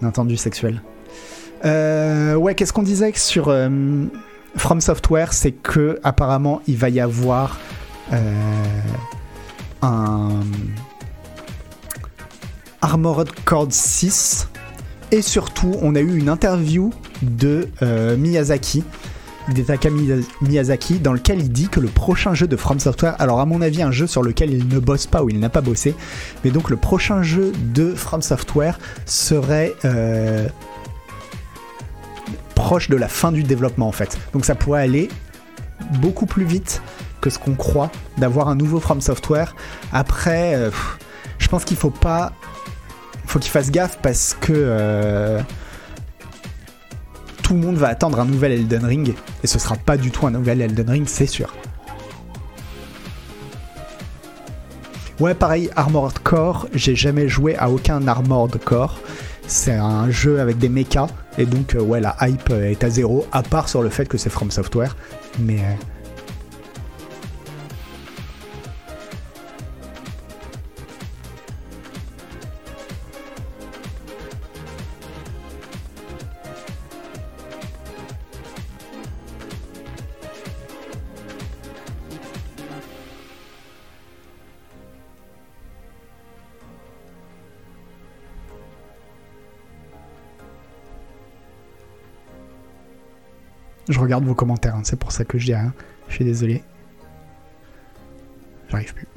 l'intendu 0.00 0.36
sexuel. 0.36 0.82
Euh, 1.64 2.34
ouais, 2.34 2.54
qu'est-ce 2.54 2.72
qu'on 2.72 2.82
disait 2.82 3.12
sur 3.14 3.48
euh, 3.48 3.68
From 4.56 4.80
Software? 4.80 5.32
C'est 5.32 5.52
que 5.52 6.00
apparemment 6.02 6.60
il 6.66 6.76
va 6.76 6.88
y 6.88 7.00
avoir 7.00 7.60
euh, 8.12 8.18
un 9.82 10.40
Armored 12.82 13.30
Core 13.44 13.68
6 13.70 14.48
et 15.10 15.22
surtout 15.22 15.72
on 15.82 15.94
a 15.94 16.00
eu 16.00 16.16
une 16.18 16.28
interview 16.28 16.90
de 17.22 17.68
euh, 17.82 18.16
Miyazaki 18.16 18.82
d'Etaka 19.48 19.90
Miya- 19.90 20.24
Miyazaki 20.40 20.98
dans 21.00 21.12
lequel 21.12 21.40
il 21.40 21.50
dit 21.50 21.68
que 21.68 21.80
le 21.80 21.88
prochain 21.88 22.32
jeu 22.34 22.46
de 22.46 22.56
From 22.56 22.78
Software, 22.78 23.16
alors 23.20 23.40
à 23.40 23.46
mon 23.46 23.60
avis 23.60 23.82
un 23.82 23.90
jeu 23.90 24.06
sur 24.06 24.22
lequel 24.22 24.52
il 24.52 24.68
ne 24.68 24.78
bosse 24.78 25.06
pas 25.06 25.22
ou 25.24 25.30
il 25.30 25.40
n'a 25.40 25.48
pas 25.48 25.60
bossé, 25.60 25.94
mais 26.44 26.50
donc 26.50 26.70
le 26.70 26.76
prochain 26.76 27.22
jeu 27.22 27.52
de 27.74 27.94
From 27.94 28.22
Software 28.22 28.78
serait 29.04 29.74
euh, 29.84 30.46
proche 32.54 32.88
de 32.88 32.96
la 32.96 33.08
fin 33.08 33.32
du 33.32 33.42
développement 33.42 33.88
en 33.88 33.92
fait. 33.92 34.18
Donc 34.32 34.44
ça 34.44 34.54
pourrait 34.54 34.82
aller 34.82 35.08
beaucoup 36.00 36.26
plus 36.26 36.44
vite 36.44 36.80
que 37.20 37.30
ce 37.30 37.38
qu'on 37.38 37.54
croit 37.54 37.90
d'avoir 38.18 38.48
un 38.48 38.54
nouveau 38.54 38.80
From 38.80 39.00
Software. 39.00 39.54
Après, 39.92 40.54
euh, 40.54 40.70
je 41.38 41.48
pense 41.48 41.64
qu'il 41.64 41.76
faut 41.76 41.90
pas, 41.90 42.32
faut 43.32 43.38
qu'il 43.38 43.50
fasse 43.50 43.70
gaffe 43.70 43.98
parce 44.02 44.36
que 44.38 44.52
euh, 44.54 45.40
tout 47.42 47.54
le 47.54 47.60
monde 47.60 47.76
va 47.76 47.88
attendre 47.88 48.20
un 48.20 48.26
nouvel 48.26 48.52
Elden 48.52 48.84
Ring 48.84 49.14
et 49.42 49.46
ce 49.46 49.58
sera 49.58 49.74
pas 49.76 49.96
du 49.96 50.10
tout 50.10 50.26
un 50.26 50.32
nouvel 50.32 50.60
Elden 50.60 50.90
Ring, 50.90 51.06
c'est 51.08 51.26
sûr. 51.26 51.54
Ouais, 55.18 55.32
pareil, 55.32 55.70
Armored 55.76 56.18
Core, 56.18 56.66
j'ai 56.74 56.94
jamais 56.94 57.26
joué 57.26 57.56
à 57.56 57.70
aucun 57.70 58.06
Armored 58.06 58.58
Core. 58.62 59.00
C'est 59.46 59.76
un 59.76 60.10
jeu 60.10 60.38
avec 60.38 60.58
des 60.58 60.68
mechas 60.68 61.06
et 61.38 61.46
donc 61.46 61.74
euh, 61.74 61.80
ouais, 61.80 62.02
la 62.02 62.14
hype 62.20 62.50
est 62.50 62.84
à 62.84 62.90
zéro, 62.90 63.26
à 63.32 63.42
part 63.42 63.70
sur 63.70 63.80
le 63.80 63.88
fait 63.88 64.04
que 64.04 64.18
c'est 64.18 64.30
From 64.30 64.50
Software. 64.50 64.94
Mais 65.38 65.60
euh, 65.60 65.74
je 93.88 93.98
regarde 93.98 94.24
vos 94.24 94.34
commentaires, 94.34 94.76
hein, 94.76 94.82
c'est 94.84 94.98
pour 94.98 95.12
ça 95.12 95.24
que 95.24 95.38
je 95.38 95.46
dis 95.46 95.54
rien. 95.54 95.72
Je 96.08 96.14
suis 96.14 96.24
désolé. 96.24 96.62
J'arrive 98.68 98.94
plus. 98.94 99.08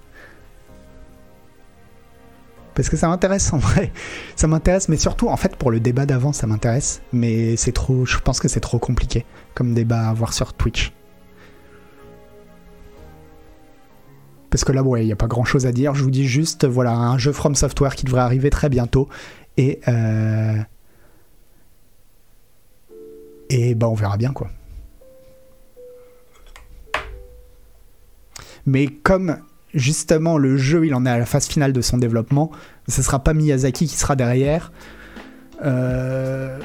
Parce 2.73 2.89
que 2.89 2.97
ça 2.97 3.07
m'intéresse 3.07 3.53
en 3.53 3.57
vrai. 3.57 3.91
Ça 4.35 4.47
m'intéresse, 4.47 4.89
mais 4.89 4.97
surtout 4.97 5.29
en 5.29 5.37
fait 5.37 5.55
pour 5.55 5.71
le 5.71 5.79
débat 5.79 6.05
d'avant 6.05 6.33
ça 6.33 6.45
m'intéresse. 6.45 7.01
Mais 7.13 7.55
c'est 7.55 7.71
trop. 7.71 8.05
Je 8.05 8.17
pense 8.19 8.41
que 8.41 8.49
c'est 8.49 8.59
trop 8.59 8.79
compliqué 8.79 9.25
comme 9.53 9.73
débat 9.73 10.09
à 10.09 10.13
voir 10.13 10.33
sur 10.33 10.53
Twitch. 10.53 10.91
Parce 14.49 14.65
que 14.65 14.73
là, 14.73 14.83
ouais, 14.83 15.03
il 15.03 15.05
n'y 15.05 15.13
a 15.13 15.17
pas 15.17 15.27
grand 15.27 15.45
chose 15.45 15.65
à 15.65 15.71
dire. 15.71 15.95
Je 15.95 16.03
vous 16.03 16.11
dis 16.11 16.27
juste, 16.27 16.65
voilà, 16.65 16.91
un 16.91 17.17
jeu 17.17 17.31
From 17.31 17.55
Software 17.55 17.95
qui 17.95 18.05
devrait 18.05 18.21
arriver 18.21 18.49
très 18.49 18.69
bientôt. 18.69 19.07
Et. 19.57 19.79
Euh... 19.87 20.59
Et 23.49 23.75
bah, 23.75 23.87
on 23.87 23.93
verra 23.93 24.17
bien, 24.17 24.31
quoi. 24.31 24.49
Mais 28.65 28.87
comme 28.87 29.37
justement 29.73 30.37
le 30.37 30.57
jeu, 30.57 30.85
il 30.85 30.95
en 30.95 31.05
est 31.05 31.09
à 31.09 31.17
la 31.17 31.25
phase 31.25 31.47
finale 31.47 31.73
de 31.73 31.81
son 31.81 31.97
développement, 31.97 32.51
ce 32.87 33.01
sera 33.01 33.19
pas 33.19 33.33
Miyazaki 33.33 33.87
qui 33.87 33.97
sera 33.97 34.15
derrière. 34.15 34.71
Euh... 35.63 36.59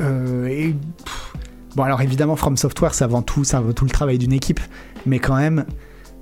Euh, 0.00 0.72
bon 1.74 1.82
alors 1.82 2.00
évidemment 2.02 2.36
From 2.36 2.56
Software 2.56 2.94
c'est 2.94 3.02
avant 3.02 3.20
tout 3.20 3.42
c'est 3.42 3.56
avant 3.56 3.72
tout 3.72 3.84
le 3.84 3.90
travail 3.90 4.16
d'une 4.16 4.32
équipe 4.32 4.60
mais 5.06 5.18
quand 5.18 5.34
même 5.34 5.64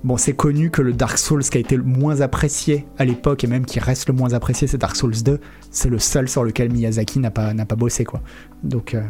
bon 0.07 0.15
c'est 0.15 0.33
connu 0.33 0.71
que 0.71 0.81
le 0.81 0.93
Dark 0.93 1.17
Souls 1.17 1.43
qui 1.43 1.57
a 1.57 1.59
été 1.59 1.75
le 1.75 1.83
moins 1.83 2.21
apprécié 2.21 2.87
à 2.97 3.03
l'époque 3.03 3.43
et 3.43 3.47
même 3.47 3.65
qui 3.65 3.79
reste 3.79 4.07
le 4.07 4.13
moins 4.13 4.33
apprécié 4.33 4.65
c'est 4.65 4.77
Dark 4.77 4.95
Souls 4.95 5.21
2 5.21 5.39
c'est 5.69 5.89
le 5.89 5.99
seul 5.99 6.29
sur 6.29 6.45
lequel 6.45 6.71
Miyazaki 6.71 7.19
n'a 7.19 7.29
pas, 7.29 7.53
pas 7.53 7.75
bossé 7.75 8.05
quoi. 8.05 8.21
Donc 8.63 8.95
euh, 8.95 9.01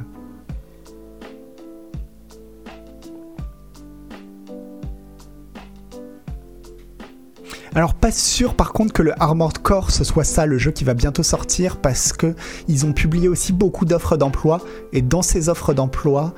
Alors 7.76 7.94
pas 7.94 8.12
sûr 8.12 8.56
par 8.56 8.74
contre 8.74 8.92
que 8.92 9.04
le 9.04 9.14
Armored 9.22 9.60
Core 9.60 9.92
ce 9.92 10.04
soit 10.04 10.24
ça 10.24 10.48
le 10.48 10.58
jeu 10.58 10.72
qui 10.72 10.84
va 10.84 10.96
bientôt 10.96 11.22
sortir 11.22 11.78
parce 11.78 12.12
que 12.12 12.34
ils 12.68 12.88
ont 12.88 12.94
publié 12.94 13.28
aussi 13.28 13.54
beaucoup 13.54 13.86
d'offres 13.86 14.18
d'emploi 14.18 14.62
et 14.94 15.04
dans 15.04 15.22
ces 15.22 15.48
offres 15.48 15.76
d'emploi 15.76 16.34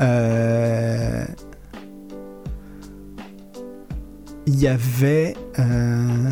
euh, 0.00 1.24
il 4.46 4.60
y 4.60 4.66
avait 4.66 5.34
euh, 5.58 6.30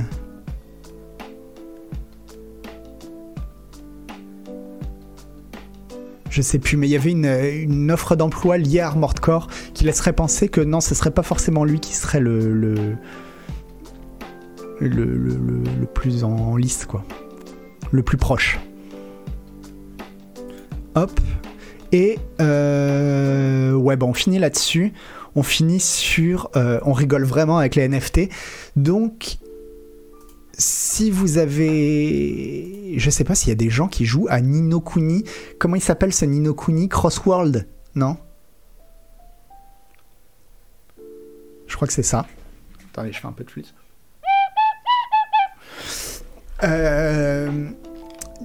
je 6.32 6.40
sais 6.40 6.58
plus, 6.58 6.76
mais 6.76 6.88
il 6.88 6.90
y 6.90 6.96
avait 6.96 7.12
une, 7.12 7.90
offre 7.90 8.16
d'emploi 8.16 8.56
liée 8.56 8.80
à 8.80 8.88
Armored 8.88 9.20
Core 9.20 9.48
qui 9.74 9.84
laisserait 9.84 10.14
penser 10.14 10.48
que 10.48 10.60
non, 10.60 10.80
ce 10.80 10.94
serait 10.94 11.10
pas 11.10 11.22
forcément 11.22 11.64
lui 11.64 11.78
qui 11.78 11.94
serait 11.94 12.20
le, 12.20 12.52
le, 12.52 12.96
le, 14.80 15.86
plus 15.92 16.24
en 16.24 16.56
liste, 16.56 16.86
quoi. 16.86 17.04
Le 17.90 18.02
plus 18.02 18.16
proche. 18.16 18.58
Hop. 20.94 21.20
Et 21.92 22.18
euh, 22.40 23.74
ouais, 23.74 23.96
bah 23.96 24.06
on 24.06 24.14
finit 24.14 24.38
là-dessus. 24.38 24.94
On 25.34 25.42
finit 25.42 25.80
sur. 25.80 26.50
euh, 26.56 26.78
on 26.84 26.92
rigole 26.92 27.24
vraiment 27.24 27.58
avec 27.58 27.74
les 27.74 27.88
NFT. 27.88 28.28
Donc, 28.76 29.38
si 30.58 31.10
vous 31.10 31.38
avez. 31.38 32.94
Je 32.98 33.10
sais 33.10 33.24
pas 33.24 33.34
s'il 33.34 33.48
y 33.48 33.52
a 33.52 33.56
des 33.56 33.70
gens 33.70 33.88
qui 33.88 34.04
jouent 34.04 34.26
à 34.28 34.40
Nino 34.40 34.80
Kuni. 34.80 35.24
Comment 35.58 35.76
il 35.76 35.82
s'appelle 35.82 36.12
ce 36.12 36.24
Nino 36.24 36.54
Kuni? 36.54 36.88
Crossworld 36.88 37.66
Non? 37.94 38.16
Je 41.66 41.76
crois 41.76 41.88
que 41.88 41.94
c'est 41.94 42.02
ça. 42.02 42.26
Attendez, 42.92 43.12
je 43.12 43.18
fais 43.20 43.26
un 43.26 43.32
peu 43.32 43.44
de 43.44 43.50
flûte. 43.50 43.74
Euh, 46.64 47.50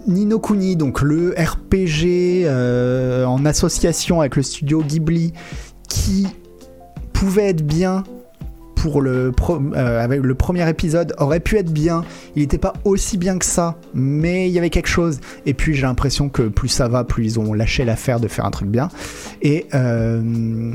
Nino 0.07 0.39
Kuni, 0.39 0.75
donc 0.75 1.01
le 1.01 1.35
RPG 1.37 2.45
euh, 2.45 3.25
en 3.25 3.45
association 3.45 4.21
avec 4.21 4.37
le 4.37 4.43
studio 4.43 4.81
Ghibli, 4.81 5.33
qui 5.89 6.27
pouvait 7.17 7.49
être 7.49 7.65
bien 7.65 8.03
pour 8.75 9.01
le, 9.01 9.33
euh, 9.75 10.07
le 10.07 10.35
premier 10.35 10.69
épisode 10.69 11.15
aurait 11.17 11.39
pu 11.39 11.57
être 11.57 11.71
bien. 11.71 12.03
Il 12.35 12.43
n'était 12.43 12.59
pas 12.59 12.73
aussi 12.83 13.17
bien 13.17 13.39
que 13.39 13.45
ça, 13.45 13.75
mais 13.95 14.47
il 14.47 14.53
y 14.53 14.59
avait 14.59 14.69
quelque 14.69 14.87
chose. 14.87 15.19
Et 15.47 15.55
puis 15.55 15.73
j'ai 15.73 15.81
l'impression 15.81 16.29
que 16.29 16.43
plus 16.43 16.67
ça 16.67 16.87
va, 16.87 17.03
plus 17.03 17.25
ils 17.25 17.39
ont 17.39 17.53
lâché 17.53 17.85
l'affaire 17.85 18.19
de 18.19 18.27
faire 18.27 18.45
un 18.45 18.51
truc 18.51 18.69
bien. 18.69 18.89
Et, 19.41 19.65
euh, 19.73 20.73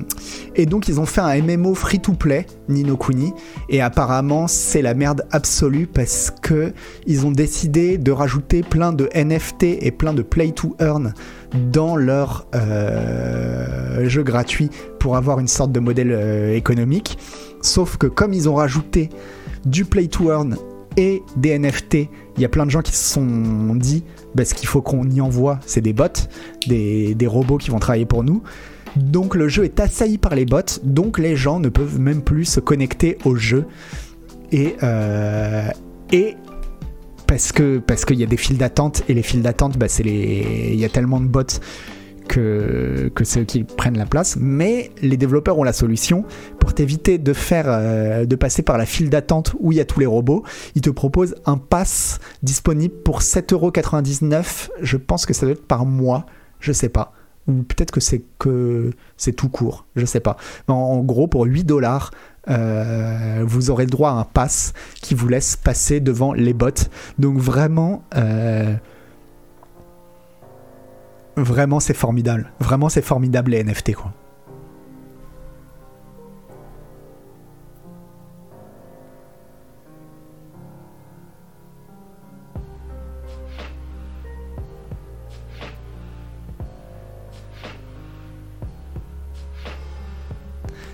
et 0.56 0.66
donc 0.66 0.88
ils 0.88 0.98
ont 0.98 1.06
fait 1.06 1.20
un 1.20 1.40
MMO 1.40 1.74
free-to-play, 1.74 2.46
Nino 2.68 2.96
Kuni. 2.96 3.32
Et 3.68 3.80
apparemment 3.80 4.48
c'est 4.48 4.82
la 4.82 4.94
merde 4.94 5.24
absolue 5.30 5.86
parce 5.86 6.32
que 6.42 6.72
ils 7.06 7.24
ont 7.24 7.30
décidé 7.30 7.98
de 7.98 8.10
rajouter 8.10 8.62
plein 8.64 8.92
de 8.92 9.08
NFT 9.14 9.78
et 9.80 9.92
plein 9.92 10.12
de 10.12 10.22
play-to-earn 10.22 11.14
dans 11.54 11.96
leur 11.96 12.46
euh, 12.54 14.08
jeu 14.08 14.22
gratuit 14.22 14.70
pour 14.98 15.16
avoir 15.16 15.40
une 15.40 15.48
sorte 15.48 15.72
de 15.72 15.80
modèle 15.80 16.12
économique. 16.54 17.18
Sauf 17.60 17.96
que 17.96 18.06
comme 18.06 18.32
ils 18.32 18.48
ont 18.48 18.54
rajouté 18.54 19.10
du 19.64 19.84
play 19.84 20.08
to 20.08 20.30
earn 20.30 20.56
et 20.96 21.22
des 21.36 21.58
NFT, 21.58 22.08
il 22.36 22.42
y 22.42 22.44
a 22.44 22.48
plein 22.48 22.66
de 22.66 22.70
gens 22.70 22.82
qui 22.82 22.92
se 22.92 23.14
sont 23.14 23.74
dit 23.74 24.04
bah, 24.34 24.44
ce 24.44 24.54
qu'il 24.54 24.68
faut 24.68 24.82
qu'on 24.82 25.08
y 25.10 25.20
envoie, 25.20 25.58
c'est 25.66 25.80
des 25.80 25.92
bots, 25.92 26.06
des, 26.66 27.16
robots 27.26 27.58
qui 27.58 27.70
vont 27.70 27.78
travailler 27.78 28.06
pour 28.06 28.24
nous. 28.24 28.42
Donc 28.96 29.34
le 29.34 29.48
jeu 29.48 29.64
est 29.64 29.80
assailli 29.80 30.18
par 30.18 30.34
les 30.34 30.44
bots, 30.44 30.60
donc 30.82 31.18
les 31.18 31.36
gens 31.36 31.60
ne 31.60 31.68
peuvent 31.68 31.98
même 31.98 32.22
plus 32.22 32.44
se 32.44 32.60
connecter 32.60 33.18
au 33.24 33.36
jeu. 33.36 33.64
Et, 34.50 34.76
euh, 34.82 35.68
et 36.12 36.36
parce 37.32 37.50
que 37.50 37.78
parce 37.78 38.04
qu'il 38.04 38.20
y 38.20 38.22
a 38.22 38.26
des 38.26 38.36
files 38.36 38.58
d'attente 38.58 39.04
et 39.08 39.14
les 39.14 39.22
files 39.22 39.40
d'attente, 39.40 39.78
bah, 39.78 39.88
c'est 39.88 40.02
les 40.02 40.68
il 40.70 40.78
y 40.78 40.84
a 40.84 40.90
tellement 40.90 41.18
de 41.18 41.24
bots 41.24 41.40
que, 42.28 43.10
que 43.14 43.24
ceux 43.24 43.44
qui 43.44 43.64
prennent 43.64 43.96
la 43.96 44.04
place, 44.04 44.36
mais 44.38 44.90
les 45.00 45.16
développeurs 45.16 45.56
ont 45.56 45.62
la 45.64 45.72
solution 45.72 46.26
pour 46.60 46.74
t'éviter 46.74 47.18
euh, 47.18 48.26
de 48.26 48.36
passer 48.36 48.62
par 48.62 48.76
la 48.76 48.84
file 48.84 49.08
d'attente 49.08 49.54
où 49.60 49.72
il 49.72 49.78
y 49.78 49.80
a 49.80 49.86
tous 49.86 49.98
les 49.98 50.04
robots. 50.04 50.42
Ils 50.74 50.82
te 50.82 50.90
proposent 50.90 51.34
un 51.46 51.56
pass 51.56 52.20
disponible 52.42 52.96
pour 53.02 53.22
7,99€. 53.22 54.68
Je 54.82 54.98
pense 54.98 55.24
que 55.24 55.32
ça 55.32 55.46
doit 55.46 55.54
être 55.54 55.66
par 55.66 55.86
mois, 55.86 56.26
je 56.60 56.72
sais 56.72 56.90
pas. 56.90 57.14
Ou 57.48 57.62
peut-être 57.62 57.92
que 57.92 58.00
c'est 58.00 58.22
que 58.38 58.90
c'est 59.16 59.32
tout 59.32 59.48
court, 59.48 59.86
je 59.96 60.04
sais 60.04 60.20
pas. 60.20 60.36
en, 60.68 60.98
gros, 60.98 61.28
pour 61.28 61.44
8 61.46 61.64
dollars, 61.64 62.10
euh, 62.48 63.44
vous 63.46 63.70
aurez 63.70 63.84
le 63.84 63.90
droit 63.90 64.10
à 64.10 64.14
un 64.14 64.24
pass 64.24 64.72
qui 65.00 65.14
vous 65.14 65.28
laisse 65.28 65.56
passer 65.56 66.00
devant 66.00 66.32
les 66.32 66.52
bots. 66.52 66.70
Donc 67.18 67.38
vraiment, 67.38 68.02
euh, 68.16 68.74
Vraiment, 71.36 71.80
c'est 71.80 71.94
formidable. 71.94 72.52
Vraiment, 72.60 72.88
c'est 72.88 73.02
formidable 73.02 73.52
les 73.52 73.64
NFT, 73.64 73.94
quoi. 73.94 74.12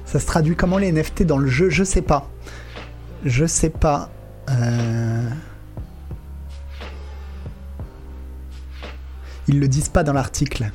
Ça 0.08 0.18
se 0.18 0.24
traduit 0.24 0.56
comment 0.56 0.78
les 0.78 0.90
NFT 0.90 1.24
dans 1.24 1.36
le 1.36 1.48
jeu? 1.48 1.68
Je 1.68 1.84
sais 1.84 2.00
pas. 2.00 2.30
Je 3.26 3.44
sais 3.44 3.68
pas. 3.68 4.08
Euh... 4.48 5.28
Ils 9.48 9.60
le 9.60 9.68
disent 9.68 9.90
pas 9.90 10.04
dans 10.04 10.14
l'article. 10.14 10.70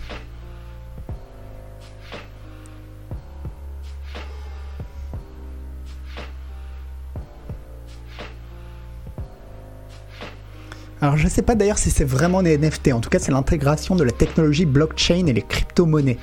Alors 11.02 11.18
je 11.18 11.28
sais 11.28 11.42
pas 11.42 11.56
d'ailleurs 11.56 11.80
si 11.80 11.90
c'est 11.90 12.06
vraiment 12.06 12.44
des 12.44 12.56
NFT, 12.56 12.94
en 12.94 13.02
tout 13.02 13.10
cas 13.10 13.18
c'est 13.18 13.32
l'intégration 13.32 13.96
de 13.96 14.04
la 14.04 14.12
technologie 14.12 14.66
blockchain 14.66 15.26
et 15.26 15.34
les 15.34 15.42
crypto-monnaies. 15.42 16.20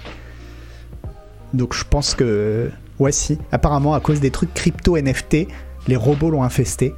Donc 1.52 1.74
je 1.74 1.82
pense 1.84 2.14
que... 2.14 2.70
Ouais 3.00 3.12
si, 3.12 3.38
apparemment 3.50 3.94
à 3.94 4.00
cause 4.00 4.20
des 4.20 4.30
trucs 4.30 4.52
crypto 4.52 4.96
NFT, 4.96 5.48
les 5.88 5.96
robots 5.96 6.30
l'ont 6.30 6.42
infesté. 6.42 6.94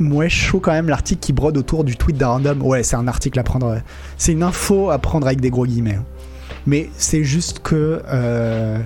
Ouais, 0.00 0.30
chaud 0.30 0.60
quand 0.60 0.72
même 0.72 0.88
l'article 0.88 1.20
qui 1.20 1.34
brode 1.34 1.58
autour 1.58 1.84
du 1.84 1.94
tweet 1.94 2.16
d'un 2.16 2.28
random. 2.28 2.62
Ouais, 2.62 2.82
c'est 2.82 2.96
un 2.96 3.06
article 3.06 3.38
à 3.38 3.42
prendre. 3.42 3.82
C'est 4.16 4.32
une 4.32 4.42
info 4.42 4.88
à 4.88 4.98
prendre 4.98 5.26
avec 5.26 5.42
des 5.42 5.50
gros 5.50 5.66
guillemets. 5.66 5.96
Hein. 5.96 6.04
Mais 6.66 6.88
c'est 6.96 7.22
juste 7.22 7.60
que. 7.60 8.00
Euh, 8.06 8.78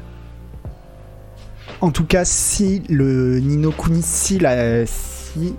en 1.80 1.92
tout 1.92 2.04
cas, 2.04 2.24
si 2.24 2.82
le 2.88 3.38
Nino 3.38 3.70
Kuni, 3.70 4.02
si 4.02 4.40
la. 4.40 4.86
Si 4.86 5.38
euh, 5.38 5.50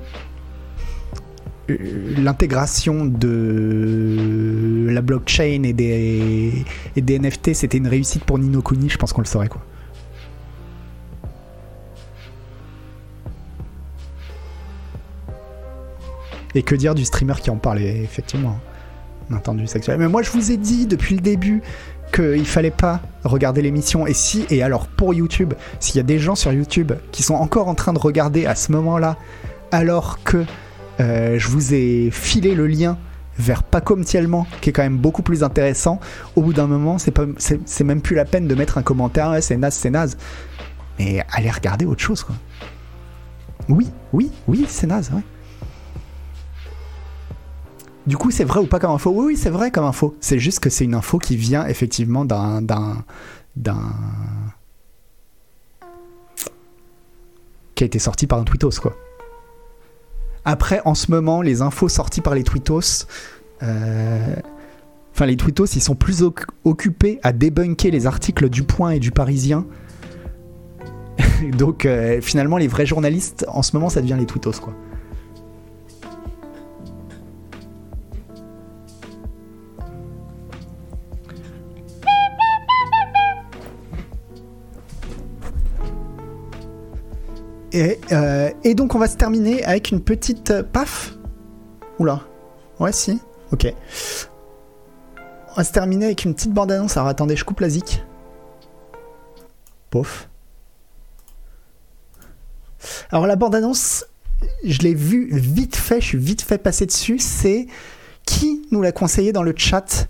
l'intégration 1.67 3.05
de 3.05 4.87
la 4.89 5.01
blockchain 5.01 5.63
et 5.63 5.73
des, 5.73 6.65
et 6.95 7.01
des 7.01 7.19
NFT 7.19 7.53
c'était 7.53 7.77
une 7.77 7.87
réussite 7.87 8.23
pour 8.23 8.37
Nino 8.37 8.61
Kuni, 8.61 8.89
je 8.89 8.97
pense 8.97 9.13
qu'on 9.13 9.21
le 9.21 9.27
saurait 9.27 9.47
quoi. 9.47 9.61
Et 16.53 16.63
que 16.63 16.73
dire 16.73 16.95
du 16.95 17.03
streamer 17.03 17.33
qui 17.41 17.49
en 17.49 17.57
parlait, 17.57 18.01
effectivement. 18.01 18.57
Entendu 19.33 19.67
sexuel. 19.67 19.97
Mais 19.97 20.07
moi, 20.07 20.21
je 20.21 20.29
vous 20.31 20.51
ai 20.51 20.57
dit 20.57 20.85
depuis 20.85 21.15
le 21.15 21.21
début 21.21 21.61
qu'il 22.13 22.45
fallait 22.45 22.71
pas 22.71 23.01
regarder 23.23 23.61
l'émission. 23.61 24.07
Et 24.07 24.13
si, 24.13 24.45
et 24.49 24.63
alors 24.63 24.87
pour 24.87 25.13
YouTube, 25.13 25.53
s'il 25.79 25.97
y 25.97 25.99
a 25.99 26.03
des 26.03 26.19
gens 26.19 26.35
sur 26.35 26.53
YouTube 26.53 26.93
qui 27.11 27.23
sont 27.23 27.33
encore 27.33 27.67
en 27.67 27.75
train 27.75 27.91
de 27.91 27.99
regarder 27.99 28.45
à 28.45 28.55
ce 28.55 28.71
moment-là, 28.71 29.17
alors 29.71 30.23
que 30.23 30.45
euh, 30.99 31.37
je 31.37 31.47
vous 31.49 31.73
ai 31.73 32.09
filé 32.11 32.55
le 32.55 32.67
lien 32.67 32.97
vers 33.37 33.63
Paco 33.63 33.95
Mtiellement, 33.95 34.47
qui 34.61 34.69
est 34.69 34.73
quand 34.73 34.83
même 34.83 34.97
beaucoup 34.97 35.21
plus 35.21 35.43
intéressant, 35.43 35.99
au 36.35 36.41
bout 36.41 36.53
d'un 36.53 36.67
moment, 36.67 36.97
c'est, 36.97 37.83
même 37.83 38.01
plus 38.01 38.15
la 38.15 38.25
peine 38.25 38.47
de 38.47 38.55
mettre 38.55 38.77
un 38.77 38.83
commentaire, 38.83 39.35
c'est 39.41 39.57
naze, 39.57 39.73
c'est 39.73 39.89
naze. 39.89 40.17
Mais 40.99 41.25
allez 41.31 41.51
regarder 41.51 41.85
autre 41.85 42.01
chose, 42.01 42.23
quoi. 42.23 42.35
Oui, 43.67 43.89
oui, 44.13 44.31
oui, 44.47 44.65
c'est 44.69 44.87
naze, 44.87 45.11
ouais. 45.13 45.23
Du 48.07 48.17
coup, 48.17 48.29
c'est 48.29 48.43
vrai 48.43 48.59
ou 48.59 48.67
pas 48.67 48.79
comme 48.79 48.91
info? 48.91 49.09
Oui, 49.09 49.25
oui, 49.33 49.37
c'est 49.37 49.49
vrai 49.49 49.71
comme 49.71 49.85
info. 49.85 50.15
C'est 50.21 50.37
juste 50.37 50.59
que 50.59 50.69
c'est 50.69 50.85
une 50.85 50.93
info 50.93 51.17
qui 51.17 51.35
vient 51.35 51.65
effectivement 51.65 52.23
d'un. 52.23 52.61
d'un. 52.61 53.03
d'un. 53.55 53.93
qui 57.73 57.83
a 57.83 57.87
été 57.87 57.99
sorti 57.99 58.27
par 58.27 58.39
un 58.39 58.43
tweetos, 58.43 58.79
quoi. 58.79 58.95
Après, 60.45 60.81
en 60.85 60.93
ce 60.93 61.09
moment, 61.11 61.41
les 61.41 61.61
infos 61.61 61.89
sorties 61.89 62.21
par 62.21 62.35
les 62.35 62.43
tweetos. 62.43 63.07
Euh, 63.63 64.35
enfin, 65.13 65.25
les 65.25 65.37
tweetos, 65.37 65.65
ils 65.75 65.81
sont 65.81 65.95
plus 65.95 66.23
occupés 66.63 67.19
à 67.23 67.33
débunker 67.33 67.91
les 67.91 68.05
articles 68.05 68.49
du 68.49 68.63
Point 68.63 68.91
et 68.91 68.99
du 68.99 69.11
Parisien. 69.11 69.65
Donc, 71.57 71.85
euh, 71.85 72.21
finalement, 72.21 72.57
les 72.57 72.67
vrais 72.67 72.85
journalistes, 72.85 73.45
en 73.47 73.63
ce 73.63 73.75
moment, 73.75 73.89
ça 73.89 74.01
devient 74.01 74.17
les 74.17 74.27
tweetos, 74.27 74.59
quoi. 74.61 74.73
Euh, 87.75 88.51
et, 88.63 88.73
donc 88.73 88.95
on 88.95 88.99
va 88.99 89.07
se 89.07 89.17
terminer 89.17 89.63
avec 89.65 89.91
une 89.91 90.01
petite 90.01 90.51
euh, 90.51 90.63
paf. 90.63 91.15
Oula. 91.99 92.21
Ouais, 92.79 92.91
si. 92.91 93.19
Ok. 93.51 93.73
On 95.51 95.55
va 95.55 95.63
se 95.63 95.71
terminer 95.71 96.05
avec 96.05 96.25
une 96.25 96.33
petite 96.33 96.53
bande-annonce. 96.53 96.97
Alors 96.97 97.09
attendez, 97.09 97.35
je 97.35 97.45
coupe 97.45 97.59
la 97.59 97.69
zik. 97.69 98.03
Pof. 99.89 100.29
Alors 103.11 103.27
la 103.27 103.35
bande-annonce, 103.35 104.05
je 104.63 104.79
l'ai 104.79 104.93
vue 104.93 105.29
vite 105.31 105.75
fait, 105.75 106.01
je 106.01 106.05
suis 106.05 106.17
vite 106.17 106.41
fait 106.41 106.57
passer 106.57 106.85
dessus. 106.85 107.19
C'est 107.19 107.67
qui 108.25 108.67
nous 108.71 108.81
l'a 108.81 108.91
conseillé 108.91 109.31
dans 109.31 109.43
le 109.43 109.53
chat? 109.55 110.07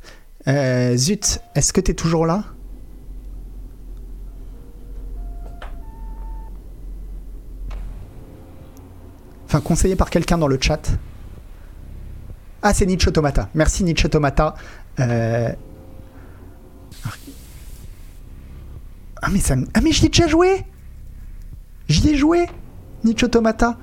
Euh, 0.47 0.95
Zut, 0.95 1.39
est-ce 1.55 1.73
que 1.73 1.81
tu 1.81 1.91
es 1.91 1.93
toujours 1.93 2.25
là? 2.25 2.43
Enfin, 9.45 9.61
conseillé 9.61 9.95
par 9.95 10.09
quelqu'un 10.09 10.37
dans 10.37 10.47
le 10.47 10.57
chat. 10.59 10.91
Ah, 12.61 12.73
c'est 12.73 12.85
Nietzsche 12.85 13.09
Automata. 13.09 13.49
Merci 13.53 13.83
Nietzsche 13.83 14.05
Automata. 14.07 14.55
Euh, 14.99 15.51
ah, 19.21 19.29
mais 19.31 19.39
ça... 19.39 19.55
ah, 19.73 19.81
mais 19.81 19.91
je 19.91 20.01
l'ai 20.01 20.09
déjà 20.09 20.27
joué 20.27 20.65
J'y 21.87 22.09
ai 22.09 22.15
joué, 22.15 22.47
Nicho 23.03 23.27
Automata. 23.27 23.77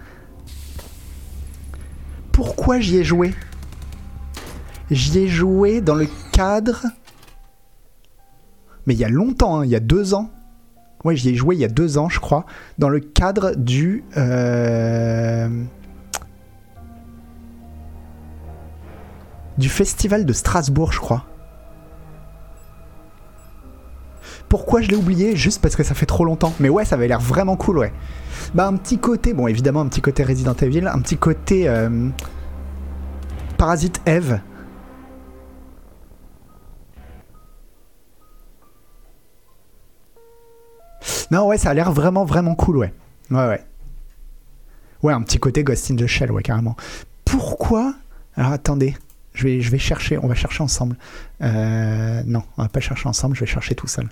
Pourquoi 2.33 2.81
j'y 2.81 2.97
ai 2.97 3.05
joué? 3.05 3.33
J'y 4.91 5.21
ai 5.21 5.29
joué 5.29 5.81
dans 5.81 5.95
le 5.95 6.09
cadre. 6.33 6.87
Mais 8.87 8.95
il 8.95 9.01
y 9.01 9.05
a 9.05 9.09
longtemps, 9.09 9.61
hein, 9.61 9.65
il 9.65 9.71
y 9.71 9.77
a 9.77 9.81
deux 9.81 10.15
ans. 10.15 10.31
Ouais, 11.05 11.17
j'y 11.17 11.31
ai 11.31 11.35
joué 11.35 11.57
il 11.57 11.61
y 11.61 11.65
a 11.65 11.69
deux 11.69 11.99
ans, 11.99 12.09
je 12.09 12.21
crois, 12.21 12.47
dans 12.79 12.89
le 12.89 13.01
cadre 13.01 13.55
du. 13.57 14.05
euh, 14.17 15.49
Du 19.59 19.69
festival 19.69 20.25
de 20.25 20.33
Strasbourg, 20.33 20.93
je 20.93 20.99
crois. 20.99 21.25
Pourquoi 24.49 24.81
je 24.81 24.89
l'ai 24.89 24.97
oublié? 24.97 25.37
Juste 25.37 25.61
parce 25.61 25.77
que 25.77 25.83
ça 25.83 25.95
fait 25.95 26.07
trop 26.07 26.25
longtemps. 26.25 26.53
Mais 26.61 26.69
ouais, 26.69 26.85
ça 26.85 26.95
avait 26.97 27.09
l'air 27.09 27.21
vraiment 27.21 27.57
cool, 27.57 27.79
ouais. 27.79 27.93
Bah, 28.55 28.67
un 28.67 28.77
petit 28.77 28.99
côté, 28.99 29.35
bon, 29.35 29.47
évidemment, 29.47 29.81
un 29.83 29.89
petit 29.89 30.01
côté 30.01 30.25
Resident 30.25 30.55
Evil, 30.55 30.87
un 30.87 31.01
petit 31.01 31.17
côté. 31.17 31.69
euh, 31.69 32.09
Parasite 33.59 34.01
Eve. 34.07 34.41
Non, 41.33 41.47
ouais, 41.47 41.57
ça 41.57 41.71
a 41.71 41.75
l'air 41.75 41.91
vraiment, 41.91 42.27
vraiment 42.27 42.55
cool, 42.55 42.77
ouais. 42.77 42.93
Ouais, 43.31 43.49
ouais. 43.49 43.65
Ouais, 45.03 45.15
un 45.15 45.23
petit 45.23 45.39
côté 45.39 45.65
Ghost 45.65 45.91
in 45.91 45.97
the 45.97 46.07
Shell, 46.07 46.31
ouais, 46.31 46.43
carrément. 46.43 46.77
Pourquoi 47.25 47.95
Alors, 48.37 48.53
attendez. 48.53 48.95
Je 49.33 49.45
vais, 49.45 49.63
je 49.63 49.71
vais 49.71 49.79
chercher, 49.79 50.19
on 50.19 50.27
va 50.27 50.35
chercher 50.35 50.63
ensemble. 50.63 50.95
Euh, 51.41 52.23
non, 52.27 52.43
on 52.59 52.63
va 52.63 52.69
pas 52.69 52.81
chercher 52.81 53.09
ensemble, 53.09 53.35
je 53.35 53.41
vais 53.41 53.47
chercher 53.47 53.75
tout 53.75 53.87
seul. 53.87 54.11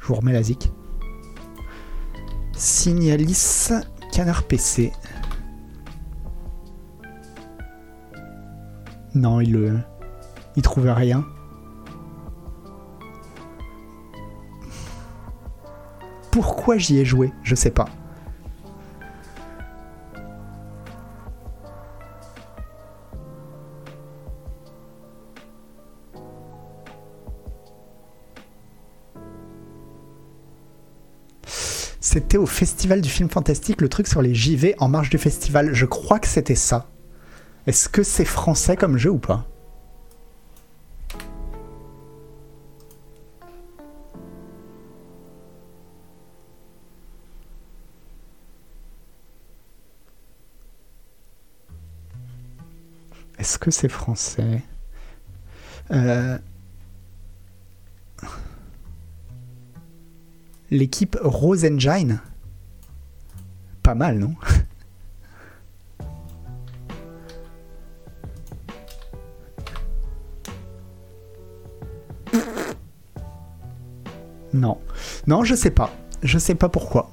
Je 0.00 0.06
vous 0.06 0.14
remets 0.14 0.32
la 0.32 0.44
zik. 0.44 0.70
Signalis 2.56 3.70
Canard 4.12 4.44
PC. 4.44 4.92
Non, 9.16 9.40
il 9.40 9.50
le. 9.50 9.80
Il 10.54 10.62
trouve 10.62 10.86
rien. 10.86 11.24
Pourquoi 16.32 16.78
j'y 16.78 16.98
ai 16.98 17.04
joué 17.04 17.30
Je 17.42 17.54
sais 17.54 17.70
pas. 17.70 17.84
C'était 32.00 32.38
au 32.38 32.46
festival 32.46 33.02
du 33.02 33.10
film 33.10 33.28
fantastique, 33.28 33.82
le 33.82 33.90
truc 33.90 34.06
sur 34.06 34.22
les 34.22 34.34
JV 34.34 34.74
en 34.78 34.88
marge 34.88 35.10
du 35.10 35.18
festival. 35.18 35.74
Je 35.74 35.84
crois 35.84 36.18
que 36.18 36.26
c'était 36.26 36.54
ça. 36.54 36.88
Est-ce 37.66 37.90
que 37.90 38.02
c'est 38.02 38.24
français 38.24 38.76
comme 38.76 38.96
jeu 38.96 39.10
ou 39.10 39.18
pas? 39.18 39.51
Est-ce 53.42 53.58
que 53.58 53.72
c'est 53.72 53.88
français? 53.88 54.62
Euh, 55.90 56.38
L'équipe 60.70 61.18
Rose 61.20 61.64
Engine? 61.64 62.20
Pas 63.82 63.96
mal, 63.96 64.20
non? 64.20 64.36
Non. 74.52 74.78
Non, 75.26 75.42
je 75.42 75.56
sais 75.56 75.72
pas. 75.72 75.90
Je 76.22 76.38
sais 76.38 76.54
pas 76.54 76.68
pourquoi. 76.68 77.10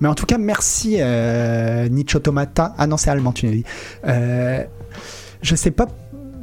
Mais 0.00 0.08
en 0.08 0.16
tout 0.16 0.26
cas, 0.26 0.38
merci 0.38 0.96
euh, 0.98 1.88
Nicho 1.88 2.18
Automata. 2.18 2.74
Ah 2.76 2.88
non, 2.88 2.96
c'est 2.96 3.10
allemand, 3.10 3.32
tu 3.32 3.48
dit. 3.48 3.64
Euh, 4.04 4.64
je 5.42 5.54
sais 5.54 5.70
pas. 5.70 5.86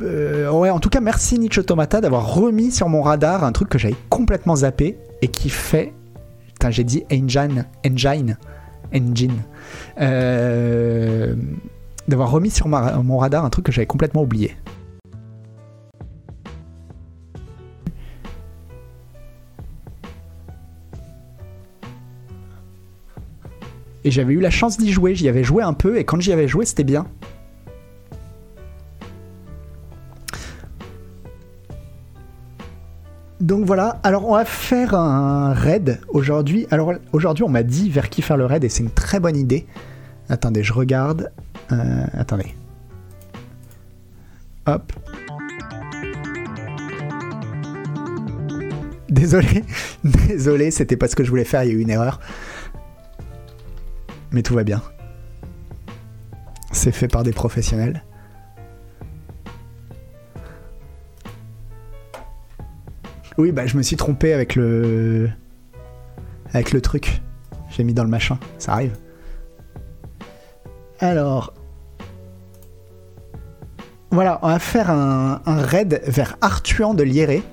euh, 0.01 0.49
ouais, 0.51 0.69
en 0.69 0.79
tout 0.79 0.89
cas, 0.89 0.99
merci 1.01 1.37
Nicho 1.39 1.59
Automata 1.61 2.01
d'avoir 2.01 2.33
remis 2.33 2.71
sur 2.71 2.89
mon 2.89 3.01
radar 3.01 3.43
un 3.43 3.51
truc 3.51 3.69
que 3.69 3.77
j'avais 3.77 3.95
complètement 4.09 4.55
zappé 4.57 4.97
et 5.21 5.27
qui 5.27 5.49
fait. 5.49 5.93
Putain, 6.53 6.71
j'ai 6.71 6.83
dit 6.83 7.03
engine. 7.11 7.65
Engine. 7.85 8.37
Engine. 8.93 9.41
Euh, 9.99 11.35
d'avoir 12.07 12.31
remis 12.31 12.51
sur 12.51 12.67
ma- 12.67 12.97
mon 12.97 13.17
radar 13.17 13.43
un 13.45 13.49
truc 13.49 13.65
que 13.65 13.71
j'avais 13.71 13.87
complètement 13.87 14.21
oublié. 14.21 14.55
Et 24.03 24.11
j'avais 24.11 24.33
eu 24.33 24.39
la 24.39 24.51
chance 24.51 24.77
d'y 24.77 24.91
jouer, 24.91 25.15
j'y 25.15 25.27
avais 25.27 25.43
joué 25.43 25.63
un 25.63 25.73
peu, 25.73 25.97
et 25.97 26.03
quand 26.03 26.21
j'y 26.21 26.31
avais 26.31 26.47
joué, 26.47 26.65
c'était 26.65 26.83
bien. 26.83 27.07
Donc 33.45 33.63
voilà, 33.63 33.99
alors 34.01 34.27
on 34.27 34.33
va 34.33 34.43
faire 34.43 34.95
un 34.95 35.53
raid 35.53 36.01
aujourd'hui. 36.07 36.65
Alors 36.71 36.93
aujourd'hui, 37.13 37.43
on 37.43 37.49
m'a 37.49 37.61
dit 37.61 37.91
vers 37.91 38.09
qui 38.09 38.23
faire 38.23 38.37
le 38.37 38.45
raid, 38.47 38.63
et 38.63 38.69
c'est 38.69 38.81
une 38.81 38.89
très 38.89 39.19
bonne 39.19 39.37
idée. 39.37 39.67
Attendez, 40.29 40.63
je 40.63 40.73
regarde. 40.73 41.31
Euh, 41.71 42.05
attendez. 42.13 42.55
Hop. 44.65 44.91
Désolé, 49.09 49.63
désolé, 50.03 50.71
c'était 50.71 50.97
pas 50.97 51.07
ce 51.07 51.15
que 51.15 51.23
je 51.23 51.29
voulais 51.29 51.45
faire, 51.45 51.63
il 51.65 51.67
y 51.67 51.71
a 51.71 51.75
eu 51.75 51.81
une 51.81 51.91
erreur. 51.91 52.19
Mais 54.31 54.41
tout 54.41 54.55
va 54.55 54.63
bien. 54.63 54.81
C'est 56.71 56.91
fait 56.91 57.07
par 57.07 57.21
des 57.21 57.31
professionnels. 57.31 58.03
Oui, 63.37 63.51
bah 63.51 63.65
je 63.65 63.77
me 63.77 63.83
suis 63.83 63.97
trompé 63.97 64.33
avec 64.33 64.55
le 64.55 65.29
avec 66.53 66.71
le 66.71 66.81
truc. 66.81 67.21
J'ai 67.69 67.83
mis 67.83 67.93
dans 67.93 68.03
le 68.03 68.09
machin, 68.09 68.39
ça 68.57 68.73
arrive. 68.73 68.95
Alors 70.99 71.53
voilà, 74.11 74.39
on 74.43 74.47
va 74.47 74.59
faire 74.59 74.89
un, 74.89 75.41
raid 75.45 76.01
vers 76.07 76.37
Artuan 76.39 76.93
de 76.93 77.03
Lieré 77.03 77.43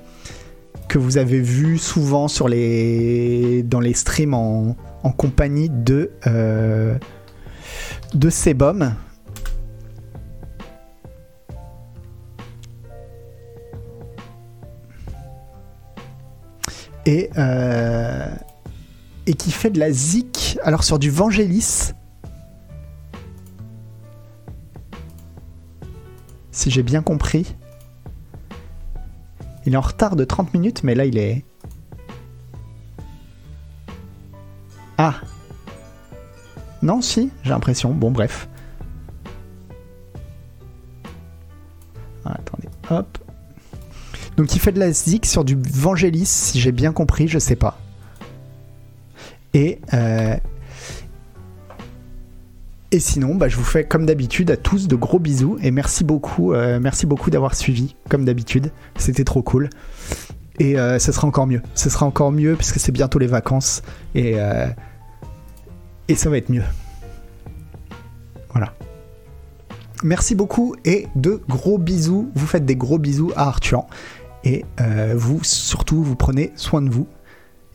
que 0.87 0.97
vous 0.97 1.17
avez 1.17 1.41
vu 1.41 1.77
souvent 1.77 2.29
sur 2.29 2.47
les 2.47 3.63
dans 3.63 3.81
les 3.81 3.93
streams 3.93 4.33
en, 4.33 4.77
en 5.03 5.11
compagnie 5.11 5.69
de 5.69 6.11
euh, 6.27 6.97
de 8.13 8.29
Sebum. 8.29 8.93
Et, 17.05 17.29
euh, 17.37 18.33
et 19.25 19.33
qui 19.33 19.51
fait 19.51 19.69
de 19.69 19.79
la 19.79 19.91
zik, 19.91 20.57
alors 20.63 20.83
sur 20.83 20.99
du 20.99 21.09
Vangelis. 21.09 21.93
Si 26.51 26.69
j'ai 26.69 26.83
bien 26.83 27.01
compris. 27.01 27.55
Il 29.65 29.73
est 29.73 29.77
en 29.77 29.81
retard 29.81 30.15
de 30.15 30.23
30 30.23 30.53
minutes, 30.53 30.83
mais 30.83 30.93
là 30.93 31.05
il 31.05 31.17
est. 31.17 31.45
Ah 34.97 35.15
Non, 36.81 37.01
si, 37.01 37.31
j'ai 37.43 37.49
l'impression. 37.49 37.91
Bon, 37.93 38.11
bref. 38.11 38.47
Ah, 42.25 42.35
attendez, 42.37 42.69
hop. 42.89 43.22
Donc 44.37 44.55
il 44.55 44.59
fait 44.59 44.71
de 44.71 44.79
la 44.79 44.91
zik 44.91 45.25
sur 45.25 45.43
du 45.43 45.55
Vangelis, 45.55 46.25
si 46.25 46.59
j'ai 46.59 46.71
bien 46.71 46.91
compris, 46.91 47.27
je 47.27 47.39
sais 47.39 47.55
pas. 47.55 47.79
Et. 49.53 49.79
euh, 49.93 50.35
Et 52.95 52.99
sinon, 52.99 53.33
bah, 53.33 53.47
je 53.47 53.57
vous 53.57 53.63
fais 53.63 53.85
comme 53.85 54.05
d'habitude 54.05 54.51
à 54.51 54.55
tous 54.55 54.87
de 54.87 54.95
gros 54.95 55.17
bisous 55.17 55.57
et 55.63 55.71
merci 55.71 56.03
beaucoup, 56.03 56.53
euh, 56.53 56.79
merci 56.79 57.07
beaucoup 57.07 57.31
d'avoir 57.31 57.55
suivi 57.55 57.95
comme 58.07 58.23
d'habitude. 58.23 58.71
C'était 58.97 59.23
trop 59.23 59.41
cool. 59.41 59.71
Et 60.59 60.77
euh, 60.77 60.99
ce 60.99 61.11
sera 61.11 61.27
encore 61.27 61.47
mieux. 61.47 61.63
Ce 61.73 61.89
sera 61.89 62.05
encore 62.05 62.31
mieux 62.31 62.55
puisque 62.55 62.79
c'est 62.79 62.91
bientôt 62.91 63.17
les 63.17 63.25
vacances 63.25 63.81
et 64.13 64.35
et 66.07 66.15
ça 66.15 66.29
va 66.29 66.37
être 66.37 66.49
mieux. 66.51 66.61
Voilà. 68.51 68.75
Merci 70.03 70.35
beaucoup 70.35 70.75
et 70.85 71.07
de 71.15 71.41
gros 71.49 71.79
bisous. 71.79 72.29
Vous 72.35 72.45
faites 72.45 72.65
des 72.65 72.75
gros 72.75 72.99
bisous 72.99 73.31
à 73.35 73.47
Arthur 73.47 73.85
et 74.43 74.65
euh, 74.81 75.13
vous 75.15 75.43
surtout 75.43 76.03
vous 76.03 76.15
prenez 76.15 76.51
soin 76.55 76.81
de 76.81 76.89
vous 76.89 77.07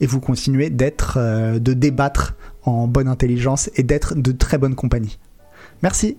et 0.00 0.06
vous 0.06 0.20
continuez 0.20 0.70
d'être 0.70 1.16
euh, 1.18 1.58
de 1.58 1.72
débattre 1.72 2.34
en 2.62 2.86
bonne 2.86 3.08
intelligence 3.08 3.70
et 3.74 3.82
d'être 3.82 4.14
de 4.14 4.32
très 4.32 4.58
bonne 4.58 4.74
compagnie. 4.74 5.18
Merci. 5.82 6.18